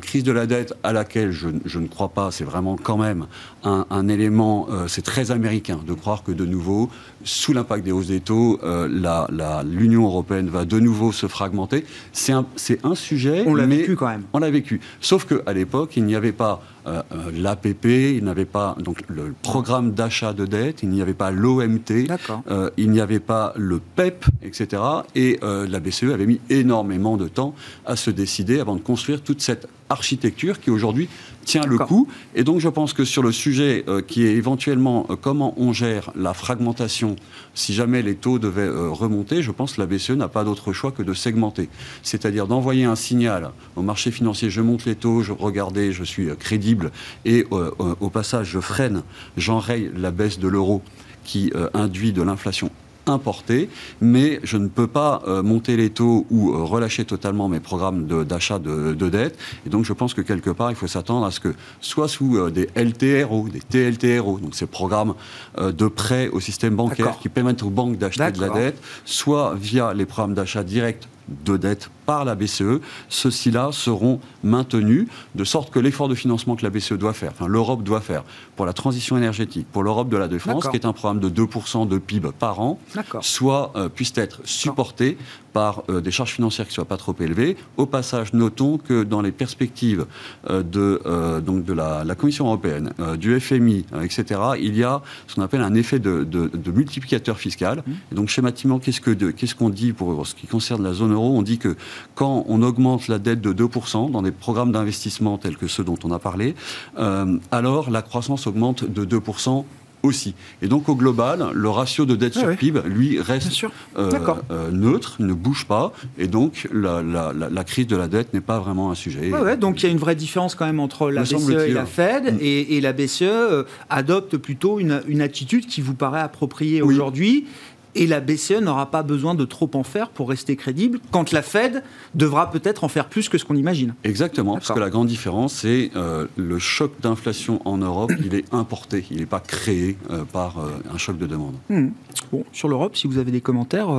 crise 0.01 0.25
de 0.25 0.33
la 0.33 0.47
dette 0.47 0.75
à 0.83 0.93
laquelle 0.93 1.31
je, 1.31 1.49
je 1.65 1.79
ne 1.79 1.87
crois 1.87 2.09
pas, 2.09 2.31
c'est 2.31 2.45
vraiment 2.45 2.77
quand 2.77 2.97
même 2.97 3.27
un, 3.65 3.87
un 3.91 4.09
élément, 4.09 4.69
c'est 4.89 5.03
très 5.03 5.31
américain 5.31 5.81
de 5.87 5.93
croire 5.93 6.23
que 6.23 6.33
de 6.33 6.47
nouveau, 6.47 6.91
sous 7.25 7.53
l'impact 7.53 7.85
des 7.85 7.93
hausses 7.93 8.09
des 8.09 8.21
taux, 8.21 8.59
l'Union 8.63 10.05
européenne 10.05 10.49
va 10.49 10.65
de 10.65 10.81
nouveau 10.81 11.13
se 11.13 11.27
fragmenter. 11.27 11.85
C'est 12.13 12.33
un, 12.33 12.47
un 12.85 12.95
sujet. 12.95 13.45
On 13.47 13.55
l'a 13.55 13.67
vécu 13.67 13.97
quand 13.97 14.09
même. 14.09 14.25
On 14.33 14.39
l'a 14.39 14.51
vécu. 14.51 14.81
Sauf 15.01 15.27
qu'à 15.27 15.53
l'époque, 15.53 15.97
il 15.97 16.05
n'y 16.05 16.15
avait 16.15 16.33
pas 16.33 16.63
euh, 16.87 17.03
l'APP, 17.37 17.85
il 18.17 18.25
n'avait 18.25 18.45
pas 18.45 18.77
donc 18.79 19.03
le 19.09 19.35
programme 19.43 19.93
d'achat 19.93 20.33
de 20.33 20.47
dette, 20.47 20.83
il 20.83 20.91
n'y 20.91 21.03
avait 21.03 21.15
pas 21.15 21.31
l'OMT, 21.31 22.07
euh, 22.51 22.71
il 22.77 22.91
n'y 22.91 23.01
avait 23.01 23.21
pas 23.21 23.53
le 23.57 23.81
PEP, 23.81 24.25
etc. 24.43 24.83
Et 25.15 25.39
la 25.43 25.81
BCE 25.81 26.05
avait 26.13 26.27
mis 26.27 26.41
énormément 26.51 27.17
de 27.17 27.29
temps 27.29 27.55
à 27.87 27.97
se 27.97 28.11
décider 28.11 28.61
avant 28.61 28.77
de 28.77 28.81
construire 28.81 29.23
toute 29.23 29.41
cette 29.41 29.69
architecture 29.93 30.61
qui 30.61 30.71
aujourd'hui 30.71 31.09
tient 31.45 31.67
le 31.67 31.79
coup. 31.79 32.09
Et 32.35 32.45
donc 32.45 32.61
je 32.61 32.69
pense 32.69 32.93
que 32.93 33.05
sur 33.05 33.23
le 33.23 33.33
sujet 33.33 33.85
qui 34.07 34.25
est 34.25 34.35
éventuellement 34.35 35.07
comment 35.21 35.55
on 35.57 35.73
gère 35.73 36.11
la 36.15 36.35
fragmentation, 36.35 37.17
si 37.55 37.75
jamais 37.75 38.03
les 38.03 38.15
taux 38.15 38.39
devaient 38.39 38.69
remonter, 38.69 39.43
je 39.43 39.51
pense 39.51 39.75
que 39.75 39.81
la 39.81 39.87
BCE 39.87 40.11
n'a 40.11 40.29
pas 40.29 40.45
d'autre 40.45 40.73
choix 40.73 40.93
que 40.93 41.03
de 41.03 41.15
segmenter. 41.15 41.69
C'est-à-dire 42.03 42.47
d'envoyer 42.47 42.85
un 42.85 42.97
signal 42.97 43.51
au 43.77 43.83
marché 43.83 44.11
financier, 44.11 44.51
je 44.51 44.61
monte 44.61 44.85
les 44.85 44.95
taux, 44.95 45.23
je 45.23 45.33
regardez, 45.33 45.93
je 45.93 46.05
suis 46.05 46.29
crédible 46.37 46.91
et 47.25 47.47
euh, 47.53 47.71
euh, 47.81 47.95
au 48.01 48.11
passage, 48.11 48.49
je 48.49 48.61
freine, 48.61 49.03
j'enraye 49.37 49.91
la 49.97 50.11
baisse 50.11 50.39
de 50.39 50.49
l'euro 50.49 50.83
qui 51.25 51.53
euh, 51.55 51.69
induit 51.75 52.13
de 52.13 52.23
l'inflation 52.23 52.71
importée, 53.07 53.69
mais 54.01 54.41
je 54.43 54.57
ne 54.57 54.69
peux 54.69 54.87
pas 54.87 55.23
monter 55.43 55.77
les 55.77 55.91
taux 55.91 56.27
ou 56.31 56.65
relâcher 56.65 57.05
totalement 57.05 57.49
mes 57.49 57.61
programmes 57.61 58.07
d'achat 58.25 58.59
de, 58.59 59.09
dette. 59.09 59.39
Et 59.67 59.71
donc, 59.71 59.85
je 59.85 59.93
pense 59.93 60.15
que 60.15 60.21
quelque 60.21 60.51
part, 60.51 60.71
il 60.71 60.77
faut 60.77 60.87
s'attendre 60.87 61.27
à 61.27 61.31
ce 61.31 61.41
que, 61.41 61.55
soit 61.81 62.09
sous 62.09 62.51
des 62.51 62.69
LTRO, 62.77 63.49
des 63.49 63.61
TLTRO, 63.61 64.39
donc 64.39 64.55
ces 64.55 64.67
programmes 64.67 65.15
de 65.59 65.89
prêt 65.89 66.29
au 66.29 66.41
système 66.41 66.77
bancaire 66.77 67.19
qui 67.21 67.29
permettent 67.29 67.63
aux 67.63 67.71
banques 67.71 67.99
d'acheter 67.99 68.33
de 68.33 68.41
la 68.41 68.51
dette, 68.51 68.81
soit 69.05 69.55
via 69.55 69.93
les 69.95 70.07
programmes 70.07 70.35
d'achat 70.35 70.63
direct 70.63 71.09
de 71.45 71.57
dette 71.57 71.91
par 72.07 72.25
la 72.25 72.35
BCE, 72.35 72.81
ceux-ci-là 73.09 73.71
seront 73.73 74.21
maintenus, 74.43 75.07
de 75.35 75.45
sorte 75.45 75.71
que 75.71 75.79
l'effort 75.79 76.09
de 76.09 76.15
financement 76.15 76.57
que 76.57 76.63
la 76.63 76.71
BCE 76.71 76.95
doit 76.95 77.13
faire, 77.13 77.33
enfin 77.33 77.47
l'Europe 77.47 77.83
doit 77.83 78.01
faire 78.01 78.25
pour 78.57 78.67
la 78.67 78.73
transition 78.73 79.17
énergétique, 79.17 79.67
pour 79.71 79.83
l'Europe 79.83 80.09
de 80.09 80.17
la 80.17 80.29
défense, 80.29 80.69
qui 80.69 80.77
est 80.77 80.87
un 80.87 80.93
programme 80.93 81.21
de 81.21 81.29
2% 81.29 81.89
de 81.89 81.99
PIB 81.99 82.31
par 82.39 82.61
an, 82.61 82.79
soit 83.21 83.73
euh, 83.77 83.89
puisse 83.89 84.13
être 84.17 84.41
supporté 84.45 85.17
par 85.53 85.85
euh, 85.89 86.01
des 86.01 86.11
charges 86.11 86.33
financières 86.33 86.67
qui 86.67 86.73
ne 86.73 86.75
soient 86.75 86.85
pas 86.85 86.97
trop 86.97 87.15
élevées. 87.21 87.57
Au 87.77 87.87
passage, 87.87 88.33
notons 88.33 88.79
que 88.79 89.03
dans 89.03 89.21
les 89.21 89.33
perspectives 89.33 90.07
euh, 90.51 90.63
de, 90.63 91.41
donc 91.41 91.65
de 91.65 91.73
la, 91.73 92.05
Commission 92.15 92.47
européenne, 92.47 92.93
du 93.19 93.39
FMI, 93.41 93.85
etc., 94.03 94.41
il 94.61 94.77
y 94.77 94.85
a 94.85 95.03
ce 95.27 95.35
qu'on 95.35 95.43
appelle 95.43 95.63
un 95.63 95.75
effet 95.75 95.99
de, 95.99 96.51
multiplicateur 96.73 97.39
fiscal. 97.39 97.83
Mmh. 97.87 97.93
Et 98.13 98.15
donc 98.15 98.29
schématiquement, 98.29 98.79
qu'est-ce 98.79 99.55
qu'on 99.55 99.71
dit 99.71 99.93
pour 99.93 100.27
ce 100.27 100.35
qui 100.35 100.47
concerne 100.47 100.83
la 100.83 100.93
zone 100.93 101.13
euro? 101.13 101.37
On 101.37 101.43
dit 101.43 101.59
que 101.59 101.77
quand 102.15 102.45
on 102.49 102.63
augmente 102.63 103.09
la 103.09 103.19
dette 103.19 103.41
de 103.41 103.53
2% 103.53 104.11
dans 104.11 104.23
des 104.23 104.31
programmes 104.31 104.73
d'investissement 104.73 105.39
tels 105.39 105.57
que 105.57 105.67
ceux 105.67 105.85
dont 105.85 105.99
on 106.05 106.11
a 106.13 106.19
parlé, 106.19 106.55
euh, 106.99 107.39
alors 107.51 107.91
la 107.91 108.03
croissance 108.03 108.47
augmente 108.47 108.85
de 108.85 109.05
2% 109.05 109.65
aussi. 110.03 110.35
Et 110.61 110.69
donc 110.69 110.89
au 110.89 110.95
global, 110.95 111.49
le 111.53 111.69
ratio 111.69 112.05
de 112.07 112.17
dette 112.17 112.35
sur 112.35 112.57
PIB, 112.57 112.81
lui, 112.87 113.21
reste 113.21 113.65
euh, 113.97 114.11
euh, 114.51 114.71
neutre, 114.71 115.17
ne 115.21 115.33
bouge 115.33 115.67
pas, 115.67 115.93
et 116.19 116.27
donc 116.27 116.69
la, 116.73 117.65
crise 117.65 117.87
de 117.87 117.97
la 117.97 118.09
dette 118.09 118.35
n'est 118.35 118.41
pas 118.41 118.59
vraiment 118.59 118.91
un 118.91 118.95
sujet. 118.95 119.31
donc 119.59 119.83
il 119.83 119.87
y 119.87 119.89
a 119.89 119.93
une 119.93 119.99
vraie 119.99 120.15
différence 120.15 120.55
quand 120.55 120.67
même 120.67 120.81
entre 120.81 121.11
la 121.11 121.23
BCE 121.23 121.51
et 121.67 121.73
la 121.73 121.87
Fed, 121.87 122.35
mm. 122.35 122.39
et, 122.41 122.81
la 122.81 122.93
BCE 122.93 123.65
adopte 123.91 124.37
plutôt 124.37 124.81
une, 124.81 125.03
une, 125.07 125.21
attitude 125.21 125.67
qui 125.67 125.81
vous 125.81 125.95
paraît 125.95 126.21
appropriée 126.21 126.83
aujourd'hui, 126.83 127.47
et 127.95 128.07
la 128.07 128.21
BCE 128.21 128.61
n'aura 128.63 128.91
pas 128.91 129.03
besoin 129.03 129.35
de 129.35 129.45
trop 129.45 129.71
en 129.75 129.83
faire 129.83 130.09
pour 130.11 130.29
rester 130.29 130.57
crédible, 130.57 130.99
quand 131.11 131.33
la 131.33 131.43
Fed 131.43 131.83
devra 132.15 132.51
peut-être 132.51 132.85
en 132.85 132.89
faire 132.89 133.09
plus 133.09 133.29
que 133.29 133.39
ce 133.39 133.45
qu'on 133.45 133.57
imagine. 133.57 133.95
Exactement, 134.05 134.55
parce 134.55 134.73
que 134.73 134.79
la 134.79 134.91
grande 134.91 135.09
différence, 135.09 135.55
c'est 135.55 135.91
euh, 135.97 136.27
le 136.37 136.59
choc 136.59 136.93
d'inflation 137.01 137.61
en 137.67 137.79
Europe, 137.79 138.13
il 138.25 138.35
est 138.35 138.53
importé, 138.53 139.05
il 139.11 139.19
n'est 139.19 139.27
pas 139.27 139.41
créé 139.41 139.97
euh, 140.11 140.25
par 140.25 140.59
euh, 140.59 140.71
un 140.93 140.99
choc 140.99 141.19
de 141.19 141.27
demande. 141.27 141.55
Hmm. 141.69 141.89
Bon, 142.31 142.45
sur 142.53 142.69
l'Europe, 142.69 142.97
si 142.97 143.07
vous 143.07 143.19
avez 143.19 143.31
des 143.31 143.43
commentaires, 143.43 143.91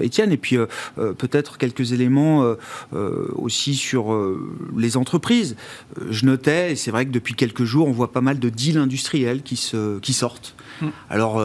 Étienne, 0.00 0.32
et 0.32 0.36
puis 0.36 0.56
peut-être 0.96 1.56
quelques 1.56 1.92
éléments 1.92 2.44
aussi 3.36 3.74
sur 3.74 4.16
les 4.76 4.96
entreprises. 4.96 5.54
Je 6.08 6.26
notais, 6.26 6.72
et 6.72 6.76
c'est 6.76 6.90
vrai 6.90 7.06
que 7.06 7.12
depuis 7.12 7.34
quelques 7.34 7.64
jours, 7.64 7.86
on 7.86 7.92
voit 7.92 8.10
pas 8.10 8.22
mal 8.22 8.40
de 8.40 8.48
deals 8.48 8.78
industriels 8.78 9.42
qui, 9.42 9.56
se, 9.56 10.00
qui 10.00 10.12
sortent. 10.12 10.56
Hmm. 10.80 10.90
Alors, 11.08 11.40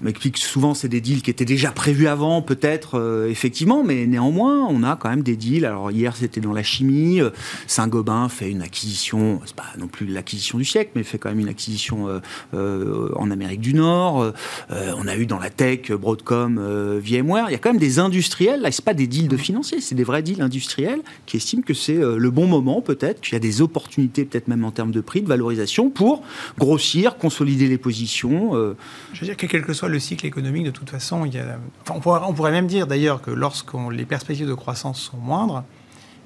m'explique 0.00 0.38
souvent 0.38 0.74
c'est 0.74 0.88
des 0.88 1.00
deals 1.00 1.22
qui 1.22 1.30
étaient 1.30 1.44
déjà 1.44 1.70
prévus 1.70 2.08
avant, 2.08 2.42
peut-être, 2.42 2.98
euh, 2.98 3.28
effectivement, 3.28 3.82
mais 3.82 4.06
néanmoins, 4.06 4.66
on 4.68 4.82
a 4.82 4.96
quand 4.96 5.08
même 5.08 5.22
des 5.22 5.36
deals. 5.36 5.64
Alors 5.64 5.90
hier, 5.90 6.16
c'était 6.16 6.40
dans 6.40 6.52
la 6.52 6.62
chimie. 6.62 7.20
Euh, 7.20 7.30
Saint-Gobain 7.66 8.28
fait 8.28 8.50
une 8.50 8.62
acquisition, 8.62 9.40
c'est 9.44 9.54
pas 9.54 9.64
non 9.78 9.88
plus 9.88 10.06
l'acquisition 10.06 10.58
du 10.58 10.64
siècle, 10.64 10.92
mais 10.94 11.02
fait 11.02 11.18
quand 11.18 11.28
même 11.28 11.40
une 11.40 11.48
acquisition 11.48 12.20
euh, 12.54 13.08
en 13.16 13.30
Amérique 13.30 13.60
du 13.60 13.74
Nord. 13.74 14.32
on 14.70 15.08
a 15.08 15.16
eu 15.16 15.26
dans 15.26 15.38
la 15.38 15.50
tech 15.50 15.90
Broadcom, 15.92 16.58
VMware. 16.98 17.46
Il 17.48 17.52
y 17.52 17.54
a 17.54 17.58
quand 17.58 17.70
même 17.70 17.80
des 17.80 17.98
industriels, 17.98 18.60
là, 18.60 18.70
c'est 18.70 18.84
pas 18.84 18.94
des 18.94 19.06
deals 19.06 19.28
de 19.28 19.36
financiers, 19.36 19.80
c'est 19.80 19.94
des 19.94 20.04
vrais 20.04 20.22
deals 20.22 20.42
industriels 20.42 21.00
qui 21.26 21.36
estiment 21.36 21.62
que 21.62 21.74
c'est 21.74 21.94
le 21.96 22.30
bon 22.30 22.46
moment, 22.46 22.80
peut-être, 22.80 23.20
qu'il 23.20 23.34
y 23.34 23.36
a 23.36 23.40
des 23.40 23.62
opportunités, 23.62 24.24
peut-être 24.24 24.48
même 24.48 24.64
en 24.64 24.70
termes 24.70 24.92
de 24.92 25.00
prix, 25.00 25.22
de 25.22 25.28
valorisation, 25.28 25.90
pour 25.90 26.22
grossir, 26.58 27.16
consolider 27.16 27.68
les 27.68 27.78
positions. 27.78 28.74
Je 29.12 29.20
veux 29.20 29.26
dire 29.26 29.36
que 29.36 29.46
quel 29.46 29.62
que 29.62 29.72
soit 29.72 29.88
le 29.88 29.98
cycle 29.98 30.26
économique, 30.26 30.64
de 30.64 30.70
toute 30.70 30.90
façon, 30.90 31.24
il 31.24 31.34
y 31.34 31.38
a, 31.38 31.58
on, 31.90 32.00
pourrait, 32.00 32.50
même 32.50 32.66
dire 32.66 32.86
d'ailleurs 32.86 33.22
que 33.22 33.30
lorsque 33.30 33.72
les 33.90 34.04
perspectives 34.04 34.48
de 34.48 34.54
croissance 34.54 35.00
sont 35.00 35.16
moindres, 35.16 35.64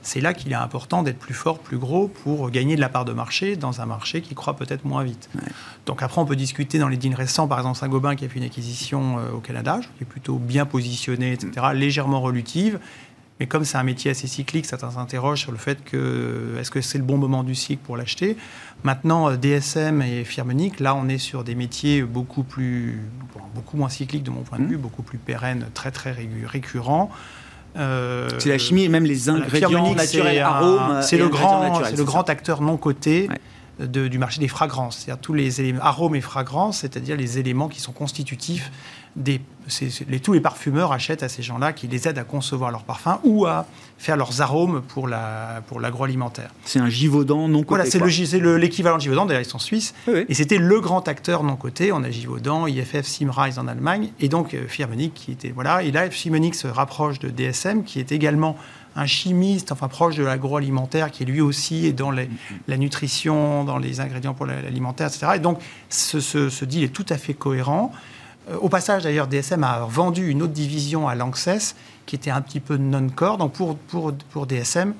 c'est 0.02 0.20
là 0.20 0.34
qu'il 0.34 0.50
est 0.50 0.56
important 0.56 1.02
d'être 1.04 1.18
plus 1.18 1.34
fort, 1.34 1.60
plus 1.60 1.78
gros 1.78 2.08
pour 2.08 2.50
gagner 2.50 2.74
de 2.74 2.80
la 2.80 2.88
part 2.88 3.04
de 3.04 3.12
marché 3.12 3.54
dans 3.54 3.80
un 3.80 3.86
marché 3.86 4.20
qui 4.20 4.34
croît 4.34 4.56
peut-être 4.56 4.84
moins 4.84 5.04
vite. 5.04 5.30
Donc 5.86 6.02
après, 6.02 6.20
on 6.20 6.24
peut 6.24 6.36
discuter 6.36 6.78
dans 6.78 6.88
les 6.88 6.96
deals 6.96 7.14
récents, 7.14 7.46
par 7.46 7.58
exemple 7.58 7.78
Saint-Gobain 7.78 8.16
qui 8.16 8.24
a 8.24 8.28
fait 8.28 8.38
une 8.38 8.44
acquisition 8.44 9.18
euh, 9.18 9.30
au 9.32 9.38
Canada, 9.38 9.80
qui 9.96 10.02
est 10.02 10.06
plutôt 10.06 10.38
bien 10.38 10.66
positionnée, 10.66 11.32
etc., 11.32 11.68
légèrement 11.72 12.20
relutive. 12.20 12.80
Mais 13.40 13.46
comme 13.46 13.64
c'est 13.64 13.78
un 13.78 13.82
métier 13.82 14.10
assez 14.10 14.26
cyclique, 14.26 14.66
certains 14.66 14.90
s'interrogent 14.90 15.40
sur 15.40 15.52
le 15.52 15.58
fait 15.58 15.82
que 15.84 16.56
est-ce 16.60 16.70
que 16.70 16.80
c'est 16.80 16.98
le 16.98 17.04
bon 17.04 17.18
moment 17.18 17.42
du 17.42 17.54
cycle 17.54 17.82
pour 17.82 17.96
l'acheter? 17.96 18.36
Maintenant, 18.84 19.30
euh, 19.30 19.36
DSM 19.36 20.02
et 20.02 20.24
Firmenich, 20.24 20.80
là, 20.80 20.94
on 20.94 21.08
est 21.08 21.18
sur 21.18 21.44
des 21.44 21.54
métiers 21.54 22.02
beaucoup 22.02 22.42
plus, 22.42 23.00
beaucoup 23.54 23.76
moins 23.76 23.88
cycliques 23.88 24.22
de 24.22 24.30
mon 24.30 24.42
point 24.42 24.58
de 24.58 24.64
mmh. 24.64 24.68
vue, 24.68 24.76
beaucoup 24.76 25.02
plus 25.02 25.18
pérennes, 25.18 25.66
très 25.74 25.90
très 25.90 26.14
récurrents. 26.46 27.10
Euh, 27.76 28.28
c'est 28.38 28.50
la 28.50 28.58
chimie 28.58 28.84
et 28.84 28.88
même 28.88 29.04
les 29.04 29.28
ingrédients 29.28 29.94
naturels, 29.94 30.38
arômes. 30.40 31.00
C'est 31.02 31.16
le, 31.16 31.28
grand, 31.28 31.80
le 31.80 32.04
grand 32.04 32.28
acteur 32.28 32.60
non 32.60 32.76
coté. 32.76 33.28
du 33.78 34.18
marché 34.18 34.40
des 34.40 34.48
fragrances, 34.48 34.98
c'est-à-dire 34.98 35.20
tous 35.20 35.32
les 35.32 35.60
éléments, 35.60 35.82
arômes 35.82 36.14
et 36.14 36.20
fragrances, 36.20 36.78
c'est-à-dire 36.78 37.16
les 37.16 37.38
éléments 37.38 37.68
qui 37.68 37.80
sont 37.80 37.92
constitutifs 37.92 38.70
les, 39.16 40.20
tous 40.20 40.32
les 40.32 40.40
parfumeurs 40.40 40.92
achètent 40.92 41.22
à 41.22 41.28
ces 41.28 41.42
gens-là 41.42 41.72
qui 41.72 41.86
les 41.86 42.08
aident 42.08 42.18
à 42.18 42.24
concevoir 42.24 42.70
leurs 42.70 42.84
parfums 42.84 43.18
ou 43.24 43.46
à 43.46 43.66
faire 43.98 44.16
leurs 44.16 44.40
arômes 44.40 44.82
pour, 44.82 45.06
la, 45.06 45.62
pour 45.68 45.80
l'agroalimentaire. 45.80 46.50
C'est 46.64 46.80
un 46.80 46.88
Givaudan 46.88 47.48
non 47.48 47.60
coté. 47.62 47.68
Voilà, 47.68 47.84
c'est, 47.86 48.40
l'équivalent 48.58 48.96
de 48.96 49.02
Givaudan, 49.02 49.26
d'ailleurs 49.26 49.42
ils 49.42 49.48
sont 49.48 49.58
suisses. 49.58 49.94
Et 50.28 50.34
c'était 50.34 50.58
le 50.58 50.80
grand 50.80 51.06
acteur 51.08 51.44
non 51.44 51.56
coté. 51.56 51.92
On 51.92 52.02
a 52.02 52.10
Givaudan, 52.10 52.66
IFF, 52.66 53.02
Simrise 53.02 53.58
en 53.58 53.68
Allemagne, 53.68 54.10
et 54.20 54.28
donc 54.28 54.54
euh, 54.54 54.66
Firmenich 54.66 55.14
qui 55.14 55.32
était. 55.32 55.50
Voilà. 55.50 55.82
Et 55.82 55.92
là, 55.92 56.10
Firmenich 56.10 56.54
se 56.54 56.66
rapproche 56.66 57.18
de 57.18 57.28
DSM, 57.28 57.84
qui 57.84 58.00
est 58.00 58.12
également 58.12 58.56
un 58.94 59.06
chimiste, 59.06 59.72
enfin 59.72 59.88
proche 59.88 60.16
de 60.16 60.24
l'agroalimentaire, 60.24 61.10
qui 61.10 61.24
lui 61.24 61.40
aussi 61.40 61.86
est 61.86 61.92
dans 61.92 62.10
la 62.10 62.76
nutrition, 62.76 63.64
dans 63.64 63.78
les 63.78 64.00
ingrédients 64.00 64.34
pour 64.34 64.46
l'alimentaire, 64.46 65.08
etc. 65.08 65.32
Et 65.36 65.38
donc, 65.38 65.60
ce, 65.88 66.20
ce, 66.20 66.50
ce 66.50 66.64
deal 66.64 66.82
est 66.82 66.88
tout 66.88 67.06
à 67.08 67.16
fait 67.16 67.34
cohérent. 67.34 67.92
Euh, 68.52 68.56
au 68.60 68.68
passage, 68.68 69.02
d'ailleurs, 69.02 69.26
DSM 69.26 69.64
a 69.64 69.86
vendu 69.88 70.28
une 70.28 70.42
autre 70.42 70.52
division 70.52 71.08
à 71.08 71.14
Lanxess 71.14 71.74
qui 72.06 72.16
était 72.16 72.30
un 72.30 72.40
petit 72.40 72.60
peu 72.60 72.76
non-core. 72.76 73.38
Donc 73.38 73.52
pour, 73.52 73.76
pour, 73.76 74.12
pour 74.30 74.46
DSM, 74.46 74.94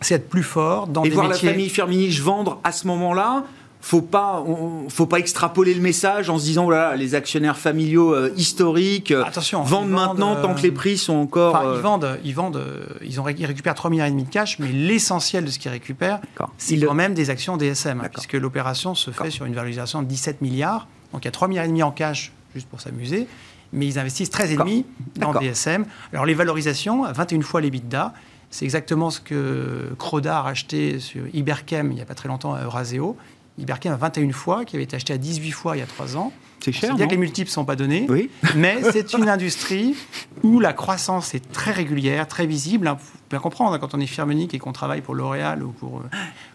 c'est 0.00 0.14
être 0.14 0.28
plus 0.28 0.42
fort 0.42 0.86
dans 0.86 1.04
Et 1.04 1.08
des 1.08 1.14
voir 1.14 1.28
la 1.28 1.36
famille 1.36 1.68
Firminich 1.68 2.20
vendre 2.20 2.60
à 2.64 2.72
ce 2.72 2.86
moment-là 2.86 3.44
faut 3.78 4.02
pas, 4.02 4.44
faut 4.88 5.06
pas 5.06 5.18
extrapoler 5.18 5.72
le 5.72 5.80
message 5.80 6.28
en 6.28 6.38
se 6.38 6.44
disant 6.44 6.64
voilà 6.64 6.96
les 6.96 7.14
actionnaires 7.14 7.56
familiaux 7.56 8.14
euh, 8.14 8.32
historiques 8.36 9.12
euh, 9.12 9.22
Attention, 9.22 9.62
vendent 9.62 9.90
maintenant 9.90 10.34
tant 10.42 10.54
que 10.54 10.62
les 10.62 10.72
prix 10.72 10.98
sont 10.98 11.14
encore. 11.14 11.62
Ils 11.76 11.82
vendent, 11.82 12.18
ils 12.24 12.34
vendent, 12.34 12.64
ils 13.02 13.20
ont 13.20 13.22
récupèrent 13.22 13.74
3 13.74 13.90
milliards 13.90 14.08
et 14.08 14.10
demi 14.10 14.24
de 14.24 14.30
cash, 14.30 14.58
mais 14.58 14.72
l'essentiel 14.72 15.44
de 15.44 15.50
ce 15.50 15.60
qu'ils 15.60 15.70
récupèrent, 15.70 16.20
c'est 16.58 16.78
quand 16.78 16.94
même 16.94 17.14
des 17.14 17.30
actions 17.30 17.56
DSM, 17.56 18.00
hein, 18.00 18.08
puisque 18.12 18.32
l'opération 18.32 18.96
se 18.96 19.12
fait 19.12 19.30
sur 19.30 19.44
une 19.44 19.54
valorisation 19.54 20.02
de 20.02 20.08
17 20.08 20.40
milliards. 20.40 20.88
Donc 21.12 21.24
il 21.24 21.26
y 21.26 21.28
a 21.28 21.32
3 21.32 21.46
milliards 21.46 21.66
et 21.66 21.68
demi 21.68 21.84
en 21.84 21.92
cash 21.92 22.32
juste 22.56 22.68
pour 22.68 22.80
s'amuser. 22.80 23.26
Mais 23.72 23.86
ils 23.86 23.98
investissent 23.98 24.30
13,5 24.30 24.84
dans 25.16 25.34
DSM. 25.34 25.84
Alors 26.12 26.24
les 26.24 26.34
valorisations, 26.34 27.04
21 27.12 27.42
fois 27.42 27.60
les 27.60 27.66
l'EBITDA, 27.66 28.14
c'est 28.50 28.64
exactement 28.64 29.10
ce 29.10 29.20
que 29.20 29.94
Croda 29.98 30.38
a 30.38 30.42
racheté 30.42 30.98
sur 31.00 31.22
Iberchem 31.34 31.90
il 31.92 31.96
n'y 31.96 32.00
a 32.00 32.06
pas 32.06 32.14
très 32.14 32.28
longtemps 32.28 32.54
à 32.54 32.62
Euraseo. 32.62 33.16
Iberchem 33.58 33.92
a 33.92 33.96
21 33.96 34.32
fois, 34.32 34.64
qui 34.64 34.76
avait 34.76 34.84
été 34.84 34.96
acheté 34.96 35.12
à 35.12 35.18
18 35.18 35.50
fois 35.50 35.76
il 35.76 35.80
y 35.80 35.82
a 35.82 35.86
3 35.86 36.16
ans. 36.16 36.32
C'est 36.60 36.72
cher. 36.72 36.90
C'est 36.90 36.96
bien 36.96 37.06
que 37.06 37.10
les 37.10 37.18
multiples 37.18 37.50
ne 37.50 37.52
sont 37.52 37.64
pas 37.66 37.76
donnés, 37.76 38.06
oui. 38.08 38.30
mais 38.56 38.78
c'est 38.92 39.12
une 39.12 39.28
industrie 39.28 39.94
où 40.42 40.58
la 40.58 40.72
croissance 40.72 41.34
est 41.34 41.52
très 41.52 41.72
régulière, 41.72 42.26
très 42.26 42.46
visible. 42.46 42.88
Vous 42.88 43.18
pouvez 43.28 43.42
comprendre, 43.42 43.74
hein, 43.74 43.78
quand 43.78 43.94
on 43.94 44.00
est 44.00 44.06
firmenique 44.06 44.54
et 44.54 44.58
qu'on 44.58 44.72
travaille 44.72 45.02
pour 45.02 45.14
L'Oréal 45.14 45.62
ou 45.62 45.72
pour, 45.72 46.02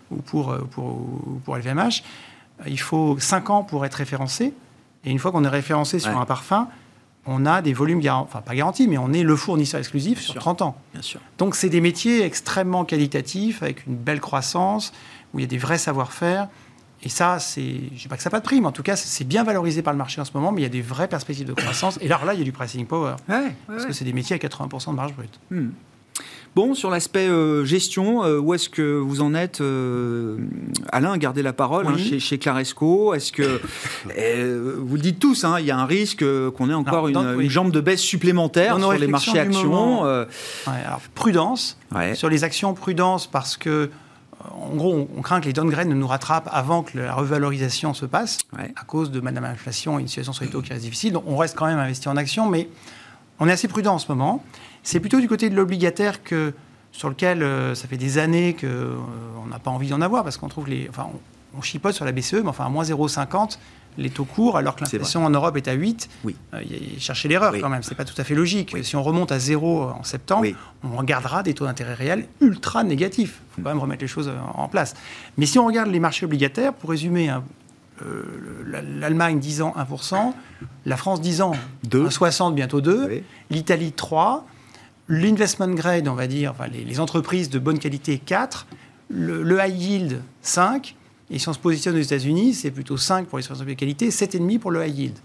ou 0.09 0.17
pour, 0.17 0.55
pour, 0.71 1.07
pour 1.43 1.57
LVMH, 1.57 2.03
il 2.67 2.79
faut 2.79 3.17
5 3.19 3.49
ans 3.51 3.63
pour 3.63 3.85
être 3.85 3.95
référencé. 3.95 4.53
Et 5.05 5.11
une 5.11 5.19
fois 5.19 5.31
qu'on 5.31 5.43
est 5.43 5.49
référencé 5.49 5.99
sur 5.99 6.17
un 6.17 6.25
parfum, 6.25 6.67
on 7.25 7.45
a 7.45 7.61
des 7.61 7.73
volumes 7.73 7.99
garantis, 7.99 8.29
enfin 8.29 8.41
pas 8.41 8.55
garantis, 8.55 8.87
mais 8.87 8.97
on 8.97 9.13
est 9.13 9.23
le 9.23 9.35
fournisseur 9.35 9.79
exclusif 9.79 10.19
sur 10.19 10.35
30 10.35 10.61
ans. 10.61 10.75
Bien 10.93 11.01
sûr. 11.01 11.19
Donc 11.37 11.55
c'est 11.55 11.69
des 11.69 11.81
métiers 11.81 12.23
extrêmement 12.23 12.85
qualitatifs, 12.85 13.61
avec 13.61 13.85
une 13.85 13.95
belle 13.95 14.19
croissance, 14.19 14.91
où 15.33 15.39
il 15.39 15.43
y 15.43 15.45
a 15.45 15.47
des 15.47 15.57
vrais 15.57 15.77
savoir-faire. 15.77 16.47
Et 17.03 17.09
ça, 17.09 17.39
c'est, 17.39 17.61
je 17.61 17.93
ne 17.93 17.97
dis 17.97 18.07
pas 18.07 18.15
que 18.15 18.21
ça 18.21 18.29
n'a 18.29 18.31
pas 18.31 18.39
de 18.39 18.45
prix, 18.45 18.61
mais 18.61 18.67
en 18.67 18.71
tout 18.71 18.83
cas, 18.83 18.95
c'est 18.95 19.23
bien 19.23 19.43
valorisé 19.43 19.81
par 19.81 19.91
le 19.91 19.97
marché 19.97 20.21
en 20.21 20.25
ce 20.25 20.31
moment, 20.35 20.51
mais 20.51 20.61
il 20.61 20.63
y 20.63 20.67
a 20.67 20.69
des 20.69 20.83
vraies 20.83 21.07
perspectives 21.07 21.47
de 21.47 21.53
croissance. 21.53 21.97
Et 22.01 22.07
là, 22.07 22.19
là 22.23 22.33
il 22.33 22.39
y 22.39 22.41
a 22.41 22.45
du 22.45 22.51
pricing 22.51 22.85
power. 22.85 23.15
parce 23.67 23.85
que 23.85 23.93
c'est 23.93 24.05
des 24.05 24.13
métiers 24.13 24.35
à 24.35 24.39
80% 24.39 24.91
de 24.91 24.95
marge 24.95 25.13
brute. 25.13 25.39
Hmm. 25.49 25.69
Bon, 26.53 26.75
sur 26.75 26.89
l'aspect 26.89 27.29
euh, 27.29 27.63
gestion, 27.63 28.25
euh, 28.25 28.37
où 28.37 28.53
est-ce 28.53 28.67
que 28.67 28.81
vous 28.81 29.21
en 29.21 29.33
êtes 29.33 29.61
euh, 29.61 30.37
Alain 30.91 31.13
a 31.13 31.17
gardé 31.17 31.41
la 31.41 31.53
parole 31.53 31.87
hein, 31.87 31.95
chez, 31.97 32.37
Claresco. 32.37 33.13
Est-ce 33.13 33.31
que, 33.31 33.61
vous 34.79 34.95
le 34.95 35.01
dites 35.01 35.19
tous, 35.19 35.45
hein, 35.45 35.61
il 35.61 35.65
y 35.65 35.71
a 35.71 35.77
un 35.77 35.85
risque 35.85 36.25
qu'on 36.51 36.69
ait 36.69 36.73
encore 36.73 37.07
une, 37.07 37.49
jambe 37.49 37.71
de 37.71 37.79
baisse 37.79 38.01
supplémentaire 38.01 38.77
sur 38.77 38.91
les 38.91 39.07
marchés 39.07 39.39
actions 39.39 40.03
alors, 40.03 41.01
Prudence. 41.15 41.77
Sur 42.15 42.29
les 42.29 42.43
actions, 42.43 42.73
prudence 42.73 43.27
parce 43.27 43.55
que 43.55 43.89
en 44.49 44.75
gros, 44.75 45.07
on, 45.15 45.21
craint 45.21 45.39
que 45.39 45.45
les 45.45 45.53
downgrades 45.53 45.87
ne 45.87 45.93
nous 45.93 46.07
rattrapent 46.07 46.49
avant 46.51 46.81
que 46.81 46.97
la 46.97 47.13
revalorisation 47.13 47.93
se 47.93 48.05
passe, 48.05 48.39
à 48.57 48.83
cause 48.85 49.11
de 49.11 49.19
Madame 49.19 49.45
Inflation 49.45 49.99
et 49.99 50.01
une 50.01 50.07
situation 50.07 50.33
sur 50.33 50.43
les 50.43 50.49
taux 50.49 50.61
qui 50.61 50.73
reste 50.73 50.83
difficile. 50.83 51.13
Donc 51.13 51.23
on 51.27 51.37
reste 51.37 51.55
quand 51.55 51.67
même 51.67 51.77
investi 51.77 52.09
en 52.09 52.17
actions, 52.17 52.49
mais 52.49 52.67
on 53.39 53.47
est 53.47 53.51
assez 53.51 53.67
prudent 53.67 53.95
en 53.95 53.99
ce 53.99 54.07
moment. 54.09 54.43
C'est 54.83 54.99
plutôt 54.99 55.19
du 55.19 55.27
côté 55.27 55.49
de 55.49 55.55
l'obligataire 55.55 56.23
que 56.23 56.53
sur 56.91 57.09
lequel 57.09 57.43
euh, 57.43 57.75
ça 57.75 57.87
fait 57.87 57.97
des 57.97 58.17
années 58.17 58.55
qu'on 58.59 58.67
euh, 58.67 58.95
n'a 59.49 59.59
pas 59.59 59.71
envie 59.71 59.89
d'en 59.89 60.01
avoir 60.01 60.23
parce 60.23 60.37
qu'on 60.37 60.49
trouve 60.49 60.67
les. 60.67 60.87
Enfin, 60.89 61.07
on, 61.55 61.61
chipote 61.61 61.93
sur 61.93 62.05
la 62.05 62.11
BCE, 62.11 62.35
mais 62.35 62.47
enfin 62.47 62.65
à 62.65 62.69
moins 62.69 62.83
0,50 62.83 63.57
les 63.97 64.09
taux 64.09 64.23
courts, 64.23 64.57
alors 64.57 64.77
que 64.77 64.81
l'inflation 64.81 65.25
en 65.25 65.29
Europe 65.29 65.57
est 65.57 65.67
à 65.67 65.73
8. 65.73 66.09
Oui. 66.23 66.33
Euh, 66.53 66.61
chercher 66.97 67.27
l'erreur 67.27 67.53
quand 67.59 67.67
même, 67.67 67.83
c'est 67.83 67.95
pas 67.95 68.05
tout 68.05 68.19
à 68.19 68.23
fait 68.23 68.35
logique. 68.35 68.73
Si 68.83 68.95
on 68.95 69.03
remonte 69.03 69.33
à 69.33 69.39
0 69.39 69.83
en 69.83 70.03
septembre, 70.03 70.47
on 70.81 70.95
regardera 70.95 71.43
des 71.43 71.53
taux 71.53 71.65
d'intérêt 71.65 71.93
réels 71.93 72.27
ultra 72.39 72.85
négatifs. 72.85 73.41
Il 73.41 73.55
faut 73.55 73.61
quand 73.63 73.69
même 73.69 73.79
remettre 73.79 74.01
les 74.01 74.07
choses 74.07 74.31
en 74.53 74.69
place. 74.69 74.93
Mais 75.37 75.45
si 75.45 75.59
on 75.59 75.65
regarde 75.65 75.91
les 75.91 75.99
marchés 75.99 76.25
obligataires, 76.25 76.73
pour 76.73 76.91
résumer, 76.91 77.27
hein, 77.27 77.43
l'Allemagne 78.65 79.39
10 79.39 79.61
ans 79.61 79.75
1%, 79.77 80.33
la 80.85 80.95
France 80.97 81.19
10 81.19 81.41
ans 81.41 81.55
2. 81.83 82.09
60 82.09 82.55
bientôt 82.55 82.79
2, 82.79 83.23
l'Italie 83.49 83.91
3, 83.91 84.45
L'investment 85.13 85.67
grade, 85.67 86.07
on 86.07 86.13
va 86.13 86.25
dire, 86.25 86.51
enfin, 86.51 86.67
les, 86.67 86.99
entreprises 87.01 87.49
de 87.49 87.59
bonne 87.59 87.79
qualité, 87.79 88.17
4. 88.17 88.65
Le, 89.09 89.59
high 89.59 89.77
yield, 89.77 90.21
5. 90.41 90.95
Et 91.29 91.37
si 91.37 91.49
on 91.49 91.53
se 91.53 91.59
positionne 91.59 91.97
aux 91.97 92.01
États-Unis, 92.01 92.53
c'est 92.53 92.71
plutôt 92.71 92.95
5 92.95 93.27
pour 93.27 93.37
les 93.37 93.43
entreprises 93.43 93.67
de 93.67 93.73
qualité, 93.73 94.07
7,5 94.07 94.59
pour 94.59 94.71
le 94.71 94.87
high 94.87 94.97
yield. 94.97 95.17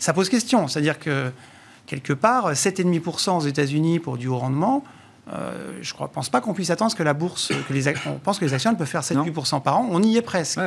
Ça 0.00 0.12
pose 0.14 0.28
question. 0.28 0.66
C'est-à-dire 0.66 0.98
que, 0.98 1.30
quelque 1.86 2.12
part, 2.12 2.54
7,5% 2.54 3.36
aux 3.36 3.46
États-Unis 3.46 4.00
pour 4.00 4.18
du 4.18 4.26
haut 4.26 4.38
rendement, 4.38 4.82
euh, 5.32 5.78
je 5.80 5.94
ne 5.98 6.06
pense 6.06 6.28
pas 6.28 6.42
qu'on 6.42 6.52
puisse 6.52 6.68
attendre 6.68 6.94
que 6.94 7.02
la 7.02 7.14
bourse, 7.14 7.50
que 7.66 7.72
les, 7.72 7.88
on 8.06 8.18
pense 8.22 8.38
que 8.38 8.44
les 8.44 8.52
actions 8.52 8.74
peuvent 8.74 8.86
faire 8.86 9.00
7-8% 9.00 9.62
par 9.62 9.78
an. 9.78 9.88
On 9.90 10.02
y 10.02 10.16
est 10.16 10.22
presque. 10.22 10.60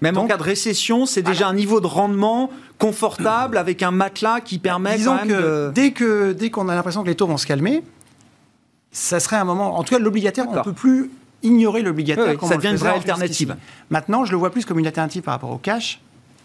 Même 0.00 0.18
en 0.18 0.26
cas 0.26 0.36
de 0.36 0.42
récession, 0.42 1.06
c'est 1.06 1.22
déjà 1.22 1.46
un 1.48 1.54
niveau 1.54 1.80
de 1.80 1.86
rendement 1.86 2.50
confortable 2.78 3.56
avec 3.56 3.82
un 3.82 3.90
matelas 3.92 4.40
qui 4.40 4.58
permet 4.58 4.96
Disons 4.96 5.18
que 5.18 5.70
dès 5.70 5.92
que 5.92 6.32
dès 6.32 6.50
qu'on 6.50 6.68
a 6.68 6.74
l'impression 6.74 7.02
que 7.02 7.08
les 7.08 7.14
taux 7.14 7.26
vont 7.26 7.36
se 7.36 7.46
calmer, 7.46 7.82
ça 8.90 9.20
serait 9.20 9.36
un 9.36 9.44
moment. 9.44 9.78
En 9.78 9.84
tout 9.84 9.94
cas, 9.94 10.00
l'obligataire, 10.00 10.46
on 10.48 10.56
ne 10.56 10.62
peut 10.62 10.72
plus 10.72 11.10
ignorer 11.42 11.82
l'obligataire. 11.82 12.36
ça 12.44 12.56
devient 12.56 12.70
une 12.70 12.76
vraie 12.76 12.94
alternative. 12.94 13.56
Maintenant, 13.90 14.24
je 14.24 14.32
le 14.32 14.38
vois 14.38 14.50
plus 14.50 14.64
comme 14.64 14.78
une 14.78 14.86
alternative 14.86 15.22
par 15.22 15.34
rapport 15.34 15.50
au 15.50 15.58
cash 15.58 16.00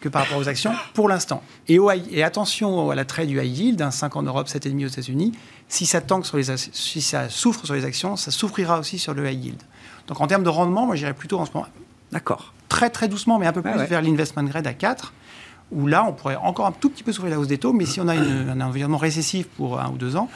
que 0.05 0.09
par 0.09 0.21
rapport 0.21 0.37
aux 0.37 0.47
actions 0.47 0.71
pour 0.93 1.09
l'instant. 1.09 1.41
Et, 1.67 1.79
et, 2.11 2.23
attention 2.23 2.91
à 2.91 2.95
l'attrait 2.95 3.25
du 3.25 3.41
high 3.41 3.57
yield, 3.57 3.81
un 3.81 3.89
5 3.89 4.15
en 4.15 4.21
Europe, 4.21 4.47
7,5 4.47 4.85
aux 4.85 4.87
États-Unis. 4.87 5.31
Si 5.67 5.87
ça, 5.87 5.99
tank 5.99 6.27
sur 6.27 6.37
les, 6.37 6.55
si 6.57 7.01
ça 7.01 7.27
souffre 7.27 7.65
sur 7.65 7.73
les 7.73 7.85
actions, 7.85 8.15
ça 8.15 8.29
souffrira 8.29 8.79
aussi 8.79 8.99
sur 8.99 9.15
le 9.15 9.27
high 9.27 9.45
yield. 9.45 9.63
Donc 10.07 10.21
en 10.21 10.27
termes 10.27 10.43
de 10.43 10.49
rendement, 10.49 10.85
moi 10.85 10.95
j'irais 10.95 11.15
plutôt 11.15 11.39
en 11.39 11.45
ce 11.45 11.51
moment. 11.53 11.65
D'accord. 12.11 12.53
Très 12.69 12.91
très 12.91 13.07
doucement, 13.07 13.39
mais 13.39 13.47
un 13.47 13.51
peu 13.51 13.63
plus 13.63 13.71
vers 13.71 14.03
l'investment 14.03 14.43
grade 14.43 14.67
à 14.67 14.73
4, 14.73 15.11
où 15.71 15.87
là 15.87 16.05
on 16.07 16.13
pourrait 16.13 16.35
encore 16.35 16.67
un 16.67 16.71
tout 16.71 16.91
petit 16.91 17.03
peu 17.03 17.11
souffrir 17.11 17.31
la 17.31 17.39
hausse 17.39 17.47
des 17.47 17.57
taux, 17.57 17.73
mais 17.73 17.87
si 17.87 17.99
on 17.99 18.07
a 18.07 18.13
un 18.53 18.61
environnement 18.61 18.99
récessif 18.99 19.47
pour 19.47 19.79
un 19.79 19.89
ou 19.89 19.97
deux 19.97 20.15
ans, 20.15 20.29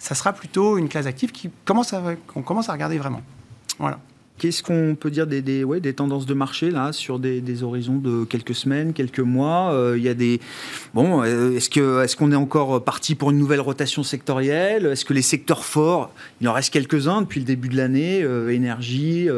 ça 0.00 0.16
sera 0.16 0.32
plutôt 0.32 0.76
une 0.76 0.88
classe 0.88 1.06
active 1.06 1.30
qui 1.30 1.50
commence 1.64 1.92
à, 1.92 2.02
qu'on 2.26 2.42
commence 2.42 2.68
à 2.68 2.72
regarder 2.72 2.98
vraiment. 2.98 3.22
Voilà. 3.78 4.00
Qu'est-ce 4.38 4.62
qu'on 4.62 4.96
peut 4.98 5.10
dire 5.10 5.26
des, 5.26 5.42
des, 5.42 5.62
ouais, 5.62 5.80
des, 5.80 5.94
tendances 5.94 6.26
de 6.26 6.34
marché 6.34 6.70
là 6.70 6.92
sur 6.92 7.18
des, 7.18 7.40
des, 7.40 7.62
horizons 7.62 7.96
de 7.96 8.24
quelques 8.24 8.54
semaines, 8.54 8.92
quelques 8.92 9.20
mois 9.20 9.72
Il 9.96 10.02
y 10.02 10.08
a 10.08 10.14
des 10.14 10.40
bon, 10.92 11.22
est-ce 11.22 11.70
que 11.70 12.02
est-ce 12.02 12.16
qu'on 12.16 12.32
est 12.32 12.36
encore 12.36 12.82
parti 12.82 13.14
pour 13.14 13.30
une 13.30 13.38
nouvelle 13.38 13.60
rotation 13.60 14.02
sectorielle? 14.02 14.86
Est-ce 14.86 15.04
que 15.04 15.14
les 15.14 15.22
secteurs 15.22 15.64
forts, 15.64 16.12
il 16.40 16.48
en 16.48 16.52
reste 16.52 16.72
quelques-uns 16.72 17.22
depuis 17.22 17.40
le 17.40 17.46
début 17.46 17.68
de 17.68 17.76
l'année, 17.76 18.26
énergie, 18.50 19.28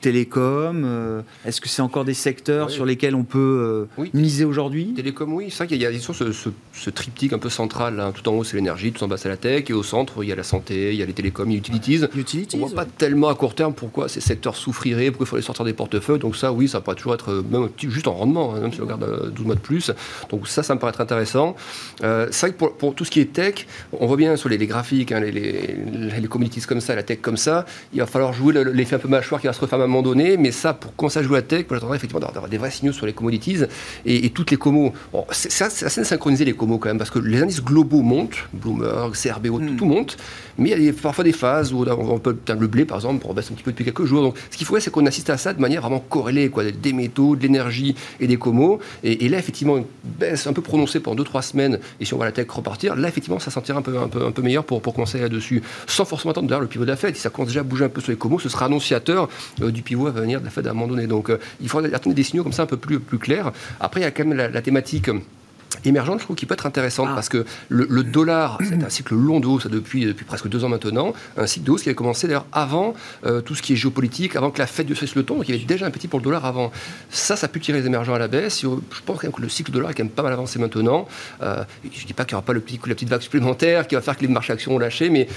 télécom. 0.00 1.22
est-ce 1.44 1.60
que 1.60 1.68
c'est 1.68 1.82
encore 1.82 2.04
des 2.04 2.14
secteurs 2.14 2.70
sur 2.70 2.84
lesquels 2.84 3.14
on 3.14 3.24
peut 3.24 3.86
miser 4.12 4.44
aujourd'hui? 4.44 4.92
Télécom, 4.94 5.32
oui. 5.32 5.46
C'est 5.50 5.58
vrai 5.58 5.66
qu'il 5.68 5.82
y 5.82 5.86
a, 5.86 5.90
il 5.90 5.96
y 5.96 5.98
a 5.98 6.00
ce, 6.00 6.12
ce, 6.12 6.50
ce, 6.72 6.90
triptyque 6.90 7.32
un 7.32 7.38
peu 7.38 7.48
central. 7.48 8.00
Hein. 8.00 8.12
Tout 8.12 8.28
en 8.28 8.32
haut, 8.32 8.44
c'est 8.44 8.56
l'énergie, 8.56 8.92
tout 8.92 9.02
en 9.04 9.08
bas, 9.08 9.16
c'est 9.16 9.28
la 9.28 9.36
tech, 9.36 9.64
et 9.68 9.72
au 9.72 9.82
centre, 9.82 10.22
il 10.22 10.28
y 10.28 10.32
a 10.32 10.36
la 10.36 10.42
santé, 10.42 10.92
il 10.92 10.98
y 10.98 11.02
a 11.02 11.06
les 11.06 11.12
télécoms, 11.12 11.50
a 11.50 11.54
utilities. 11.54 12.00
utilities 12.16 12.56
on 12.56 12.66
voit 12.66 12.74
pas 12.74 12.84
tellement 12.84 13.28
à 13.28 13.34
court 13.34 13.54
terme 13.54 13.74
pourquoi 13.74 14.08
ces 14.20 14.28
secteurs 14.28 14.56
souffriraient, 14.56 15.10
pourquoi 15.10 15.24
il 15.24 15.28
faudrait 15.28 15.42
sortir 15.42 15.64
des 15.64 15.72
portefeuilles. 15.72 16.18
Donc 16.18 16.36
ça, 16.36 16.52
oui, 16.52 16.68
ça 16.68 16.80
pourrait 16.80 16.96
toujours 16.96 17.14
être 17.14 17.44
même 17.50 17.68
juste 17.78 18.08
en 18.08 18.14
rendement, 18.14 18.54
hein, 18.54 18.60
même 18.60 18.72
si 18.72 18.80
on 18.80 18.84
regarde 18.84 19.32
12 19.34 19.46
mois 19.46 19.54
de 19.54 19.60
plus. 19.60 19.92
Donc 20.30 20.48
ça, 20.48 20.62
ça 20.62 20.74
me 20.74 20.80
paraît 20.80 20.90
être 20.90 21.00
intéressant. 21.00 21.54
Euh, 22.02 22.28
c'est 22.30 22.46
vrai 22.46 22.52
que 22.52 22.58
pour, 22.58 22.76
pour, 22.76 22.94
tout 22.94 23.04
ce 23.04 23.10
qui 23.10 23.20
est 23.20 23.32
tech, 23.32 23.66
on 23.92 24.06
voit 24.06 24.16
bien 24.16 24.36
sur 24.36 24.48
les, 24.48 24.58
les 24.58 24.66
graphiques, 24.66 25.12
hein, 25.12 25.20
les, 25.20 25.32
les, 25.32 26.28
comme 26.66 26.80
ça, 26.80 26.94
la 26.94 27.02
tech 27.02 27.18
comme 27.20 27.36
ça, 27.36 27.66
il 27.92 28.00
va 28.00 28.06
falloir 28.06 28.32
jouer 28.32 28.64
l'effet 28.72 28.96
un 28.96 28.98
peu 28.98 29.08
mâchoire 29.08 29.40
qui 29.40 29.46
va 29.46 29.52
se 29.52 29.60
refaire 29.60 29.78
à 29.80 29.84
un 29.84 29.86
moment 29.86 30.02
donné. 30.02 30.36
Mais 30.36 30.50
ça, 30.50 30.72
pour 30.72 30.94
commencer 30.96 31.18
à 31.18 31.22
jouer 31.22 31.36
la 31.36 31.42
tech, 31.42 31.66
j'attendrai 31.70 31.96
effectivement 31.96 32.26
d'avoir 32.26 32.48
des 32.48 32.58
vrais 32.58 32.70
signaux 32.70 32.92
sur 32.92 33.06
les 33.06 33.12
commodities 33.12 33.64
et, 34.04 34.26
et 34.26 34.30
toutes 34.30 34.50
les 34.50 34.56
comos. 34.56 34.92
Bon, 35.12 35.26
c'est 35.30 35.64
assez 35.64 36.04
synchronisé 36.04 36.44
les 36.44 36.54
comos 36.54 36.78
quand 36.78 36.88
même, 36.88 36.98
parce 36.98 37.10
que 37.10 37.18
les 37.18 37.42
indices 37.42 37.62
globaux 37.62 38.02
montent, 38.02 38.48
Bloomberg, 38.52 39.12
CRBO, 39.14 39.60
mm. 39.60 39.66
tout, 39.66 39.74
tout 39.74 39.84
monte, 39.84 40.16
mais 40.58 40.70
il 40.70 40.82
y 40.82 40.88
a 40.88 40.92
parfois 40.92 41.24
des 41.24 41.32
phases 41.32 41.72
où 41.72 41.84
on 41.86 42.18
peut, 42.18 42.36
le 42.48 42.66
blé 42.66 42.84
par 42.84 42.98
exemple, 42.98 43.26
baisse 43.34 43.50
un 43.50 43.54
petit 43.54 43.62
peu 43.62 43.72
depuis 43.72 43.84
quelques 43.84 44.05
Donc 44.10 44.36
ce 44.50 44.56
qu'il 44.56 44.66
faudrait, 44.66 44.80
c'est 44.80 44.90
qu'on 44.90 45.06
assiste 45.06 45.30
à 45.30 45.36
ça 45.36 45.52
de 45.52 45.60
manière 45.60 45.80
vraiment 45.80 46.00
corrélée, 46.00 46.48
quoi, 46.48 46.64
des 46.64 46.92
métaux, 46.92 47.36
de 47.36 47.42
l'énergie 47.42 47.94
et 48.20 48.26
des 48.26 48.36
comos. 48.36 48.80
Et, 49.02 49.28
là, 49.28 49.38
effectivement, 49.38 49.76
une 49.76 49.84
baisse 50.04 50.46
un 50.46 50.52
peu 50.52 50.62
prononcée 50.62 51.00
pendant 51.00 51.22
2-3 51.22 51.42
semaines, 51.42 51.78
et 52.00 52.04
si 52.04 52.14
on 52.14 52.16
voit 52.16 52.26
la 52.26 52.32
tech 52.32 52.48
repartir, 52.48 52.96
là, 52.96 53.08
effectivement, 53.08 53.38
ça 53.38 53.50
sentira 53.50 53.78
un 53.78 53.82
peu, 53.82 53.98
un 53.98 54.08
peu, 54.08 54.24
un 54.24 54.32
peu 54.32 54.42
meilleur 54.42 54.64
pour, 54.64 54.80
pour 54.82 54.94
commencer 54.94 55.18
là-dessus, 55.18 55.62
sans 55.86 56.04
forcément 56.04 56.32
attendre 56.32 56.48
d'ailleurs 56.48 56.60
le 56.60 56.68
pivot 56.68 56.84
de 56.84 56.90
la 56.90 56.96
Fed. 56.96 57.14
Si 57.14 57.22
ça 57.22 57.30
commence 57.30 57.48
déjà 57.48 57.60
à 57.60 57.64
bouger 57.64 57.84
un 57.84 57.88
peu 57.88 58.00
sur 58.00 58.10
les 58.10 58.18
comos, 58.18 58.38
ce 58.38 58.48
sera 58.48 58.66
annonciateur 58.66 59.28
euh, 59.62 59.70
du 59.70 59.82
pivot 59.82 60.06
à 60.06 60.10
venir 60.10 60.40
de 60.40 60.44
la 60.44 60.50
Fed 60.50 60.66
à 60.66 60.70
un 60.70 60.74
moment 60.74 60.88
donné. 60.88 61.06
Donc 61.06 61.30
il 61.60 61.68
faudrait 61.68 61.92
attendre 61.94 62.14
des 62.14 62.22
signaux 62.22 62.42
comme 62.42 62.52
ça 62.52 62.62
un 62.62 62.66
peu 62.66 62.76
plus, 62.76 63.00
plus 63.00 63.18
clairs. 63.18 63.52
Après, 63.80 64.00
il 64.00 64.04
y 64.04 64.06
a 64.06 64.10
quand 64.10 64.24
même 64.24 64.36
la 64.52 64.62
thématique 64.62 65.10
émergente, 65.84 66.20
je 66.20 66.24
trouve 66.24 66.36
qu'il 66.36 66.48
peut 66.48 66.54
être 66.54 66.66
intéressante 66.66 67.08
ah. 67.10 67.14
parce 67.14 67.28
que 67.28 67.44
le, 67.68 67.86
le 67.88 68.02
dollar, 68.02 68.58
c'est 68.62 68.82
un 68.82 68.88
cycle 68.88 69.14
long 69.14 69.40
de 69.40 69.46
hausse 69.46 69.66
depuis, 69.66 70.04
depuis 70.04 70.24
presque 70.24 70.48
deux 70.48 70.64
ans 70.64 70.68
maintenant, 70.68 71.12
un 71.36 71.46
cycle 71.46 71.66
de 71.66 71.70
hausse 71.70 71.82
qui 71.82 71.88
avait 71.88 71.96
commencé 71.96 72.26
d'ailleurs 72.26 72.46
avant 72.52 72.94
euh, 73.24 73.40
tout 73.40 73.54
ce 73.54 73.62
qui 73.62 73.72
est 73.72 73.76
géopolitique, 73.76 74.36
avant 74.36 74.50
que 74.50 74.58
la 74.58 74.66
fête 74.66 74.86
de 74.86 74.94
cesse 74.94 75.14
le 75.14 75.22
ton, 75.22 75.36
donc 75.36 75.48
il 75.48 75.54
y 75.54 75.58
avait 75.58 75.64
déjà 75.64 75.86
un 75.86 75.90
petit 75.90 76.08
pour 76.08 76.18
le 76.18 76.24
dollar 76.24 76.44
avant. 76.44 76.72
Ça, 77.10 77.36
ça 77.36 77.46
a 77.46 77.48
pu 77.48 77.60
tirer 77.60 77.80
les 77.80 77.86
émergents 77.86 78.14
à 78.14 78.18
la 78.18 78.28
baisse. 78.28 78.62
Je 78.62 78.68
pense 79.04 79.18
quand 79.18 79.24
même 79.24 79.32
que 79.32 79.42
le 79.42 79.48
cycle 79.48 79.70
dollar 79.70 79.90
est 79.90 79.94
quand 79.94 80.04
même 80.04 80.12
pas 80.12 80.22
mal 80.22 80.32
avancé 80.32 80.58
maintenant. 80.58 81.06
Euh, 81.42 81.64
je 81.84 82.02
ne 82.02 82.06
dis 82.06 82.12
pas 82.12 82.24
qu'il 82.24 82.34
n'y 82.34 82.38
aura 82.38 82.44
pas 82.44 82.52
le 82.52 82.60
petit, 82.60 82.80
la 82.86 82.94
petite 82.94 83.08
vague 83.08 83.20
supplémentaire 83.20 83.86
qui 83.86 83.94
va 83.94 84.00
faire 84.00 84.16
que 84.16 84.22
les 84.22 84.28
marchés 84.28 84.52
actions 84.52 84.74
ont 84.74 84.78
lâché, 84.78 85.10
mais 85.10 85.28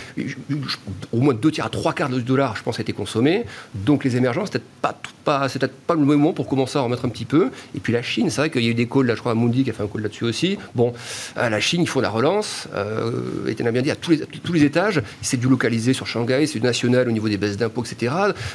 au 1.11 1.19
moins 1.19 1.33
deux 1.33 1.51
tiers 1.51 1.65
à 1.65 1.69
trois 1.69 1.93
quarts 1.93 2.09
du 2.09 2.23
dollar, 2.23 2.55
je 2.55 2.63
pense, 2.63 2.79
a 2.79 2.81
été 2.81 2.93
consommé. 2.93 3.45
Donc 3.73 4.03
les 4.03 4.15
émergents, 4.15 4.45
c'est 4.45 4.53
peut-être 4.53 4.69
pas, 4.81 4.99
pas, 5.23 5.47
peut 5.49 5.67
pas 5.87 5.93
le 5.95 6.01
moment 6.01 6.33
pour 6.33 6.47
commencer 6.47 6.77
à 6.77 6.81
remettre 6.81 7.05
un 7.05 7.09
petit 7.09 7.25
peu. 7.25 7.51
Et 7.75 7.79
puis 7.79 7.93
la 7.93 8.01
Chine, 8.01 8.29
c'est 8.29 8.41
vrai 8.41 8.49
qu'il 8.49 8.63
y 8.63 8.67
a 8.67 8.71
eu 8.71 8.75
des 8.75 8.87
calls, 8.87 9.05
là, 9.05 9.15
je 9.15 9.19
crois, 9.19 9.31
à 9.31 9.35
Mundi 9.35 9.63
qui 9.63 9.69
a 9.69 9.73
fait 9.73 9.83
un 9.83 9.87
call 9.87 10.01
là-dessus 10.01 10.18
aussi. 10.25 10.57
Bon, 10.75 10.93
euh, 11.37 11.49
la 11.49 11.59
Chine, 11.59 11.81
il 11.81 11.87
faut 11.87 12.01
la 12.01 12.09
relance. 12.09 12.67
Euh, 12.75 13.11
et 13.47 13.61
a 13.65 13.71
bien 13.71 13.81
dit 13.81 13.91
à 13.91 13.95
tous 13.95 14.11
les, 14.11 14.19
tous 14.19 14.53
les 14.53 14.63
étages. 14.63 15.01
C'est 15.21 15.37
du 15.37 15.47
localisé 15.47 15.93
sur 15.93 16.07
Shanghai, 16.07 16.45
c'est 16.47 16.59
du 16.59 16.65
national 16.65 17.07
au 17.07 17.11
niveau 17.11 17.29
des 17.29 17.37
baisses 17.37 17.57
d'impôts, 17.57 17.83
etc. 17.83 18.13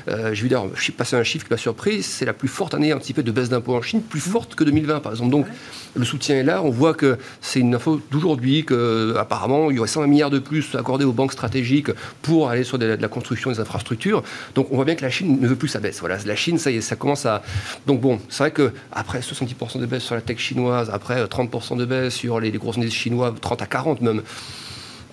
Euh, 0.08 0.34
je 0.34 0.42
vais 0.42 0.48
dire, 0.48 0.64
je 0.74 0.92
passer 0.92 1.16
un 1.16 1.22
chiffre 1.22 1.46
qui 1.46 1.52
m'a 1.52 1.56
surpris. 1.56 2.02
C'est 2.02 2.24
la 2.24 2.32
plus 2.32 2.48
forte 2.48 2.74
année 2.74 2.94
peu 3.14 3.22
de 3.22 3.30
baisse 3.30 3.48
d'impôts 3.48 3.74
en 3.74 3.82
Chine, 3.82 4.02
plus 4.02 4.20
forte 4.20 4.54
que 4.54 4.64
2020, 4.64 5.00
par 5.00 5.12
exemple. 5.12 5.30
Donc, 5.30 5.46
le 5.94 6.04
soutien 6.04 6.36
est 6.36 6.42
là. 6.42 6.62
On 6.62 6.70
voit 6.70 6.94
que 6.94 7.16
c'est 7.40 7.60
une 7.60 7.74
info 7.74 8.00
d'aujourd'hui 8.10 8.64
qu'apparemment, 8.64 9.70
il 9.70 9.76
y 9.76 9.78
aurait 9.78 9.88
100 9.88 10.06
milliards 10.08 10.30
de 10.30 10.38
plus 10.40 10.74
accordés 10.74 11.04
aux 11.04 11.12
banques 11.12 11.32
stratégiques 11.32 11.90
pour 12.22 12.50
aller 12.50 12.64
sur 12.64 12.78
de 12.78 12.86
la, 12.86 13.08
construction 13.08 13.50
des 13.50 13.60
infrastructures. 13.60 14.22
Donc, 14.54 14.68
on 14.72 14.76
voit 14.76 14.84
bien 14.84 14.96
que 14.96 15.02
la 15.02 15.10
Chine 15.10 15.38
ne 15.40 15.46
veut 15.46 15.56
plus 15.56 15.68
sa 15.68 15.80
baisse. 15.80 16.00
Voilà, 16.00 16.18
la 16.24 16.36
Chine, 16.36 16.58
ça 16.58 16.70
y 16.70 16.76
est, 16.76 16.80
ça 16.80 16.96
commence 16.96 17.26
à. 17.26 17.42
Donc, 17.86 18.00
bon, 18.00 18.20
c'est 18.28 18.42
vrai 18.42 18.50
que 18.50 18.72
après 18.92 19.20
70% 19.20 19.78
de 19.78 19.86
baisse 19.86 20.02
sur 20.02 20.14
la 20.14 20.20
tech 20.20 20.38
chinoise, 20.38 20.90
après 20.92 21.22
30% 21.24 21.53
de 21.76 21.84
baisse 21.84 22.14
sur 22.14 22.40
les, 22.40 22.50
gros 22.52 22.76
indices 22.76 22.94
chinois, 22.94 23.34
30 23.40 23.62
à 23.62 23.66
40 23.66 24.00
même 24.00 24.22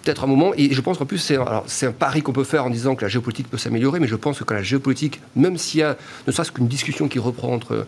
peut-être 0.03 0.23
un 0.23 0.27
moment, 0.27 0.51
et 0.57 0.73
je 0.73 0.81
pense 0.81 0.97
qu'en 0.97 1.05
plus, 1.05 1.17
c'est, 1.17 1.37
un 1.37 1.91
pari 1.91 2.21
qu'on 2.21 2.33
peut 2.33 2.43
faire 2.43 2.65
en 2.65 2.69
disant 2.69 2.95
que 2.95 3.03
la 3.03 3.09
géopolitique 3.09 3.49
peut 3.49 3.57
s'améliorer, 3.57 3.99
mais 3.99 4.07
je 4.07 4.15
pense 4.15 4.39
que 4.39 4.43
quand 4.43 4.55
la 4.55 4.63
géopolitique, 4.63 5.21
même 5.35 5.57
s'il 5.57 5.81
y 5.81 5.83
a 5.83 5.97
ne 6.27 6.31
serait-ce 6.31 6.51
qu'une 6.51 6.67
discussion 6.67 7.07
qui 7.07 7.19
reprend 7.19 7.53
entre. 7.53 7.85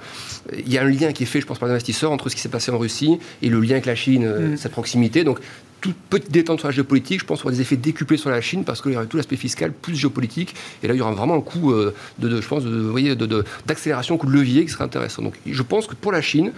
Il 0.53 0.71
y 0.71 0.77
a 0.77 0.83
un 0.83 0.89
lien 0.89 1.11
qui 1.11 1.23
est 1.23 1.27
fait, 1.27 1.41
je 1.41 1.45
pense, 1.45 1.59
par 1.59 1.67
les 1.67 1.73
investisseurs 1.73 2.11
entre 2.11 2.29
ce 2.29 2.35
qui 2.35 2.41
s'est 2.41 2.49
passé 2.49 2.71
en 2.71 2.77
Russie 2.77 3.19
et 3.41 3.49
le 3.49 3.59
lien 3.59 3.71
avec 3.71 3.85
la 3.85 3.95
Chine, 3.95 4.25
euh, 4.25 4.53
mm. 4.53 4.57
cette 4.57 4.71
proximité. 4.71 5.23
Donc, 5.23 5.39
toute 5.81 5.95
petite 6.09 6.31
détente 6.31 6.59
sur 6.59 6.69
la 6.69 6.73
géopolitique, 6.73 7.19
je 7.19 7.25
pense 7.25 7.41
y 7.41 7.43
aura 7.43 7.51
des 7.51 7.59
effets 7.59 7.75
décuplés 7.75 8.15
sur 8.15 8.29
la 8.29 8.39
Chine 8.39 8.63
parce 8.63 8.81
qu'il 8.81 8.93
y 8.93 8.95
aura 8.95 9.05
tout 9.05 9.17
l'aspect 9.17 9.35
fiscal 9.35 9.71
plus 9.73 9.95
géopolitique. 9.95 10.55
Et 10.81 10.87
là, 10.87 10.93
il 10.93 10.97
y 10.97 11.01
aura 11.01 11.11
vraiment 11.11 11.35
un 11.35 11.41
coup 11.41 11.71
euh, 11.71 11.93
de, 12.19 12.39
je 12.39 12.47
pense, 12.47 12.63
de, 12.63 12.69
voyez, 12.69 13.15
de, 13.15 13.43
d'accélération, 13.65 14.17
coup 14.17 14.27
de 14.27 14.31
levier 14.31 14.63
qui 14.63 14.71
serait 14.71 14.85
intéressant. 14.85 15.23
Donc, 15.23 15.33
je 15.45 15.61
pense 15.61 15.87
que 15.87 15.95
pour 15.95 16.11
la 16.11 16.21
Chine, 16.21 16.53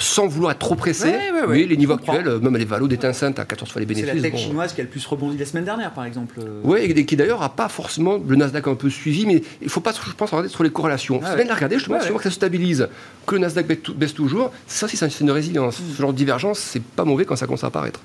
sans 0.00 0.26
vouloir 0.26 0.52
être 0.52 0.58
trop 0.58 0.74
pressé. 0.74 1.12
oui, 1.46 1.66
les 1.66 1.76
niveaux 1.76 1.94
actuels, 1.94 2.38
même 2.40 2.56
les 2.56 2.64
valos 2.64 2.88
d'étincelle 2.88 3.34
à 3.36 3.44
14 3.44 3.70
fois 3.70 3.80
les 3.80 3.86
bénéfices. 3.86 4.10
C'est 4.10 4.20
la 4.20 4.30
tech 4.30 4.40
chinoise 4.40 4.72
qui 4.72 4.80
a 4.80 4.84
le 4.84 4.90
plus 4.90 5.04
rebondi 5.06 5.36
la 5.36 5.44
semaine 5.44 5.64
dernière, 5.64 5.92
par 5.92 6.04
exemple. 6.04 6.40
Oui, 6.64 6.80
et 6.80 7.06
qui 7.06 7.16
d'ailleurs 7.16 7.40
n'a 7.40 7.48
pas 7.48 7.68
forcément 7.68 8.18
le 8.26 8.36
Nasdaq 8.36 8.66
un 8.66 8.74
peu 8.74 8.90
suivi, 8.90 9.26
mais 9.26 9.42
il 9.60 9.64
ne 9.64 9.68
faut 9.68 9.80
pas, 9.80 9.92
je 9.92 10.12
pense, 10.12 10.30
regarder 10.30 10.48
sur 10.48 10.64
les 10.64 10.70
corrélations. 10.70 11.20
Ah, 11.22 11.34
bien 11.36 11.44
de 11.44 11.48
la 11.48 11.54
regarder, 11.54 11.76
justement, 11.76 11.98
ouais, 11.98 12.16
que 12.16 12.22
ça 12.22 12.30
se 12.30 12.36
stabilise, 12.36 12.88
que 13.26 13.34
le 13.34 13.42
Nasdaq 13.42 13.66
baisse 13.94 14.14
toujours. 14.14 14.50
Ça, 14.66 14.88
si 14.88 14.96
c'est 14.96 15.20
une 15.20 15.30
résilience. 15.30 15.80
Mm. 15.80 15.84
Ce 15.96 16.00
genre 16.00 16.12
de 16.12 16.18
divergence, 16.18 16.58
c'est 16.58 16.82
pas 16.82 17.04
mauvais 17.04 17.24
quand 17.24 17.36
ça 17.36 17.46
commence 17.46 17.64
à 17.64 17.68
apparaître. 17.68 18.00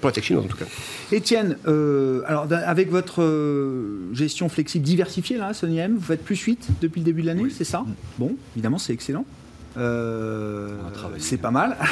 Pour 0.00 0.08
la 0.08 0.12
tech 0.12 0.24
chinoise, 0.24 0.44
en 0.44 0.48
tout 0.48 0.56
cas. 0.56 0.64
Étienne, 1.12 1.56
euh, 1.66 2.22
alors 2.26 2.46
avec 2.50 2.90
votre 2.90 3.22
euh, 3.22 4.14
gestion 4.14 4.48
flexible 4.48 4.84
diversifiée, 4.84 5.36
là, 5.36 5.52
Sony 5.52 5.78
M, 5.78 5.96
vous 5.96 6.04
faites 6.04 6.24
plus 6.24 6.36
8 6.36 6.68
depuis 6.80 7.00
le 7.00 7.04
début 7.04 7.22
de 7.22 7.26
l'année, 7.26 7.48
c'est 7.50 7.64
ça? 7.64 7.80
Mm. 7.80 7.94
Bon, 8.18 8.36
évidemment, 8.56 8.78
c'est 8.78 8.92
excellent. 8.92 9.24
Euh, 9.76 10.68
c'est 11.18 11.38
pas 11.38 11.50
mal. 11.50 11.76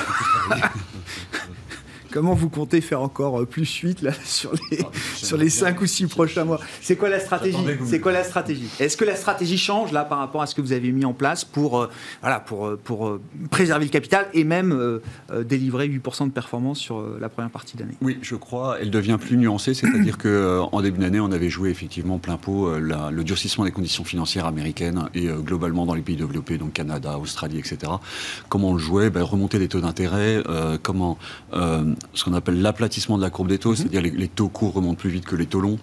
Comment 2.10 2.34
vous 2.34 2.48
comptez 2.48 2.80
faire 2.80 3.02
encore 3.02 3.40
euh, 3.40 3.44
plus 3.44 3.66
suite 3.66 4.02
là, 4.02 4.12
sur 4.24 4.52
les, 4.70 4.80
ah, 4.82 4.90
sur 5.16 5.36
les 5.36 5.50
5 5.50 5.80
ou 5.80 5.86
6 5.86 6.06
prochains 6.06 6.44
mois? 6.44 6.60
C'est 6.80 6.96
quoi 6.96 7.08
la 7.08 7.20
stratégie? 7.20 7.58
C'est 7.84 8.00
quoi 8.00 8.12
la 8.12 8.24
stratégie? 8.24 8.68
Est-ce 8.80 8.96
que 8.96 9.04
la 9.04 9.16
stratégie 9.16 9.58
change 9.58 9.92
là 9.92 10.04
par 10.04 10.18
rapport 10.18 10.42
à 10.42 10.46
ce 10.46 10.54
que 10.54 10.60
vous 10.60 10.72
avez 10.72 10.90
mis 10.92 11.04
en 11.04 11.12
place 11.12 11.44
pour, 11.44 11.80
euh, 11.80 11.90
voilà, 12.22 12.40
pour, 12.40 12.66
euh, 12.66 12.80
pour 12.82 13.18
préserver 13.50 13.84
le 13.84 13.90
capital 13.90 14.26
et 14.32 14.44
même 14.44 15.00
délivrer 15.44 15.88
8% 15.88 16.26
de 16.26 16.32
performance 16.32 16.78
sur 16.78 17.04
la 17.18 17.28
première 17.28 17.50
partie 17.50 17.76
d'année 17.76 17.94
Oui, 18.00 18.18
je 18.22 18.34
crois. 18.36 18.78
Elle 18.80 18.90
devient 18.90 19.18
plus 19.20 19.36
nuancée, 19.36 19.74
c'est-à-dire 19.74 20.18
qu'en 20.18 20.82
début 20.82 21.00
d'année, 21.00 21.20
on 21.20 21.32
avait 21.32 21.50
joué 21.50 21.70
effectivement 21.70 22.18
plein 22.18 22.36
pot 22.36 22.78
le 22.78 23.22
durcissement 23.24 23.64
des 23.64 23.70
conditions 23.70 24.04
financières 24.04 24.46
américaines 24.46 25.08
et 25.14 25.26
globalement 25.26 25.86
dans 25.86 25.94
les 25.94 26.02
pays 26.02 26.16
développés, 26.16 26.58
donc 26.58 26.72
Canada, 26.72 27.18
Australie, 27.18 27.58
etc. 27.58 27.92
Comment 28.48 28.70
on 28.70 28.74
le 28.74 28.78
jouait? 28.78 29.10
Ben, 29.10 29.22
Remonter 29.22 29.58
les 29.58 29.68
taux 29.68 29.80
d'intérêt, 29.80 30.42
comment 30.82 31.18
ce 32.14 32.24
qu'on 32.24 32.34
appelle 32.34 32.60
l'aplatissement 32.60 33.16
de 33.16 33.22
la 33.22 33.30
courbe 33.30 33.48
des 33.48 33.58
taux, 33.58 33.70
mhm. 33.70 33.76
c'est-à-dire 33.76 34.02
les, 34.02 34.10
les, 34.10 34.28
taux 34.28 34.48
courts 34.48 34.74
remontent 34.74 34.98
plus 34.98 35.10
vite 35.10 35.24
que 35.24 35.36
les 35.36 35.46
taux 35.46 35.60
longs, 35.60 35.78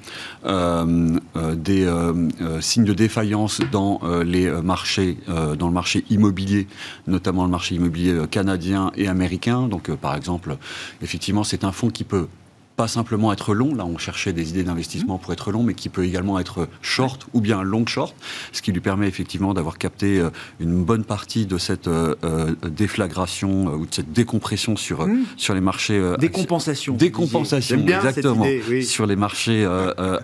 euh, 0.46 1.18
euh, 1.36 1.56
des 1.56 1.86
euh, 1.86 2.62
signes 2.62 2.86
de 2.86 2.94
défaillance 2.94 3.62
dans 3.72 4.02
les 4.24 4.50
marchés, 4.62 5.18
dans 5.28 5.68
le 5.68 5.74
marché 5.74 6.06
immobilier, 6.10 6.68
notamment 7.08 7.44
le 7.44 7.52
marché 7.52 7.76
immobilier 7.76 8.26
canadien 8.30 8.92
et 8.96 9.08
américain. 9.08 9.68
Donc, 9.68 9.94
par 9.96 10.16
exemple, 10.16 10.58
effectivement, 11.02 11.44
c'est 11.44 11.64
un 11.64 11.72
fonds 11.72 11.90
qui 11.90 12.04
peut 12.04 12.28
pas 12.76 12.88
simplement 12.88 13.32
être 13.32 13.54
long, 13.54 13.74
là 13.74 13.86
on 13.86 13.98
cherchait 13.98 14.34
des 14.34 14.50
idées 14.50 14.64
d'investissement 14.64 15.18
pour 15.18 15.32
être 15.32 15.52
long, 15.52 15.64
mais 15.64 15.74
qui 15.74 15.90
peut 15.90 16.04
également 16.04 16.40
être 16.40 16.68
short 16.82 17.28
ou 17.34 17.42
bien 17.42 17.64
long 17.64 17.86
short, 17.86 18.16
ce 18.52 18.62
qui 18.62 18.72
lui 18.72 18.82
permet 18.82 19.08
effectivement 19.08 19.54
d'avoir 19.54 19.78
capté 19.78 20.20
euh, 20.20 20.30
une 20.60 20.84
bonne 20.84 21.04
partie 21.04 21.46
de 21.46 21.58
cette 21.58 21.88
euh, 21.88 22.16
euh, 22.24 22.54
déflagration 22.70 23.66
ou 23.68 23.86
de 23.86 23.94
cette 23.94 24.12
décompression 24.12 24.76
sur, 24.76 25.08
mmh. 25.08 25.24
sur 25.38 25.54
les 25.54 25.62
marchés. 25.62 26.02
Décompensation. 26.20 26.96
Décompensation, 26.96 27.80
exactement, 27.80 28.46
sur 28.82 29.06
les 29.06 29.16
marchés 29.16 29.66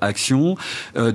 actions. 0.01 0.55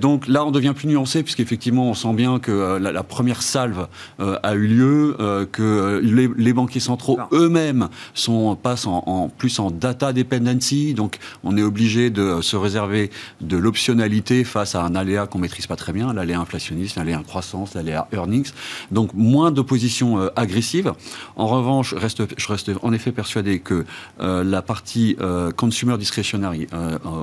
donc 0.01 0.29
là 0.29 0.45
on 0.45 0.51
devient 0.51 0.73
plus 0.75 0.89
nuancé, 0.89 1.23
puisqu'effectivement 1.23 1.91
on 1.91 1.95
sent 1.95 2.15
bien 2.15 2.39
que 2.39 2.79
la, 2.79 3.03
première 3.03 3.43
salve 3.43 3.89
a 4.19 4.55
eu 4.55 4.67
lieu, 4.67 5.17
que 5.53 6.01
les, 6.03 6.53
banquiers 6.53 6.81
centraux 6.81 7.19
eux-mêmes 7.33 7.89
sont 8.15 8.57
passent 8.57 8.87
en, 8.87 9.03
en, 9.07 9.29
plus 9.29 9.59
en 9.59 9.71
data 9.71 10.13
dependency, 10.13 10.95
donc 10.95 11.19
on 11.45 11.57
est 11.57 11.63
obligé 11.63 12.11
de 12.11 12.41
se 12.41 12.57
réserver 12.57 13.11
de 13.41 13.57
l'optionnalité 13.57 14.45
face 14.45 14.75
à 14.75 14.83
un 14.83 14.95
aléa 14.95 15.27
qu'on 15.27 15.39
maîtrise 15.39 15.67
pas 15.67 15.77
très 15.77 15.93
bien, 15.93 16.13
l'aléa 16.13 16.41
inflationniste, 16.41 16.97
l'aléa 16.97 17.23
croissance, 17.27 17.75
l'aléa 17.75 18.09
earnings. 18.13 18.53
Donc 18.91 19.11
moins 19.15 19.51
d'opposition 19.51 20.19
euh, 20.19 20.29
agressive. 20.37 20.93
En 21.37 21.47
revanche, 21.47 21.91
je 21.91 22.01
reste, 22.01 22.23
je 22.39 22.49
reste 22.49 22.71
en 22.83 22.93
effet 22.93 23.13
persuadé 23.13 23.59
que 23.61 23.85
euh, 24.21 24.45
la 24.45 24.63
partie 24.63 25.17
euh, 25.21 25.51
consumer 25.51 25.97
discretionary 25.99 26.69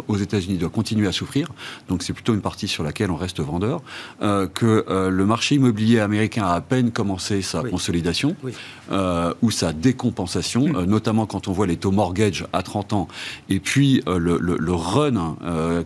aux 0.08 0.18
États-Unis 0.18 0.58
doit 0.58 0.70
continuer 0.70 1.08
à 1.08 1.12
souffrir. 1.12 1.49
Donc 1.89 2.04
c'est 2.04 2.14
plutôt 2.14 2.34
une 2.34 2.41
partie 2.41 2.68
sur 2.68 2.84
laquelle 2.84 3.12
on 3.12 3.16
reste 3.16 3.39
vendeur. 3.39 3.82
que 4.20 4.86
le 5.10 5.26
marché 5.26 5.56
immobilier 5.56 5.99
américain 5.99 6.45
a 6.45 6.54
à 6.54 6.62
peine 6.62 6.91
commencé 6.91 7.41
sa 7.41 7.62
consolidation 7.64 8.36
ou 9.41 9.51
sa 9.51 9.74
décompensation, 9.74 10.68
mm. 10.68 10.84
notamment 10.86 11.26
quand 11.26 11.47
on 11.47 11.51
voit 11.51 11.68
les 11.68 11.78
taux 11.78 11.91
mortgage 11.91 12.45
à 12.54 12.64
30 12.64 12.93
ans 12.93 13.08
et 13.49 13.60
puis 13.60 13.93
le, 14.06 14.38
le, 14.38 14.74
run 14.74 15.36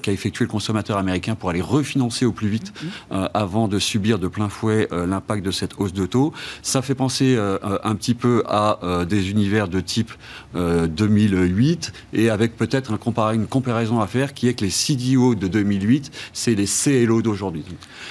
qu'a 0.02 0.12
effectué 0.12 0.46
le 0.46 0.50
consommateur 0.50 0.98
américain 0.98 1.36
pour 1.36 1.50
aller 1.50 1.62
refinancer 1.62 2.26
au 2.26 2.32
plus 2.32 2.48
vite 2.48 2.74
mm. 2.82 3.18
avant 3.34 3.68
de 3.68 3.80
subir 3.80 4.20
de 4.20 4.28
plein 4.28 4.50
fouet 4.50 4.88
l'impact 4.92 5.46
de 5.46 5.52
cette 5.52 5.72
hausse 5.78 5.94
de 5.94 6.06
taux. 6.06 6.34
Ça 6.62 6.82
fait 6.82 6.96
penser 6.96 7.36
euh, 7.38 7.58
un 7.84 7.96
petit 7.96 8.14
peu 8.14 8.44
à 8.48 8.80
euh, 8.84 9.06
des 9.06 9.32
univers 9.32 9.68
de 9.68 9.80
type 9.80 10.12
2008 10.56 11.94
euh, 12.14 12.18
et 12.20 12.30
avec 12.30 12.58
peut-être 12.58 12.92
un 12.92 13.32
une 13.34 13.48
comparaison 13.48 14.00
à 14.00 14.08
faire 14.08 14.34
qui 14.34 14.48
est 14.48 14.54
que 14.54 14.66
les 14.66 14.72
CDO 14.72 15.36
de 15.36 15.48
2008, 15.48 16.12
c'est 16.34 16.56
les 16.56 16.66
CLO 16.66 17.22
d'aujourd'hui. 17.22 17.64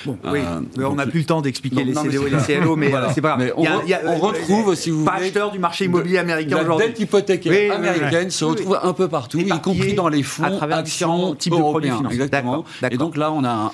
Bon, 0.04 0.18
oui, 0.24 0.40
on 0.78 0.94
n'a 0.94 1.06
plus 1.06 1.20
le 1.20 1.26
temps 1.26 1.40
d'expliquer 1.40 1.84
les 1.84 1.94
CDO 1.94 2.26
et 2.26 2.30
les 2.30 2.60
CLO, 2.60 2.76
mais 2.76 2.92
c'est 3.14 3.20
pas 3.20 3.36
grave. 3.36 3.52
on, 3.56 4.18
retrouve, 4.18 4.74
si 4.74 4.90
vous 4.90 5.04
voulez, 5.04 5.26
acheteur 5.26 5.50
du 5.50 5.58
marché 5.58 5.84
immobilier 5.84 6.18
américain 6.18 6.60
aujourd'hui. 6.60 6.86
La 6.86 6.92
dette 6.92 7.00
hypothécaire 7.00 7.74
américaine 7.74 8.30
se 8.30 8.44
retrouve 8.44 8.78
un 8.82 8.92
peu 8.92 9.08
partout, 9.08 9.38
y 9.38 9.60
compris 9.60 9.85
dans 9.94 10.08
les 10.08 10.22
fonds, 10.22 10.44
à 10.44 10.50
travers 10.50 10.78
actions, 10.78 11.34
types 11.34 11.52
européens. 11.52 12.00
De 12.00 12.12
exactement. 12.12 12.64
Et 12.90 12.96
donc 12.96 13.16
là, 13.16 13.32
on 13.32 13.44
a 13.44 13.72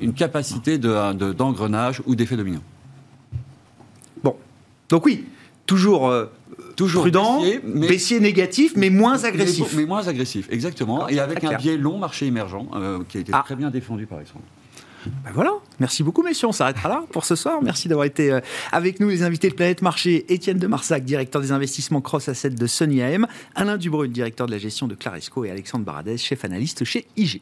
une 0.00 0.14
capacité 0.14 0.78
d'engrenage 0.78 1.98
de, 1.98 2.04
ou 2.06 2.14
d'effet 2.14 2.36
dominant. 2.36 2.62
Donc 4.92 5.06
oui, 5.06 5.24
toujours, 5.64 6.10
euh, 6.10 6.26
toujours 6.76 7.04
prudent, 7.04 7.40
baissier, 7.64 8.20
négatif, 8.20 8.74
mais 8.76 8.90
moins 8.90 9.24
agressif. 9.24 9.74
Mais, 9.74 9.86
moins 9.86 10.06
agressif, 10.06 10.48
exactement. 10.50 11.08
Et 11.08 11.18
avec 11.18 11.42
un 11.44 11.56
biais 11.56 11.78
long 11.78 11.96
marché 11.96 12.26
émergent, 12.26 12.66
euh, 12.74 12.98
qui 13.08 13.16
a 13.16 13.20
été 13.20 13.32
ah. 13.34 13.42
très 13.42 13.56
bien 13.56 13.70
défendu 13.70 14.06
par 14.06 14.20
exemple. 14.20 14.44
Ben 15.06 15.30
voilà, 15.32 15.52
merci 15.80 16.02
beaucoup 16.02 16.22
messieurs, 16.22 16.48
on 16.48 16.52
s'arrêtera 16.52 16.88
là 16.88 17.04
pour 17.10 17.24
ce 17.24 17.34
soir. 17.34 17.60
Merci 17.62 17.88
d'avoir 17.88 18.06
été 18.06 18.32
euh, 18.32 18.40
avec 18.70 19.00
nous 19.00 19.08
les 19.08 19.22
invités 19.22 19.48
de 19.48 19.54
Planète 19.54 19.82
Marché, 19.82 20.32
Étienne 20.32 20.58
de 20.58 20.66
Marsac, 20.66 21.04
directeur 21.04 21.42
des 21.42 21.52
investissements 21.52 22.00
Cross 22.00 22.28
Asset 22.28 22.50
de 22.50 22.66
Sony 22.66 23.02
AM, 23.02 23.26
Alain 23.54 23.76
Dubrul, 23.76 24.10
directeur 24.10 24.46
de 24.46 24.52
la 24.52 24.58
gestion 24.58 24.86
de 24.86 24.94
Claresco. 24.94 25.44
Et 25.44 25.50
Alexandre 25.50 25.84
Baradez, 25.84 26.16
chef 26.18 26.44
analyste 26.44 26.84
chez 26.84 27.06
IG. 27.16 27.40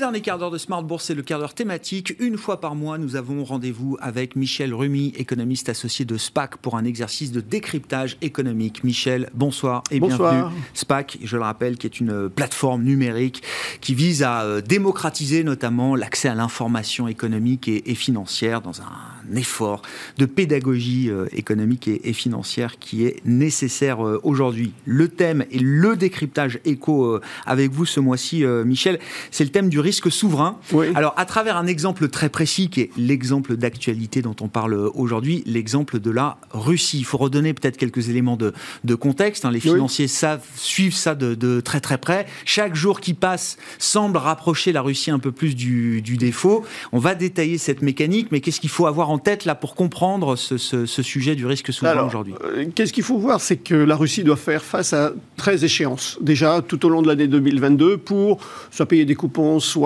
Dernier 0.00 0.22
quart 0.22 0.38
d'heure 0.38 0.50
de 0.50 0.56
Smart 0.56 0.82
Bourse, 0.82 1.04
c'est 1.04 1.14
le 1.14 1.20
quart 1.20 1.38
d'heure 1.38 1.52
thématique. 1.52 2.14
Une 2.20 2.38
fois 2.38 2.58
par 2.58 2.74
mois, 2.74 2.96
nous 2.96 3.16
avons 3.16 3.44
rendez-vous 3.44 3.98
avec 4.00 4.34
Michel 4.34 4.72
Rumi, 4.72 5.12
économiste 5.18 5.68
associé 5.68 6.06
de 6.06 6.16
SPAC, 6.16 6.56
pour 6.56 6.78
un 6.78 6.86
exercice 6.86 7.32
de 7.32 7.42
décryptage 7.42 8.16
économique. 8.22 8.82
Michel, 8.82 9.28
bonsoir 9.34 9.82
et 9.90 10.00
bienvenue. 10.00 10.44
SPAC, 10.72 11.18
je 11.22 11.36
le 11.36 11.42
rappelle, 11.42 11.76
qui 11.76 11.86
est 11.86 12.00
une 12.00 12.30
plateforme 12.30 12.82
numérique 12.82 13.42
qui 13.82 13.94
vise 13.94 14.22
à 14.22 14.42
euh, 14.42 14.62
démocratiser 14.62 15.44
notamment 15.44 15.94
l'accès 15.94 16.28
à 16.28 16.34
l'information 16.34 17.06
économique 17.06 17.68
et, 17.68 17.94
financière 17.94 18.62
dans 18.62 18.80
un 18.80 19.36
effort 19.36 19.82
de 20.16 20.24
pédagogie 20.24 21.10
euh, 21.10 21.26
économique 21.32 21.88
et, 21.88 22.12
financière 22.14 22.78
qui 22.78 23.04
est 23.04 23.20
nécessaire 23.26 24.06
euh, 24.06 24.18
aujourd'hui. 24.22 24.72
Le 24.86 25.08
thème 25.08 25.44
et 25.50 25.58
le 25.58 25.94
décryptage 25.94 26.58
éco 26.64 27.20
avec 27.44 27.70
vous 27.70 27.84
ce 27.84 28.00
mois-ci, 28.00 28.44
Michel, 28.64 28.98
c'est 29.30 29.44
le 29.44 29.50
thème 29.50 29.68
du 29.68 29.78
risque 29.90 30.12
souverain. 30.12 30.56
Alors, 30.94 31.14
à 31.16 31.24
travers 31.24 31.56
un 31.56 31.66
exemple 31.66 32.06
très 32.06 32.28
précis, 32.28 32.68
qui 32.70 32.82
est 32.82 32.90
l'exemple 32.96 33.56
d'actualité 33.56 34.22
dont 34.22 34.36
on 34.40 34.46
parle 34.46 34.74
aujourd'hui, 34.94 35.42
l'exemple 35.46 35.98
de 35.98 36.12
la 36.12 36.36
Russie. 36.52 36.98
Il 36.98 37.04
faut 37.04 37.18
redonner 37.18 37.54
peut-être 37.54 37.76
quelques 37.76 38.08
éléments 38.08 38.36
de, 38.36 38.94
contexte. 38.94 39.44
Hein. 39.44 39.50
Les 39.50 39.58
financiers 39.58 40.06
savent, 40.06 40.44
suivent 40.54 40.94
ça 40.94 41.16
de, 41.16 41.60
très 41.60 41.80
très 41.80 41.98
près. 41.98 42.26
Chaque 42.44 42.76
jour 42.76 43.00
qui 43.00 43.14
passe 43.14 43.56
semble 43.80 44.16
rapprocher 44.16 44.70
la 44.70 44.80
Russie 44.80 45.10
un 45.10 45.18
peu 45.18 45.32
plus 45.32 45.56
du, 45.56 46.00
défaut. 46.02 46.64
On 46.92 47.00
va 47.00 47.16
détailler 47.16 47.58
cette 47.58 47.82
mécanique, 47.82 48.28
mais 48.30 48.40
qu'est-ce 48.40 48.60
qu'il 48.60 48.70
faut 48.70 48.86
avoir 48.86 49.10
en 49.10 49.18
tête 49.18 49.44
là 49.44 49.56
pour 49.56 49.74
comprendre 49.74 50.36
ce, 50.36 50.86
sujet 50.86 51.34
du 51.34 51.46
risque 51.46 51.72
souverain 51.72 52.06
aujourd'hui 52.06 52.34
euh, 52.44 52.66
Qu'est-ce 52.76 52.92
qu'il 52.92 53.02
faut 53.02 53.18
voir 53.18 53.40
C'est 53.40 53.56
que 53.56 53.74
la 53.74 53.96
Russie 53.96 54.22
doit 54.22 54.36
faire 54.36 54.62
face 54.62 54.92
à 54.92 55.12
13 55.36 55.64
échéances, 55.64 56.18
déjà 56.20 56.62
tout 56.62 56.86
au 56.86 56.88
long 56.90 57.02
de 57.02 57.08
l'année 57.08 57.26
2022, 57.26 57.96
pour 57.96 58.38
soit 58.70 58.86
payer 58.86 59.04
des 59.04 59.16
coupons, 59.16 59.58
soit 59.58 59.79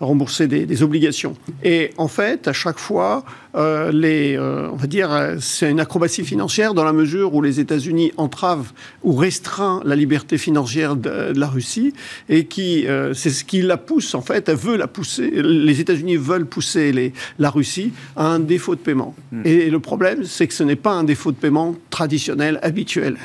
rembourser 0.00 0.46
des, 0.46 0.82
obligations. 0.82 1.34
Et 1.64 1.90
en 1.96 2.08
fait, 2.08 2.46
à 2.46 2.52
chaque 2.52 2.78
fois, 2.78 3.24
euh, 3.56 3.90
les, 3.90 4.36
euh, 4.36 4.68
on 4.70 4.76
va 4.76 4.86
dire, 4.86 5.36
c'est 5.40 5.70
une 5.70 5.80
acrobatie 5.80 6.24
financière 6.24 6.74
dans 6.74 6.84
la 6.84 6.92
mesure 6.92 7.34
où 7.34 7.42
les 7.42 7.58
États-Unis 7.58 8.12
entravent 8.16 8.72
ou 9.02 9.14
restreint 9.14 9.80
la 9.84 9.96
liberté 9.96 10.38
financière 10.38 10.94
de, 10.96 11.32
la 11.34 11.46
Russie 11.48 11.92
et 12.28 12.44
qui, 12.44 12.86
euh, 12.86 13.14
c'est 13.14 13.30
ce 13.30 13.44
qui 13.44 13.62
la 13.62 13.76
pousse 13.76 14.14
en 14.14 14.22
fait, 14.22 14.48
elle 14.48 14.56
veut 14.56 14.76
la 14.76 14.86
pousser. 14.86 15.30
Les 15.30 15.80
États-Unis 15.80 16.16
veulent 16.16 16.46
pousser 16.46 16.92
les, 16.92 17.12
la 17.38 17.50
Russie 17.50 17.92
à 18.16 18.26
un 18.26 18.38
défaut 18.38 18.74
de 18.74 18.80
paiement. 18.80 19.14
Hmm. 19.32 19.42
Et 19.44 19.70
le 19.70 19.80
problème, 19.80 20.24
c'est 20.24 20.46
que 20.46 20.54
ce 20.54 20.62
n'est 20.62 20.76
pas 20.76 20.92
un 20.92 21.04
défaut 21.04 21.32
de 21.32 21.36
paiement 21.36 21.74
traditionnel, 21.90 22.60
habituel 22.62 23.16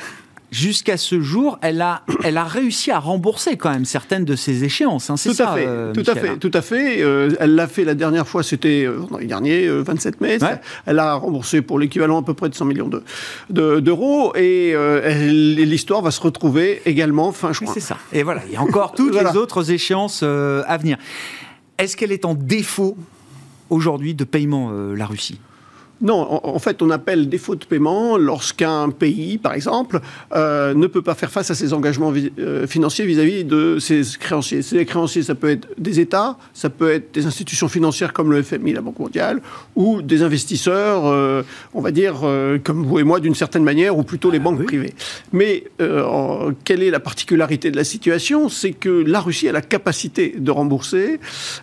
jusqu'à 0.54 0.96
ce 0.96 1.20
jour, 1.20 1.58
elle 1.62 1.82
a, 1.82 2.02
elle 2.22 2.36
a 2.36 2.44
réussi 2.44 2.92
à 2.92 3.00
rembourser 3.00 3.56
quand 3.56 3.70
même 3.70 3.84
certaines 3.84 4.24
de 4.24 4.36
ses 4.36 4.62
échéances. 4.62 5.10
Hein, 5.10 5.16
tout, 5.20 5.34
ça, 5.34 5.50
à 5.50 5.56
fait, 5.56 5.66
euh, 5.66 5.92
tout 5.92 6.04
à 6.06 6.14
fait, 6.14 6.36
tout 6.36 6.50
à 6.54 6.62
fait. 6.62 7.02
Euh, 7.02 7.34
elle 7.40 7.56
l'a 7.56 7.66
fait 7.66 7.84
la 7.84 7.94
dernière 7.94 8.26
fois, 8.26 8.44
c'était 8.44 8.84
euh, 8.86 9.00
dernier, 9.22 9.68
27 9.68 10.20
mai. 10.20 10.38
Elle 10.86 11.00
a 11.00 11.14
remboursé 11.14 11.60
pour 11.60 11.80
l'équivalent 11.80 12.20
à 12.20 12.22
peu 12.22 12.34
près 12.34 12.48
de 12.48 12.54
100 12.54 12.66
millions 12.66 12.88
d'euros 13.50 14.32
de, 14.32 14.38
et 14.38 15.64
l'histoire 15.64 16.02
va 16.02 16.12
se 16.12 16.20
retrouver 16.20 16.82
également 16.86 17.32
fin 17.32 17.52
juin. 17.52 17.72
C'est 17.74 17.80
ça. 17.80 17.98
Et 18.12 18.22
voilà, 18.22 18.42
il 18.46 18.52
y 18.52 18.56
a 18.56 18.62
encore 18.62 18.92
toutes 18.92 19.14
les 19.20 19.36
autres 19.36 19.72
échéances 19.72 20.22
à 20.22 20.76
venir. 20.76 20.98
Est-ce 21.78 21.96
qu'elle 21.96 22.12
est 22.12 22.24
en 22.24 22.34
défaut 22.34 22.96
aujourd'hui 23.70 24.14
de 24.14 24.22
paiement, 24.22 24.70
la 24.70 25.06
Russie? 25.06 25.40
Non, 26.04 26.40
en, 26.44 26.58
fait, 26.58 26.82
on 26.82 26.90
appelle 26.90 27.30
défaut 27.30 27.54
de 27.54 27.64
paiement 27.64 28.18
lorsqu'un 28.18 28.90
pays, 28.90 29.38
par 29.38 29.54
exemple, 29.54 30.00
euh, 30.34 30.74
ne 30.74 30.86
peut 30.86 31.00
pas 31.00 31.14
faire 31.14 31.30
face 31.30 31.50
à 31.50 31.54
ses 31.54 31.72
engagements 31.72 32.12
euh, 32.38 32.66
financiers 32.66 33.06
vis-à-vis 33.06 33.44
de 33.44 33.78
ses 33.78 34.02
créanciers. 34.20 34.60
Ces 34.60 34.84
créanciers, 34.84 35.22
ça 35.22 35.34
peut 35.34 35.48
être 35.48 35.66
des 35.78 36.00
États, 36.00 36.36
ça 36.52 36.68
peut 36.68 36.90
être 36.90 37.14
des 37.14 37.24
institutions 37.24 37.68
financières 37.68 38.12
comme 38.12 38.30
le 38.32 38.42
FMI, 38.42 38.74
la 38.74 38.82
Banque 38.82 38.98
mondiale, 38.98 39.40
ou 39.76 40.02
des 40.02 40.22
investisseurs, 40.22 41.06
euh, 41.06 41.42
on 41.72 41.80
va 41.80 41.90
dire, 41.90 42.16
comme 42.64 42.84
vous 42.84 42.98
et 42.98 43.02
moi, 43.02 43.18
d'une 43.18 43.34
certaine 43.34 43.64
manière, 43.64 43.96
ou 43.96 44.02
plutôt 44.02 44.30
les 44.30 44.38
ah 44.38 44.42
banques 44.42 44.64
privées. 44.64 44.92
Mais 45.32 45.64
quelle 46.64 46.82
est 46.82 46.90
la 46.90 47.00
particularité 47.00 47.70
de 47.70 47.76
la 47.76 47.84
situation? 47.84 48.50
C'est 48.50 48.72
que 48.72 48.90
la 48.90 49.20
Russie 49.20 49.48
a 49.48 49.52
la 49.52 49.62
capacité 49.62 50.34
de 50.36 50.50
rembourser, 50.50 51.18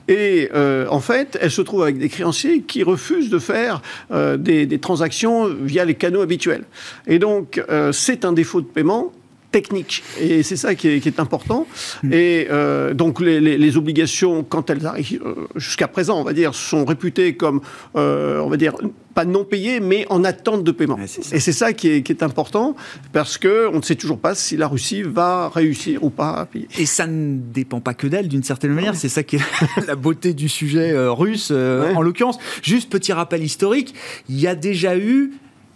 et 0.07 0.49
en 0.53 0.99
fait, 0.99 1.37
elle 1.39 1.51
se 1.51 1.61
trouve 1.61 1.83
avec 1.83 1.99
des 1.99 2.09
créanciers 2.09 2.61
qui 2.61 2.81
refusent 2.81 3.29
de 3.29 3.39
faire 3.39 3.83
euh, 4.30 4.30
des, 4.37 4.79
transactions 4.79 5.47
via 5.47 5.85
les 5.85 5.95
canaux 5.95 6.21
habituels. 6.21 6.63
Et 7.07 7.19
donc, 7.19 7.63
euh, 7.69 7.91
c'est 7.91 8.25
un 8.25 8.33
défaut 8.33 8.61
de 8.61 8.67
paiement 8.67 9.11
technique. 9.51 10.03
Et 10.19 10.43
c'est 10.43 10.55
ça 10.55 10.75
qui 10.75 10.87
est, 10.87 11.19
important. 11.19 11.67
Hmm. 12.03 12.13
Et 12.13 12.47
euh, 12.49 12.93
donc 12.93 13.19
les, 13.19 13.77
obligations, 13.77 14.43
quand 14.43 14.69
elles 14.69 14.85
arrivent, 14.85 15.23
jusqu'à 15.55 15.87
présent, 15.87 16.19
on 16.19 16.23
va 16.23 16.33
dire, 16.33 16.55
sont 16.55 16.85
réputées 16.85 17.35
comme, 17.35 17.61
on 17.93 18.49
va 18.49 18.57
dire, 18.57 18.73
pas 19.13 19.25
non 19.25 19.43
payées, 19.43 19.79
mais 19.81 20.05
en 20.09 20.23
attente 20.23 20.63
de 20.63 20.71
paiement. 20.71 20.97
et 20.97 21.39
c'est 21.39 21.51
ça 21.51 21.73
qui 21.73 21.89
est, 21.89 22.23
important, 22.23 22.75
parce 23.13 23.37
qu'on 23.37 23.77
ne 23.77 23.81
sait 23.81 23.95
toujours 23.95 24.19
pas 24.19 24.35
si 24.35 24.57
la 24.57 24.67
Russie 24.67 25.01
va 25.01 25.49
réussir 25.49 26.03
ou 26.03 26.09
pas 26.09 26.31
à 26.31 26.45
payer. 26.45 26.67
Et 26.77 26.85
ça 26.85 27.07
ne 27.07 27.37
dépend 27.37 27.79
pas 27.79 27.93
que 27.93 28.07
d'elle, 28.07 28.27
d'une 28.27 28.43
certaine 28.43 28.71
manière. 28.71 28.95
C'est 28.95 29.09
ça 29.09 29.23
qui 29.23 29.37
est 29.37 29.41
la 29.87 29.95
beauté 29.95 30.33
du 30.33 30.49
sujet 30.49 30.93
russe, 31.07 31.51
en 31.51 32.01
l'occurrence. 32.01 32.37
Juste 32.61 32.89
petit 32.89 33.11
rappel 33.11 33.43
historique, 33.43 33.93
il 34.29 34.39
y 34.39 34.47
a 34.47 34.55
déjà 34.55 34.97
eu 34.97 35.33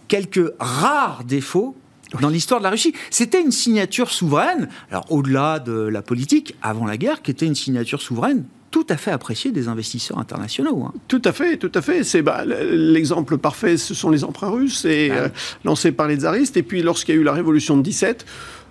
quelques 0.08 0.52
rares 0.58 1.24
défauts 1.24 1.76
dans 2.20 2.28
l'histoire 2.28 2.60
de 2.60 2.64
la 2.64 2.70
Russie. 2.70 2.94
C'était 3.10 3.40
une 3.40 3.52
signature 3.52 4.10
souveraine, 4.10 4.68
alors 4.90 5.04
au-delà 5.10 5.58
de 5.58 5.72
la 5.72 6.02
politique, 6.02 6.54
avant 6.62 6.86
la 6.86 6.96
guerre, 6.96 7.22
qui 7.22 7.30
était 7.30 7.46
une 7.46 7.54
signature 7.54 8.00
souveraine 8.00 8.44
tout 8.72 8.86
à 8.90 8.98
fait 8.98 9.12
appréciée 9.12 9.52
des 9.52 9.68
investisseurs 9.68 10.18
internationaux. 10.18 10.84
Hein. 10.84 10.92
Tout 11.08 11.22
à 11.24 11.32
fait, 11.32 11.56
tout 11.56 11.72
à 11.74 11.80
fait. 11.80 12.04
C'est 12.04 12.20
bah, 12.20 12.44
l'exemple 12.44 13.38
parfait, 13.38 13.78
ce 13.78 13.94
sont 13.94 14.10
les 14.10 14.22
emprunts 14.22 14.50
russes, 14.50 14.84
et, 14.84 15.10
euh, 15.12 15.28
lancés 15.64 15.92
par 15.92 16.08
les 16.08 16.16
tsaristes. 16.16 16.58
Et 16.58 16.62
puis 16.62 16.82
lorsqu'il 16.82 17.14
y 17.14 17.18
a 17.18 17.20
eu 17.20 17.24
la 17.24 17.32
révolution 17.32 17.78
de 17.78 17.82
17, 17.82 18.26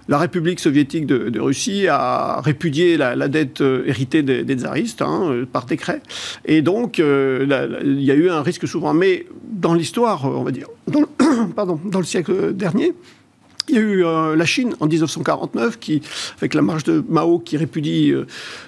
la 0.08 0.18
République 0.18 0.60
soviétique 0.60 1.06
de, 1.08 1.40
Russie 1.40 1.88
a 1.88 2.42
répudié 2.42 2.98
la, 2.98 3.28
dette 3.28 3.62
euh, 3.62 3.84
héritée 3.88 4.22
des, 4.24 4.56
tsaristes 4.56 5.02
hein, 5.02 5.22
euh, 5.32 5.46
par 5.46 5.66
décret. 5.66 6.02
Et 6.46 6.62
donc, 6.62 7.00
euh, 7.00 7.82
il 7.84 8.04
y 8.04 8.12
a 8.12 8.16
eu 8.16 8.30
un 8.30 8.42
risque 8.42 8.68
souverain. 8.68 8.94
Mais 8.94 9.26
dans 9.50 9.74
l'histoire, 9.74 10.26
on 10.26 10.44
va 10.44 10.52
dire, 10.52 10.68
dans 10.88 11.06
pardon, 11.56 11.80
dans 11.86 12.00
le 12.00 12.06
siècle 12.06 12.54
dernier, 12.54 12.94
il 13.70 13.76
y 13.76 13.78
a 13.78 13.82
eu 13.82 14.02
la 14.36 14.46
Chine 14.46 14.76
en 14.80 14.88
1949, 14.88 15.80
qui, 15.80 16.02
avec 16.38 16.54
la 16.54 16.62
marche 16.62 16.84
de 16.84 17.04
Mao 17.08 17.40
qui 17.40 17.58
répudie 17.58 18.14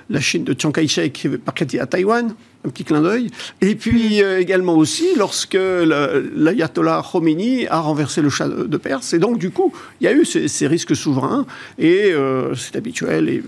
la 0.10 0.22
Chine 0.22 0.44
de 0.44 0.56
Chiang 0.58 0.72
Kai-shek 0.72 1.28
par 1.46 1.54
à 1.80 1.86
Taïwan 1.86 2.34
un 2.68 2.70
petit 2.70 2.84
clin 2.84 3.02
d'œil. 3.02 3.30
Et 3.62 3.76
puis 3.76 4.22
euh, 4.22 4.40
également 4.40 4.76
aussi 4.76 5.08
lorsque 5.18 5.58
l'ayatollah 5.58 7.04
Khomeini 7.10 7.68
a 7.68 7.80
renversé 7.80 8.22
le 8.22 8.30
chat 8.30 8.48
de 8.48 8.78
Perse. 8.78 9.14
Et 9.14 9.20
donc, 9.20 9.40
du 9.40 9.52
coup, 9.52 9.74
il 10.02 10.06
y 10.06 10.08
a 10.08 10.14
eu 10.14 10.26
ces, 10.26 10.68
risques 10.68 10.96
souverains. 10.96 11.46
Et 11.80 12.12
euh, 12.12 12.56
c'est 12.56 12.76
habituel. 12.76 13.30
Et 13.30 13.44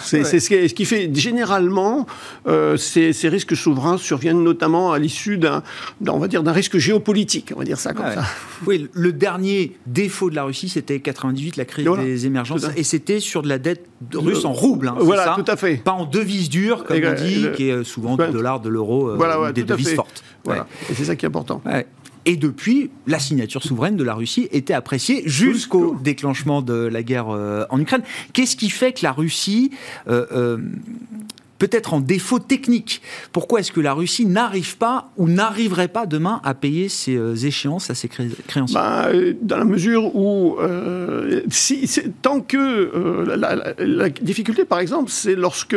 c'est 0.00 0.24
ce, 0.24 0.74
qui 0.74 0.84
fait 0.84 1.10
généralement 1.14 2.06
euh, 2.46 2.76
ces, 2.76 3.12
risques 3.28 3.56
souverains 3.56 3.96
surviennent 3.96 4.42
notamment 4.42 4.92
à 4.92 4.98
l'issue 4.98 5.38
d'un, 5.38 5.62
on 6.06 6.18
va 6.18 6.28
dire, 6.28 6.42
d'un 6.42 6.52
risque 6.52 6.78
géopolitique. 6.78 7.52
On 7.54 7.58
va 7.58 7.64
dire 7.64 7.78
ça 7.78 7.92
comme 7.92 8.12
ça. 8.12 8.24
Oui, 8.64 8.88
le 8.92 9.12
dernier 9.12 9.76
défaut 9.86 10.30
de 10.30 10.36
la 10.36 10.44
Russie, 10.44 10.68
c'était 10.68 11.00
98, 11.00 11.56
la 11.56 11.64
crise 11.64 11.88
des 11.98 12.26
émergences. 12.26 12.64
Et 12.76 12.84
c'était 12.84 13.18
sur 13.18 13.42
de 13.42 13.48
la 13.48 13.58
dette 13.58 13.86
russe 14.14 14.44
en 14.44 14.52
rouble. 14.52 14.88
Hein, 14.88 14.94
voilà, 15.00 15.34
tout 15.36 15.50
à 15.50 15.56
fait. 15.56 15.76
Pas 15.76 15.92
en 15.92 16.06
devise 16.06 16.48
dure, 16.48 16.84
comme 16.84 17.00
on 17.04 17.14
dit, 17.14 17.46
qui 17.56 17.70
est 17.70 17.82
souvent 17.82 18.16
de 18.16 18.38
de 18.60 18.68
l'euro, 18.68 19.08
euh, 19.08 19.52
des 19.52 19.64
devises 19.64 19.94
fortes. 19.94 20.22
Voilà. 20.44 20.66
Et 20.90 20.94
c'est 20.94 21.04
ça 21.04 21.16
qui 21.16 21.24
est 21.24 21.28
important. 21.28 21.62
Et 22.24 22.36
depuis, 22.36 22.90
la 23.06 23.18
signature 23.18 23.62
souveraine 23.62 23.96
de 23.96 24.04
la 24.04 24.14
Russie 24.14 24.48
était 24.52 24.74
appréciée 24.74 25.22
jusqu'au 25.26 25.96
déclenchement 25.96 26.62
de 26.62 26.74
la 26.74 27.02
guerre 27.02 27.30
euh, 27.30 27.64
en 27.68 27.80
Ukraine. 27.80 28.02
Qu'est-ce 28.32 28.54
qui 28.56 28.70
fait 28.70 28.92
que 28.92 29.00
la 29.02 29.10
Russie 29.10 29.72
euh, 30.08 30.58
peut-être 31.62 31.94
en 31.94 32.00
défaut 32.00 32.40
technique. 32.40 33.02
Pourquoi 33.30 33.60
est-ce 33.60 33.70
que 33.70 33.80
la 33.80 33.92
Russie 33.92 34.26
n'arrive 34.26 34.76
pas 34.78 35.12
ou 35.16 35.28
n'arriverait 35.28 35.86
pas 35.86 36.06
demain 36.06 36.40
à 36.42 36.54
payer 36.54 36.88
ses 36.88 37.14
euh, 37.14 37.36
échéances 37.36 37.88
à 37.88 37.94
ses 37.94 38.08
créanciers 38.08 38.74
bah, 38.74 39.06
euh, 39.14 39.34
Dans 39.40 39.58
la 39.58 39.64
mesure 39.64 40.16
où, 40.16 40.56
euh, 40.58 41.42
si, 41.50 41.88
tant 42.20 42.40
que 42.40 43.32
la, 43.78 44.08
difficulté, 44.08 44.64
par 44.64 44.80
exemple, 44.80 45.08
c'est 45.12 45.36
lorsque 45.36 45.76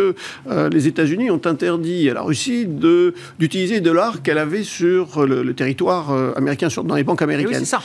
les 0.72 0.88
États-Unis 0.88 1.30
ont 1.30 1.42
interdit 1.46 2.10
à 2.10 2.16
la 2.16 2.24
Russie 2.24 2.66
d'utiliser 2.66 3.80
de, 3.80 3.92
l'art 3.92 4.24
qu'elle 4.24 4.40
avait 4.40 4.64
sur 4.64 5.24
le, 5.24 5.54
territoire 5.54 6.12
américain, 6.36 6.70
sur, 6.70 6.84
dans 6.84 6.96
les 6.96 7.04
banques 7.04 7.22
américaines. 7.22 7.52
Oui, 7.54 7.60
c'est 7.60 7.66
ça. 7.66 7.82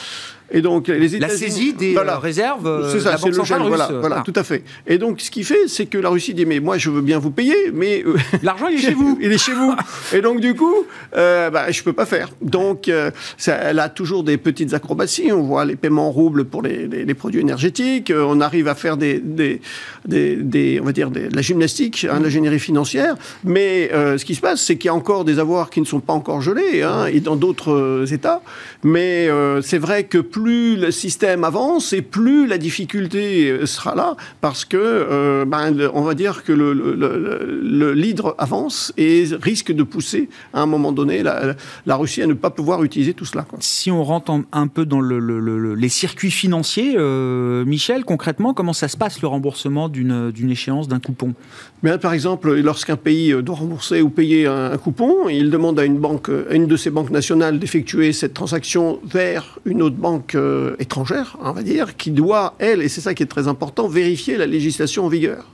Et 0.53 0.63
donc, 0.63 0.89
les 0.89 1.19
la 1.19 1.29
saisie 1.29 1.73
des 1.73 1.97
euh, 1.97 2.19
réserves 2.19 2.67
euh, 2.67 2.91
c'est 2.91 3.01
ça, 3.01 3.17
c'est 3.17 3.29
le 3.29 3.45
gel, 3.45 3.63
voilà, 3.63 3.89
voilà, 4.01 4.23
tout 4.25 4.33
à 4.35 4.43
fait. 4.43 4.65
Et 4.87 4.99
donc, 4.99 5.21
ce 5.21 5.31
qui 5.31 5.45
fait, 5.45 5.69
c'est 5.69 5.87
que 5.87 5.99
la 5.99 6.09
Russie 6.09 6.35
dit, 6.35 6.45
mais 6.45 6.59
moi, 6.59 6.77
je 6.77 6.91
veux 6.91 7.03
bien 7.03 7.19
vous 7.19 7.31
payer, 7.31 7.71
mais... 7.73 8.03
Euh, 8.05 8.17
L'argent, 8.43 8.67
il 8.69 8.79
est 8.79 8.83
chez 8.83 8.95
vous 8.95 9.19
Il 9.23 9.33
est 9.33 9.39
chez 9.39 9.53
vous 9.53 9.75
Et 10.13 10.21
donc, 10.21 10.41
du 10.41 10.55
coup, 10.55 10.75
euh, 11.17 11.51
bah, 11.51 11.71
je 11.71 11.83
peux 11.83 11.93
pas 11.93 12.07
faire. 12.07 12.31
Donc, 12.43 12.91
ça, 13.37 13.55
elle 13.55 13.79
a 13.79 13.89
toujours 13.89 14.25
des 14.25 14.39
petites 14.39 14.75
acrobaties. 14.75 15.31
On 15.33 15.43
voit 15.43 15.65
les 15.65 15.77
paiements 15.77 16.09
en 16.09 16.11
roubles 16.11 16.45
pour 16.45 16.63
les, 16.63 16.87
les, 16.87 17.15
produits 17.15 17.41
énergétiques. 17.41 18.13
On 18.15 18.41
arrive 18.41 18.67
à 18.67 18.75
faire 18.75 18.97
des, 18.97 19.21
des, 19.21 19.61
des, 20.07 20.81
on 20.81 20.85
va 20.85 20.93
dire, 20.93 21.11
de 21.11 21.29
la 21.33 21.43
gymnastique, 21.43 22.07
hein, 22.11 22.21
l'ingénierie 22.21 22.59
financière. 22.59 23.15
Mais 23.45 23.91
ce 23.93 24.25
qui 24.25 24.35
se 24.35 24.41
passe, 24.41 24.63
c'est 24.63 24.77
qu'il 24.77 24.87
y 24.87 24.91
a 24.91 24.95
encore 24.95 25.25
des 25.25 25.39
avoirs 25.39 25.71
qui 25.71 25.81
ne 25.81 25.87
sont 25.87 26.01
pas 26.01 26.13
encore 26.13 26.41
gelés, 26.41 26.83
hein, 26.83 27.07
et 27.07 27.21
dans 27.21 27.37
d'autres 27.37 28.13
États. 28.13 28.43
Mais 28.83 29.29
c'est 29.63 29.79
vrai 29.79 30.05
que 30.05 30.19
plus 30.19 30.40
plus 30.41 30.77
le 30.77 30.91
système 30.91 31.45
avance 31.45 31.93
et 31.93 32.01
plus 32.01 32.47
la 32.47 32.57
difficulté 32.57 33.51
euh, 33.51 33.67
sera 33.67 33.95
là, 33.95 34.17
parce 34.41 34.65
que, 34.65 34.79
euh, 34.79 35.45
ben, 35.45 35.77
on 35.93 36.01
va 36.01 36.15
dire 36.15 36.45
que 36.45 36.53
le, 36.53 36.73
le, 36.73 38.35
avance 38.39 38.93
et 38.97 39.25
risque 39.41 39.73
de 39.73 39.83
pousser 39.83 40.29
à 40.53 40.63
un 40.63 40.67
moment 40.67 40.93
donné 40.93 41.23
la, 41.23 41.97
Russie 41.97 42.23
à 42.23 42.27
ne 42.27 42.35
pas 42.35 42.51
pouvoir 42.51 42.83
utiliser 42.83 43.13
tout 43.15 43.25
cela. 43.25 43.47
Si 43.61 43.91
on 43.91 44.03
rentre 44.03 44.33
un 44.53 44.67
peu 44.67 44.87
dans 44.87 45.01
les 45.01 45.89
circuits 45.89 46.31
financiers, 46.31 46.95
euh, 46.97 47.65
Michel, 47.65 48.05
concrètement, 48.05 48.55
comment 48.55 48.73
ça 48.73 48.89
se 48.89 48.97
passe 48.97 49.21
le 49.21 49.29
remboursement 49.29 49.89
d'une 49.89 50.51
échéance, 50.51 50.89
d'un 50.89 51.01
coupon? 51.01 51.35
Bien, 51.83 51.97
Par 51.97 52.13
exemple, 52.13 52.53
lorsqu'un 52.57 52.97
pays 52.97 53.35
doit 53.43 53.57
rembourser 53.57 54.03
ou 54.03 54.11
payer 54.11 54.47
un, 54.47 54.77
coupon, 54.77 55.31
il 55.31 55.49
demande 55.51 55.81
à 55.81 55.87
une 55.87 55.97
banque, 55.97 56.29
à 56.29 56.53
une 56.53 56.67
de 56.67 56.77
ses 56.77 56.91
banques 56.91 57.09
nationales 57.09 57.59
d'effectuer 57.59 58.13
cette 58.13 58.35
transaction 58.35 59.01
vers 59.03 59.59
une 59.65 59.81
autre 59.81 59.97
banque 59.97 60.35
euh, 60.35 60.77
étrangère, 60.79 61.39
on 61.41 61.53
va 61.53 61.63
dire, 61.63 61.97
qui 61.97 62.11
doit, 62.11 62.55
elle, 62.59 62.83
et 62.83 62.89
c'est 62.89 63.01
ça 63.01 63.15
qui 63.15 63.23
est 63.23 63.27
très 63.27 63.49
important, 63.49 63.89
vérifier 63.89 64.37
la 64.37 64.45
législation 64.45 65.07
en 65.07 65.09
vigueur. 65.09 65.47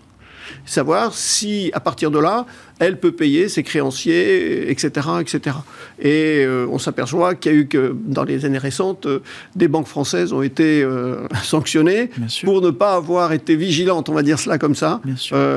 Savoir 0.64 1.14
si, 1.14 1.70
à 1.74 1.79
partir 1.79 2.11
de 2.11 2.18
là, 2.18 2.45
elle 2.79 2.99
peut 2.99 3.12
payer 3.12 3.49
ses 3.49 3.62
créanciers, 3.62 4.70
etc. 4.70 5.09
etc. 5.20 5.57
Et 5.99 6.45
euh, 6.45 6.66
on 6.70 6.79
s'aperçoit 6.79 7.35
qu'il 7.35 7.53
y 7.53 7.55
a 7.55 7.59
eu 7.59 7.66
que, 7.66 7.97
dans 8.05 8.24
les 8.24 8.45
années 8.45 8.59
récentes, 8.59 9.07
euh, 9.07 9.20
des 9.55 9.68
banques 9.68 9.87
françaises 9.87 10.33
ont 10.33 10.43
été 10.43 10.83
euh, 10.83 11.27
sanctionnées 11.43 12.11
pour 12.45 12.61
ne 12.61 12.70
pas 12.70 12.95
avoir 12.95 13.33
été 13.33 13.57
vigilantes, 13.57 14.09
on 14.09 14.14
va 14.14 14.22
dire 14.22 14.39
cela 14.39 14.59
comme 14.59 14.74
ça, 14.74 15.01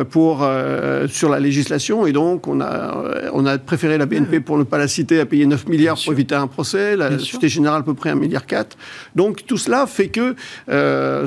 pour, 0.09 0.47
sur 1.09 1.29
la 1.29 1.39
législation. 1.39 2.05
Et 2.05 2.11
donc, 2.11 2.47
on 2.47 2.61
a, 2.61 3.03
on 3.33 3.45
a 3.45 3.57
préféré 3.57 3.97
la 3.97 4.05
BNP, 4.05 4.39
pour 4.39 4.57
ne 4.57 4.63
pas 4.63 4.77
la 4.77 4.87
citer, 4.87 5.19
à 5.19 5.25
payer 5.25 5.45
9 5.45 5.67
milliards 5.67 5.97
pour 6.01 6.13
éviter 6.13 6.35
un 6.35 6.47
procès, 6.47 6.95
la 6.95 7.19
Société 7.19 7.49
Générale 7.49 7.81
à 7.81 7.83
peu 7.83 7.93
près 7.93 8.11
1 8.11 8.15
milliard 8.15 8.45
4. 8.45 8.77
Donc, 9.15 9.45
tout 9.45 9.57
cela 9.57 9.87
fait 9.87 10.07
que 10.07 10.35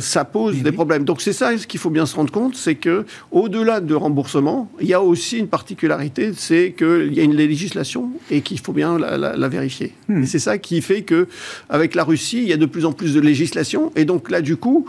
ça 0.00 0.24
pose 0.24 0.62
des 0.62 0.72
problèmes. 0.72 1.04
Donc, 1.04 1.20
c'est 1.20 1.32
ça 1.32 1.56
ce 1.56 1.66
qu'il 1.66 1.80
faut 1.80 1.90
bien 1.90 2.06
se 2.06 2.16
rendre 2.16 2.32
compte, 2.32 2.56
c'est 2.56 2.76
que 2.76 3.04
au-delà 3.30 3.80
de 3.80 3.94
remboursement, 3.94 4.70
il 4.80 4.86
y 4.86 4.94
a 4.94 5.02
aussi 5.02 5.38
une 5.38 5.48
particularité 5.82 6.32
c'est 6.36 6.74
qu'il 6.76 7.12
y 7.12 7.20
a 7.20 7.22
une 7.22 7.34
législation 7.34 8.12
et 8.30 8.40
qu'il 8.40 8.60
faut 8.60 8.72
bien 8.72 8.98
la, 8.98 9.48
vérifier. 9.48 9.92
Hmm. 10.08 10.22
Et 10.22 10.26
c'est 10.26 10.38
ça 10.38 10.58
qui 10.58 10.80
fait 10.80 11.02
que, 11.02 11.26
avec 11.68 11.94
la 11.94 12.04
Russie, 12.04 12.38
il 12.38 12.48
y 12.48 12.52
a 12.52 12.56
de 12.56 12.66
plus 12.66 12.84
en 12.84 12.92
plus 12.92 13.14
de 13.14 13.20
législation. 13.20 13.92
Et 13.96 14.04
donc 14.04 14.30
là, 14.30 14.40
du 14.40 14.56
coup, 14.56 14.86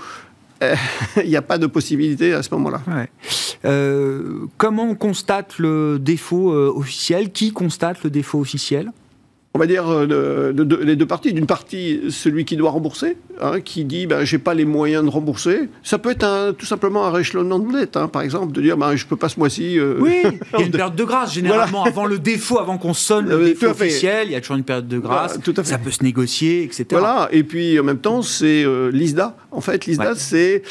euh, 0.61 0.75
il 1.23 1.29
n'y 1.29 1.35
a 1.35 1.41
pas 1.41 1.57
de 1.57 1.67
possibilité 1.67 2.33
à 2.33 2.43
ce 2.43 2.53
moment-là. 2.53 2.81
Euh, 3.65 4.45
comment 4.57 4.83
on 4.83 4.95
constate 4.95 5.57
le 5.57 5.97
défaut 5.99 6.51
euh, 6.51 6.71
officiel? 6.75 7.31
Qui 7.31 7.51
constate 7.51 8.03
le 8.03 8.09
défaut 8.09 8.39
officiel? 8.39 8.91
On 9.55 9.59
va 9.59 9.67
dire, 9.67 9.85
euh, 9.87 10.51
les 10.81 10.95
deux 10.95 11.05
parties. 11.05 11.31
D'une 11.31 11.45
partie, 11.45 12.01
celui 12.09 12.43
qui 12.43 12.57
doit 12.57 12.71
rembourser, 12.71 13.17
hein, 13.39 13.61
qui 13.61 13.85
dit 13.85 14.07
ben, 14.07 14.25
j'ai 14.25 14.39
pas 14.39 14.55
les 14.55 14.65
moyens 14.65 15.03
de 15.03 15.09
rembourser. 15.09 15.69
Ça 15.83 15.99
peut 15.99 16.09
être 16.09 16.23
un, 16.23 16.53
tout 16.53 16.65
simplement 16.65 17.05
un 17.05 17.11
réchelonnement 17.11 17.59
de 17.59 17.71
dette, 17.71 17.95
hein, 17.95 18.07
par 18.07 18.23
exemple, 18.23 18.51
de 18.51 18.61
dire 18.61 18.77
ben, 18.77 18.95
je 18.95 19.05
peux 19.05 19.15
pas 19.15 19.29
ce 19.29 19.39
mois-ci. 19.39 19.77
Euh, 19.77 19.97
oui, 19.99 20.23
il 20.53 20.59
y 20.59 20.63
a 20.63 20.65
une 20.65 20.71
période 20.71 20.95
de 20.95 21.03
grâce, 21.03 21.33
généralement, 21.33 21.83
avant 21.83 22.05
le 22.05 22.17
défaut, 22.17 22.59
avant 22.59 22.79
qu'on 22.79 22.95
sonne 22.95 23.27
le 23.27 23.35
euh, 23.35 23.45
défaut 23.45 23.67
officiel, 23.67 24.27
il 24.27 24.31
y 24.31 24.35
a 24.35 24.41
toujours 24.41 24.57
une 24.57 24.63
période 24.63 24.87
de 24.87 24.97
grâce. 24.97 25.39
tout 25.43 25.53
à 25.55 25.63
fait. 25.63 25.69
Ça 25.69 25.77
peut 25.77 25.91
se 25.91 26.03
négocier, 26.03 26.63
etc. 26.63 26.85
Voilà, 26.89 27.29
et 27.31 27.43
puis 27.43 27.79
en 27.79 27.83
même 27.83 27.99
temps, 27.99 28.23
c'est 28.23 28.65
l'ISDA. 28.91 29.35
En 29.51 29.61
fait, 29.61 29.85
l'ISDA, 29.85 30.15
c'est 30.15 30.63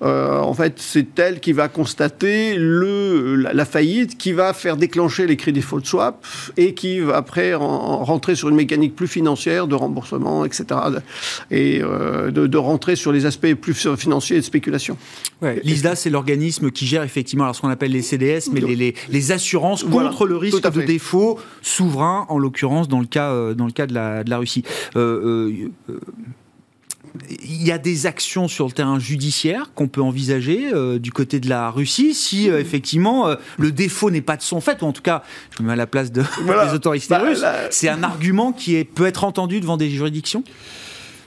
en 0.00 0.54
fait, 0.54 0.74
c'est 0.78 1.18
elle 1.18 1.40
qui 1.40 1.52
va 1.52 1.68
constater 1.68 2.54
le, 2.56 3.36
la, 3.36 3.64
faillite, 3.66 4.16
qui 4.16 4.32
va 4.32 4.54
faire 4.54 4.78
déclencher 4.78 5.26
les 5.26 5.36
crédits 5.36 5.60
default 5.60 5.84
swap 5.84 6.24
et 6.56 6.72
qui 6.74 7.00
va 7.00 7.16
après 7.16 7.52
rentrer 7.54 8.29
sur 8.34 8.48
une 8.48 8.56
mécanique 8.56 8.94
plus 8.94 9.08
financière 9.08 9.66
de 9.66 9.74
remboursement, 9.74 10.44
etc. 10.44 10.64
Et 11.50 11.80
euh, 11.82 12.30
de, 12.30 12.58
rentrer 12.58 12.96
sur 12.96 13.12
les 13.12 13.26
aspects 13.26 13.54
plus 13.54 13.74
financiers 13.96 14.36
et 14.36 14.40
de 14.40 14.44
spéculation. 14.44 14.96
L'ISDA, 15.64 15.96
c'est 15.96 16.10
l'organisme 16.10 16.70
qui 16.70 16.86
gère 16.86 17.02
effectivement 17.02 17.50
ce 17.52 17.60
qu'on 17.60 17.68
appelle 17.68 17.92
les 17.92 18.02
CDS, 18.02 18.50
mais 18.52 18.60
les, 18.60 18.94
les, 19.08 19.32
assurances 19.32 19.84
contre 19.84 20.26
le 20.26 20.36
risque 20.36 20.70
de 20.70 20.82
défaut 20.82 21.38
souverain, 21.62 22.26
en 22.28 22.38
l'occurrence 22.38 22.88
dans 22.88 23.00
le 23.00 23.06
cas, 23.06 23.30
euh, 23.30 23.54
dans 23.54 23.66
le 23.66 23.72
cas 23.72 23.86
de 23.86 23.94
la, 23.94 24.24
de 24.24 24.30
la 24.30 24.38
Russie. 24.38 24.64
Euh, 24.96 25.70
il 27.28 27.62
y 27.66 27.72
a 27.72 27.78
des 27.78 28.06
actions 28.06 28.48
sur 28.48 28.66
le 28.66 28.72
terrain 28.72 28.98
judiciaire 28.98 29.72
qu'on 29.74 29.88
peut 29.88 30.02
envisager 30.02 30.72
euh, 30.72 30.98
du 30.98 31.12
côté 31.12 31.40
de 31.40 31.48
la 31.48 31.70
Russie 31.70 32.14
si 32.14 32.48
euh, 32.48 32.60
effectivement 32.60 33.28
euh, 33.28 33.36
le 33.58 33.72
défaut 33.72 34.10
n'est 34.10 34.20
pas 34.20 34.36
de 34.36 34.42
son 34.42 34.60
fait, 34.60 34.82
ou 34.82 34.86
en 34.86 34.92
tout 34.92 35.02
cas, 35.02 35.22
je 35.56 35.62
me 35.62 35.68
mets 35.68 35.72
à 35.74 35.76
la 35.76 35.86
place 35.86 36.12
de, 36.12 36.22
des 36.22 36.74
autorités 36.74 37.06
bah, 37.10 37.18
russes, 37.18 37.44
c'est 37.70 37.88
un 37.88 38.02
argument 38.02 38.52
qui 38.52 38.76
est, 38.76 38.84
peut 38.84 39.06
être 39.06 39.24
entendu 39.24 39.60
devant 39.60 39.76
des 39.76 39.90
juridictions? 39.90 40.44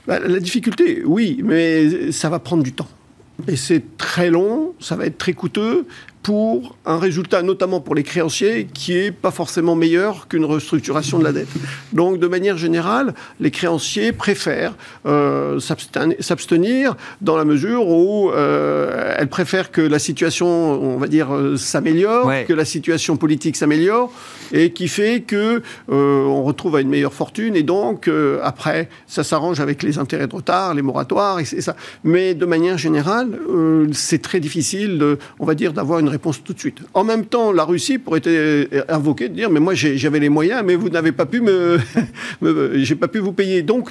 Bah, 0.07 0.19
La 0.19 0.39
difficulté, 0.39 1.03
oui, 1.05 1.41
mais 1.43 2.11
ça 2.11 2.29
va 2.29 2.39
prendre 2.39 2.63
du 2.63 2.73
temps. 2.73 2.89
Et 3.47 3.55
c'est 3.55 3.97
très 3.97 4.29
long, 4.29 4.73
ça 4.79 4.95
va 4.95 5.05
être 5.05 5.17
très 5.17 5.33
coûteux, 5.33 5.85
pour 6.23 6.77
un 6.85 6.97
résultat, 6.97 7.41
notamment 7.43 7.81
pour 7.81 7.95
les 7.95 8.03
créanciers, 8.03 8.65
qui 8.73 8.97
est 8.97 9.11
pas 9.11 9.29
forcément 9.29 9.75
meilleur 9.75 10.29
qu'une 10.29 10.45
restructuration 10.45 11.19
de 11.19 11.25
la 11.25 11.33
dette. 11.33 11.49
Donc, 11.91 12.17
de 12.17 12.27
manière 12.27 12.57
générale, 12.57 13.13
les 13.41 13.51
créanciers 13.51 14.13
préfèrent 14.13 14.73
euh, 15.05 15.59
s'abstenir 15.59 16.95
dans 17.19 17.35
la 17.35 17.43
mesure 17.43 17.89
où 17.89 18.31
euh, 18.31 19.13
elles 19.17 19.27
préfèrent 19.27 19.69
que 19.69 19.81
la 19.81 19.99
situation, 19.99 20.47
on 20.47 20.97
va 20.97 21.07
dire, 21.07 21.35
euh, 21.35 21.57
s'améliore, 21.57 22.31
que 22.47 22.53
la 22.53 22.65
situation 22.65 23.17
politique 23.17 23.57
s'améliore, 23.57 24.11
et 24.53 24.71
qui 24.71 24.87
fait 24.87 25.21
que 25.21 25.61
on 25.89 26.43
retrouve 26.43 26.77
à 26.77 26.81
une 26.81 26.89
meilleure 26.89 27.13
fortune. 27.13 27.55
Et 27.57 27.63
donc, 27.63 28.09
après, 28.41 28.87
ça 29.07 29.23
s'arrange 29.23 29.59
avec 29.59 29.83
les 29.83 29.97
intérêts 29.97 30.27
de 30.27 30.35
retard, 30.35 30.73
les 30.73 30.81
moratoires, 30.81 31.39
et, 31.39 31.45
ça. 31.45 31.75
Mais 32.05 32.33
de 32.33 32.45
manière 32.45 32.77
générale, 32.77 33.39
c'est 33.91 34.21
très 34.21 34.39
difficile, 34.39 34.97
de, 34.97 35.17
on 35.39 35.45
va 35.45 35.55
dire, 35.55 35.73
d'avoir 35.73 35.99
une 35.99 36.12
réponse 36.13 36.43
tout 36.43 36.53
de 36.53 36.59
suite. 36.59 36.79
En 36.93 37.03
même 37.03 37.25
temps, 37.25 37.51
la 37.51 37.63
Russie 37.63 37.97
pourrait 37.97 38.21
être 38.23 38.85
invoquée 38.89 39.29
de 39.29 39.35
dire, 39.35 39.49
mais 39.49 39.59
moi 39.59 39.73
j'avais 39.73 40.19
les 40.19 40.29
moyens, 40.29 40.61
mais 40.65 40.75
vous 40.75 40.89
n'avez 40.89 41.11
pas 41.11 41.25
pu 41.25 41.41
me, 41.41 41.79
j'ai 42.75 42.95
pas 42.95 43.07
pu 43.07 43.19
vous 43.19 43.33
payer. 43.33 43.61
Donc, 43.61 43.89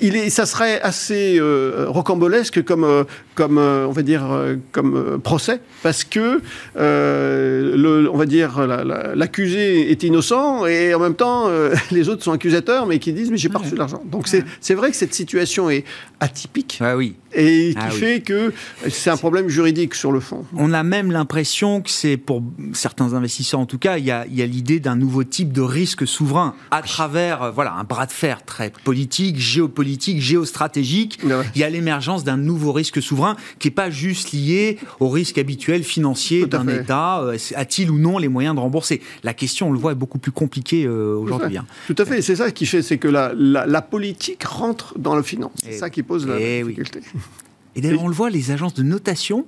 il 0.00 0.16
est, 0.16 0.30
ça 0.30 0.46
serait 0.46 0.80
assez 0.80 1.40
rocambolesque 1.86 2.64
comme, 2.64 3.04
comme, 3.34 3.58
on 3.58 3.92
va 3.92 4.02
dire, 4.02 4.24
comme 4.72 5.20
procès, 5.22 5.60
parce 5.82 6.04
que 6.04 6.40
le, 6.74 8.08
on 8.12 8.16
va 8.16 8.26
dire, 8.26 8.66
l'accusé 9.14 9.90
est 9.90 10.02
innocent 10.02 10.66
et 10.66 10.94
en 10.94 11.00
même 11.00 11.14
temps, 11.14 11.48
euh, 11.48 11.74
les 11.90 12.08
autres 12.08 12.22
sont 12.22 12.32
accusateurs, 12.32 12.86
mais 12.86 12.98
qui 12.98 13.12
disent 13.12 13.30
mais 13.30 13.36
j'ai 13.36 13.48
pas 13.48 13.58
reçu 13.58 13.76
l'argent. 13.76 14.02
Donc 14.04 14.28
c'est 14.28 14.74
vrai 14.74 14.90
que 14.90 14.96
cette 14.96 15.14
situation 15.14 15.70
est 15.70 15.84
atypique. 16.20 16.78
Ah 16.80 16.96
oui. 16.96 17.16
Et 17.36 17.74
qui 17.74 17.78
ah 17.80 17.90
fait 17.90 18.20
que 18.20 18.52
c'est 18.88 19.10
un 19.10 19.16
problème 19.16 19.48
juridique 19.48 19.94
sur 19.94 20.10
le 20.10 20.20
fond. 20.20 20.44
On 20.56 20.72
a 20.72 20.82
même 20.82 21.12
l'impression 21.12 21.82
que 21.82 21.90
c'est, 21.90 22.16
pour 22.16 22.42
certains 22.72 23.12
investisseurs 23.12 23.60
en 23.60 23.66
tout 23.66 23.78
cas, 23.78 23.98
il 23.98 24.04
y 24.04 24.10
a, 24.10 24.24
l'idée 24.24 24.80
d'un 24.80 24.96
nouveau 24.96 25.24
type 25.24 25.52
de 25.52 25.60
risque 25.60 26.06
souverain 26.06 26.54
à 26.70 26.82
travers 26.82 27.42
euh, 27.42 27.50
voilà, 27.50 27.74
un 27.74 27.84
bras 27.84 28.06
de 28.06 28.12
fer 28.12 28.44
très 28.44 28.70
politique, 28.84 29.38
géopolitique, 29.38 30.20
géostratégique. 30.20 31.18
Il 31.54 31.60
y 31.60 31.64
a 31.64 31.70
l'émergence 31.70 32.24
d'un 32.24 32.36
nouveau 32.36 32.72
risque 32.72 33.02
souverain 33.02 33.36
qui 33.58 33.68
n'est 33.68 33.74
pas 33.74 33.90
juste 33.90 34.32
lié 34.32 34.78
au 35.00 35.08
risque 35.08 35.38
habituel 35.38 35.84
financier 35.84 36.46
d'un 36.46 36.66
État. 36.68 37.20
Euh, 37.20 37.36
a-t-il 37.54 37.90
ou 37.90 37.98
non 37.98 38.18
les 38.18 38.28
moyens 38.28 38.54
de 38.54 38.60
rembourser? 38.60 39.00
La 39.22 39.34
question, 39.34 39.68
on 39.68 39.72
le 39.72 39.78
voit, 39.78 39.92
est 39.92 39.96
beaucoup 39.96 40.18
plus 40.18 40.32
compliquée 40.32 40.84
euh, 40.84 41.16
aujourd'hui. 41.16 41.58
Hein. 41.58 41.66
Tout 41.86 41.96
à 41.98 42.04
fait. 42.04 42.22
C'est 42.22 42.36
ça 42.36 42.50
qui 42.50 42.66
fait, 42.66 42.82
c'est 42.82 42.98
que 42.98 43.08
la, 43.08 43.32
la, 43.34 43.82
politique 43.82 44.44
rentre 44.44 44.98
dans 44.98 45.14
la 45.14 45.22
finance. 45.22 45.52
C'est 45.62 45.78
ça 45.78 45.90
qui 45.90 46.02
pose 46.02 46.26
la 46.26 46.38
difficulté. 46.38 47.00
Et 47.74 47.80
d'ailleurs, 47.80 48.04
on 48.04 48.08
le 48.08 48.14
voit, 48.14 48.30
les 48.30 48.50
agences 48.50 48.74
de 48.74 48.82
notation, 48.82 49.46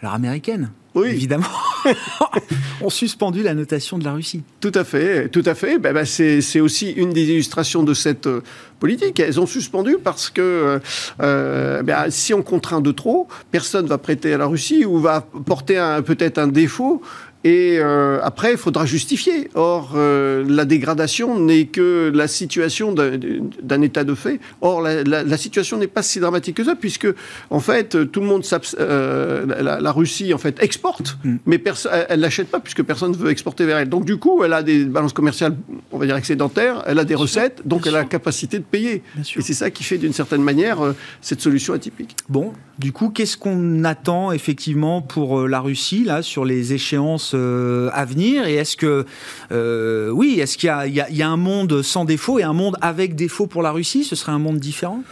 alors 0.00 0.14
américaines, 0.14 0.70
oui. 0.94 1.08
évidemment, 1.08 1.46
ont 2.80 2.90
suspendu 2.90 3.42
la 3.42 3.54
notation 3.54 3.98
de 3.98 4.04
la 4.04 4.12
Russie. 4.12 4.42
Tout 4.60 4.70
à 4.74 4.84
fait, 4.84 5.28
tout 5.28 5.42
à 5.44 5.54
fait. 5.54 5.78
Ben, 5.78 5.92
ben, 5.92 6.04
c'est 6.04 6.60
aussi 6.60 6.90
une 6.92 7.12
des 7.12 7.24
illustrations 7.24 7.82
de 7.82 7.94
cette 7.94 8.28
euh, 8.28 8.42
politique. 8.78 9.18
Elles 9.18 9.40
ont 9.40 9.46
suspendu 9.46 9.96
parce 10.02 10.30
que 10.30 10.40
euh, 10.40 10.78
euh, 11.20 11.82
ben, 11.82 12.10
si 12.10 12.32
on 12.32 12.42
contraint 12.42 12.80
de 12.80 12.92
trop, 12.92 13.26
personne 13.50 13.86
va 13.86 13.98
prêter 13.98 14.32
à 14.34 14.38
la 14.38 14.46
Russie 14.46 14.84
ou 14.84 14.98
va 15.00 15.20
porter 15.20 15.98
peut-être 16.06 16.38
un 16.38 16.48
défaut 16.48 17.02
et 17.44 17.76
euh, 17.78 18.20
après, 18.22 18.52
il 18.52 18.56
faudra 18.56 18.86
justifier. 18.86 19.50
Or, 19.54 19.92
euh, 19.96 20.44
la 20.48 20.64
dégradation 20.64 21.38
n'est 21.38 21.66
que 21.66 22.10
la 22.12 22.26
situation 22.26 22.92
d'un 22.92 23.82
état 23.82 24.02
de 24.02 24.14
fait. 24.14 24.40
Or, 24.62 24.80
la, 24.80 25.36
situation 25.36 25.76
n'est 25.76 25.86
pas 25.86 26.02
si 26.02 26.20
dramatique 26.20 26.56
que 26.56 26.64
ça, 26.64 26.74
puisque, 26.74 27.06
en 27.50 27.60
fait, 27.60 28.10
tout 28.10 28.20
le 28.20 28.26
monde, 28.26 28.44
euh, 28.80 29.44
la, 29.80 29.92
Russie, 29.92 30.32
en 30.32 30.38
fait, 30.38 30.62
exporte, 30.62 31.18
mm. 31.22 31.36
mais 31.44 31.62
elle 32.08 32.20
l'achète 32.20 32.48
pas, 32.48 32.60
puisque 32.60 32.82
personne 32.82 33.12
ne 33.12 33.16
veut 33.16 33.30
exporter 33.30 33.66
vers 33.66 33.76
elle. 33.76 33.90
Donc, 33.90 34.06
du 34.06 34.16
coup, 34.16 34.42
elle 34.42 34.54
a 34.54 34.62
des 34.62 34.86
balances 34.86 35.12
commerciales, 35.12 35.54
on 35.92 35.98
va 35.98 36.06
dire, 36.06 36.16
excédentaires, 36.16 36.82
elle 36.86 36.98
a 36.98 37.04
des 37.04 37.14
recettes, 37.14 37.60
donc 37.66 37.86
elle 37.86 37.96
a 37.96 38.00
la 38.00 38.04
capacité 38.04 38.58
de 38.58 38.64
payer. 38.64 39.02
Et 39.36 39.42
c'est 39.42 39.52
ça 39.52 39.70
qui 39.70 39.84
fait, 39.84 39.98
d'une 39.98 40.14
certaine 40.14 40.42
manière, 40.42 40.78
cette 41.20 41.42
solution 41.42 41.74
atypique. 41.74 42.16
Bon, 42.30 42.54
du 42.78 42.92
coup, 42.92 43.10
qu'est-ce 43.10 43.36
qu'on 43.36 43.84
attend, 43.84 44.32
effectivement, 44.32 45.02
pour 45.02 45.46
la 45.46 45.60
Russie, 45.60 46.04
là, 46.04 46.22
sur 46.22 46.46
les 46.46 46.72
échéances 46.72 47.33
euh, 47.34 47.90
à 47.92 48.04
venir 48.04 48.46
Et 48.46 48.54
est-ce 48.54 48.76
que, 48.76 49.04
euh, 49.52 50.10
oui, 50.10 50.40
est-ce 50.40 50.58
qu'il 50.58 50.68
y, 50.68 51.22
a 51.22 51.28
un 51.28 51.36
monde 51.36 51.82
sans 51.82 52.04
défaut 52.04 52.38
et 52.38 52.42
un 52.42 52.52
monde 52.52 52.76
avec 52.80 53.14
défaut 53.14 53.46
pour 53.46 53.62
la 53.62 53.70
Russie? 53.70 54.04
Ce 54.04 54.16
serait 54.16 54.32
un 54.32 54.38
monde 54.38 54.58
différent? 54.58 55.02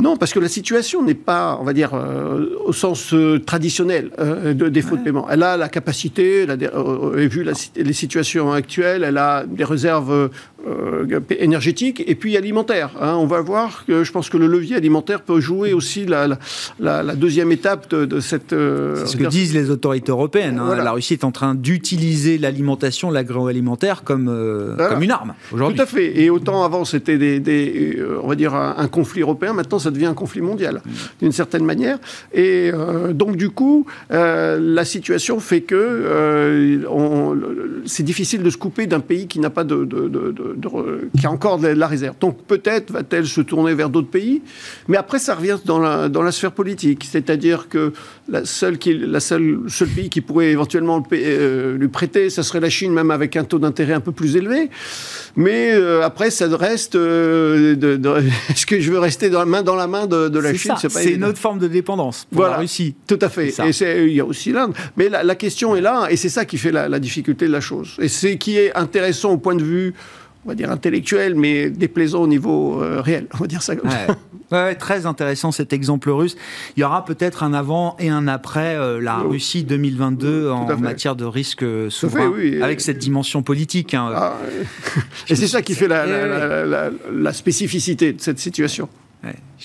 Non, 0.00 0.16
parce 0.16 0.32
que 0.32 0.40
la 0.40 0.48
situation 0.48 1.02
n'est 1.02 1.14
pas, 1.14 1.58
on 1.60 1.64
va 1.64 1.74
dire, 1.74 1.92
euh, 1.92 2.56
au 2.64 2.72
sens 2.72 3.14
traditionnel 3.44 4.10
de 4.18 4.68
défaut 4.70 4.96
de 4.96 5.02
paiement. 5.02 5.28
Elle 5.28 5.42
a 5.42 5.58
la 5.58 5.68
capacité, 5.68 6.44
elle 6.44 6.50
a 6.50 6.56
vu 6.56 7.46
les 7.76 7.92
situations 7.92 8.52
actuelles, 8.52 9.04
elle 9.04 9.18
a 9.18 9.44
des 9.46 9.64
réserves 9.64 10.30
euh, 10.64 11.20
énergétique 11.40 12.04
et 12.06 12.14
puis 12.14 12.36
alimentaire. 12.36 12.90
Hein. 13.00 13.16
On 13.18 13.26
va 13.26 13.40
voir 13.40 13.84
que 13.84 14.04
je 14.04 14.12
pense 14.12 14.28
que 14.28 14.36
le 14.36 14.46
levier 14.46 14.76
alimentaire 14.76 15.22
peut 15.22 15.40
jouer 15.40 15.72
aussi 15.72 16.06
la, 16.06 16.38
la, 16.78 17.14
deuxième 17.16 17.50
étape 17.50 17.92
de, 17.92 18.20
cette. 18.20 18.52
Euh, 18.52 18.96
C'est 18.96 19.12
ce 19.12 19.16
que 19.16 19.24
disent 19.24 19.54
les 19.54 19.70
autorités 19.70 20.12
européennes. 20.12 20.60
Hein. 20.60 20.76
La 20.76 20.92
Russie 20.92 21.14
est 21.14 21.24
en 21.24 21.32
train 21.32 21.56
d'utiliser 21.56 22.38
l'alimentation, 22.38 23.10
l'agroalimentaire 23.10 24.04
comme, 24.04 24.28
euh, 24.28 24.76
comme 24.88 25.02
une 25.02 25.10
arme 25.10 25.34
aujourd'hui. 25.52 25.76
Tout 25.76 25.82
à 25.82 25.86
fait. 25.86 26.20
Et 26.20 26.30
autant 26.30 26.64
avant 26.64 26.84
c'était 26.84 27.18
des, 27.18 27.98
on 28.22 28.28
va 28.28 28.36
dire 28.36 28.54
un, 28.54 28.88
conflit 28.88 29.22
européen, 29.22 29.54
maintenant 29.54 29.80
ça 29.80 29.90
devient 29.90 30.06
un 30.06 30.14
conflit 30.14 30.42
mondial 30.42 30.80
mm. 30.84 30.90
d'une 31.22 31.32
certaine 31.32 31.64
manière. 31.64 31.98
Et 32.32 32.70
donc 33.12 33.36
du 33.36 33.50
coup, 33.50 33.86
la 34.10 34.84
situation 34.84 35.40
fait 35.40 35.62
que 35.62 36.80
c'est 37.86 38.04
difficile 38.04 38.42
de 38.42 38.50
se 38.50 38.56
couper 38.56 38.86
d'un 38.86 39.00
pays 39.00 39.26
qui 39.26 39.40
n'a 39.40 39.50
pas 39.50 39.64
de, 39.64 39.84
de 39.84 40.51
qui 41.18 41.26
a 41.26 41.30
encore 41.30 41.58
de 41.58 41.68
la 41.68 41.86
réserve. 41.86 42.16
Donc 42.20 42.42
peut-être 42.44 42.92
va-t-elle 42.92 43.26
se 43.26 43.40
tourner 43.40 43.74
vers 43.74 43.90
d'autres 43.90 44.10
pays, 44.10 44.42
mais 44.88 44.96
après 44.96 45.18
ça 45.18 45.34
revient 45.34 45.58
dans 45.64 45.78
la, 45.78 46.08
dans 46.08 46.22
la 46.22 46.32
sphère 46.32 46.52
politique, 46.52 47.06
c'est-à-dire 47.10 47.68
que 47.68 47.92
la 48.28 48.44
seule, 48.44 48.78
qui, 48.78 48.94
la 48.94 49.20
seule 49.20 49.60
seul 49.68 49.88
pays 49.88 50.08
qui 50.08 50.20
pourrait 50.20 50.50
éventuellement 50.50 51.02
euh, 51.12 51.76
lui 51.76 51.88
prêter, 51.88 52.30
ça 52.30 52.42
serait 52.42 52.60
la 52.60 52.70
Chine, 52.70 52.92
même 52.92 53.10
avec 53.10 53.36
un 53.36 53.44
taux 53.44 53.58
d'intérêt 53.58 53.94
un 53.94 54.00
peu 54.00 54.12
plus 54.12 54.36
élevé. 54.36 54.70
Mais 55.36 55.72
euh, 55.72 56.02
après, 56.02 56.30
ça 56.30 56.46
reste. 56.56 56.94
Euh, 56.94 57.74
est-ce 58.50 58.66
que 58.66 58.80
je 58.80 58.92
veux 58.92 58.98
rester 58.98 59.30
dans 59.30 59.40
la 59.40 59.46
main 59.46 59.62
dans 59.62 59.76
la 59.76 59.86
main 59.86 60.06
de, 60.06 60.38
la 60.38 60.54
Chine? 60.54 60.74
C'est 60.88 61.12
une 61.12 61.24
autre 61.24 61.38
forme 61.38 61.58
de 61.58 61.68
dépendance 61.68 62.26
pour 62.30 62.44
la 62.44 62.58
Russie. 62.58 62.94
Tout 63.06 63.18
à 63.20 63.28
fait. 63.28 63.48
Et 63.48 64.06
il 64.06 64.14
y 64.14 64.20
a 64.20 64.24
aussi 64.24 64.52
l'Inde. 64.52 64.74
Mais 64.96 65.08
la, 65.08 65.34
question 65.34 65.74
est 65.74 65.80
là, 65.80 66.06
et 66.10 66.16
c'est 66.16 66.28
ça 66.28 66.44
qui 66.44 66.58
fait 66.58 66.70
la, 66.70 66.88
la 66.88 67.00
difficulté 67.00 67.46
de 67.46 67.52
la 67.52 67.60
chose. 67.60 67.96
Et 68.00 68.08
c'est 68.08 68.36
qui 68.36 68.58
est 68.58 68.74
intéressant 68.76 69.32
au 69.32 69.38
point 69.38 69.54
de 69.54 69.64
vue 69.64 69.94
on 70.44 70.48
va 70.48 70.54
dire 70.54 70.70
intellectuel, 70.70 71.34
mais 71.34 71.70
déplaisant 71.70 72.22
au 72.22 72.26
niveau 72.26 72.82
euh, 72.82 73.00
réel. 73.00 73.26
On 73.34 73.38
va 73.38 73.46
dire 73.46 73.62
ça 73.62 73.76
comme 73.76 73.90
ça. 73.90 74.16
Ouais, 74.50 74.74
très 74.74 75.06
intéressant 75.06 75.50
cet 75.50 75.72
exemple 75.72 76.10
russe. 76.10 76.36
Il 76.76 76.80
y 76.80 76.84
aura 76.84 77.04
peut-être 77.04 77.42
un 77.42 77.54
avant 77.54 77.96
et 77.98 78.10
un 78.10 78.28
après 78.28 78.76
euh, 78.76 79.00
la 79.00 79.16
Russie 79.16 79.64
2022 79.64 80.50
en 80.50 80.76
matière 80.76 81.16
de 81.16 81.24
risque 81.24 81.64
souverain, 81.90 82.32
avec 82.60 82.80
cette 82.80 82.98
dimension 82.98 83.42
politique. 83.42 83.94
Hein. 83.94 84.10
Ah, 84.14 84.36
et 85.28 85.36
c'est 85.36 85.46
ça 85.46 85.62
qui 85.62 85.74
fait 85.74 85.88
la 85.88 87.32
spécificité 87.32 88.12
de 88.12 88.20
cette 88.20 88.38
situation. 88.38 88.88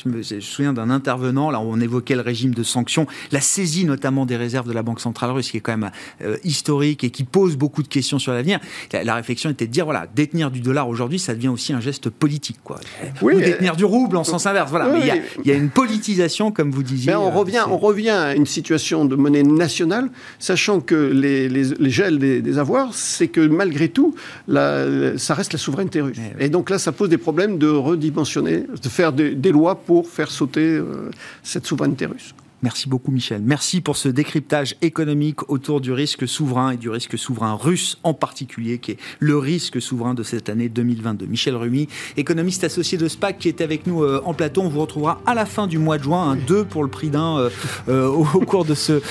Je, 0.03 0.09
me, 0.09 0.41
souviens 0.41 0.73
d'un 0.73 0.89
intervenant, 0.89 1.49
là 1.49 1.59
où 1.59 1.63
on 1.63 1.79
évoquait 1.79 2.15
le 2.15 2.21
régime 2.21 2.53
de 2.53 2.63
sanctions, 2.63 3.07
la 3.31 3.41
saisie 3.41 3.85
notamment 3.85 4.25
des 4.25 4.35
réserves 4.35 4.67
de 4.67 4.73
la 4.73 4.83
Banque 4.83 4.99
centrale 4.99 5.31
russe, 5.31 5.49
qui 5.51 5.57
est 5.57 5.61
quand 5.61 5.75
même 5.75 5.91
euh, 6.21 6.37
historique 6.43 7.03
et 7.03 7.09
qui 7.09 7.23
pose 7.23 7.55
beaucoup 7.55 7.81
de 7.81 7.87
questions 7.87 8.19
sur 8.19 8.33
l'avenir. 8.33 8.59
La, 8.91 9.15
réflexion 9.15 9.49
était 9.49 9.65
de 9.65 9.71
dire, 9.71 9.85
voilà, 9.85 10.05
détenir 10.15 10.51
du 10.51 10.59
dollar 10.59 10.87
aujourd'hui, 10.87 11.19
ça 11.19 11.33
devient 11.33 11.47
aussi 11.47 11.73
un 11.73 11.79
geste 11.79 12.09
politique, 12.09 12.59
quoi. 12.63 12.79
Ou 13.21 13.31
détenir 13.31 13.75
du 13.75 13.85
rouble 13.85 14.17
en 14.17 14.23
sens 14.23 14.45
inverse, 14.45 14.69
voilà. 14.69 14.89
mais 14.89 14.99
il 15.43 15.47
y, 15.47 15.51
a 15.51 15.55
une 15.55 15.69
politisation, 15.69 16.51
comme 16.51 16.71
vous 16.71 16.83
disiez. 16.83 17.15
on, 17.15 17.27
euh, 17.27 17.29
revient, 17.29 17.63
on 17.67 17.77
revient 17.77 18.09
à 18.09 18.35
une 18.35 18.45
situation 18.45 19.05
de 19.05 19.15
monnaie 19.15 19.43
nationale, 19.43 20.09
sachant 20.39 20.79
que 20.79 20.95
les, 20.95 21.49
les, 21.49 21.89
gels 21.89 22.19
des, 22.19 22.57
avoirs, 22.57 22.93
c'est 22.93 23.27
que 23.27 23.41
malgré 23.41 23.89
tout, 23.89 24.15
la, 24.47 25.17
ça 25.17 25.33
reste 25.33 25.53
la 25.53 25.59
souveraineté 25.59 26.01
russe. 26.01 26.17
Eh 26.39 26.45
et 26.45 26.49
donc 26.49 26.69
là, 26.69 26.77
ça 26.77 26.91
pose 26.91 27.09
des 27.09 27.17
problèmes 27.17 27.57
de 27.57 27.67
redimensionner, 27.67 28.63
de 28.81 28.89
faire 28.89 29.13
des 29.13 29.51
lois 29.51 29.75
pour 29.88 30.07
faire 30.07 30.29
sauter 30.29 30.75
euh, 30.75 31.09
cette 31.43 31.65
souveraineté 31.65 32.05
russe. 32.05 32.35
Merci 32.63 32.89
beaucoup 32.89 33.11
Michel. 33.11 33.41
Merci 33.45 33.81
pour 33.81 33.97
ce 33.97 34.09
décryptage 34.09 34.75
économique 34.81 35.47
autour 35.49 35.79
du 35.79 35.91
risque 35.91 36.27
souverain 36.27 36.71
et 36.71 36.77
du 36.77 36.89
risque 36.89 37.15
souverain 37.15 37.53
russe 37.53 37.99
en 38.03 38.15
particulier, 38.15 38.79
qui 38.79 38.91
est 38.91 38.97
le 39.19 39.38
risque 39.38 39.79
souverain 39.79 40.15
de 40.15 40.23
cette 40.23 40.49
année 40.49 40.67
2022. 40.67 41.27
Michel 41.27 41.55
Rumi, 41.55 41.88
économiste 42.17 42.63
associé 42.63 42.97
de 42.97 43.07
SPAC, 43.07 43.38
qui 43.38 43.47
est 43.47 43.61
avec 43.61 43.85
nous 43.85 44.03
euh, 44.03 44.21
en 44.25 44.33
plateau. 44.33 44.61
On 44.63 44.69
vous 44.69 44.81
retrouvera 44.81 45.21
à 45.27 45.35
la 45.35 45.45
fin 45.45 45.67
du 45.67 45.77
mois 45.77 45.99
de 45.99 46.03
juin, 46.03 46.31
un 46.31 46.35
deux 46.35 46.65
pour 46.65 46.83
le 46.83 46.89
prix 46.89 47.09
d'un 47.09 47.49
euh, 47.88 48.07
au, 48.07 48.23
cours 48.23 48.65
de 48.65 48.73
ce, 48.73 49.01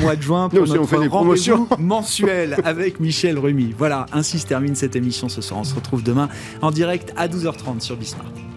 mois 0.00 0.16
de 0.16 0.22
juin 0.22 0.48
pour 0.48 0.66
notre 0.66 0.96
rendez-vous 1.08 1.68
mensuel 1.78 2.56
avec 2.64 3.00
Michel 3.00 3.38
Rumi. 3.38 3.74
Voilà, 3.76 4.06
ainsi 4.12 4.38
se 4.38 4.46
termine 4.46 4.74
cette 4.74 4.96
émission 4.96 5.28
ce 5.28 5.42
soir. 5.42 5.60
On 5.60 5.64
se 5.64 5.74
retrouve 5.74 6.02
demain 6.02 6.30
en 6.62 6.70
direct 6.70 7.12
à 7.16 7.28
12h30 7.28 7.80
sur 7.80 7.98
Bismarck. 7.98 8.53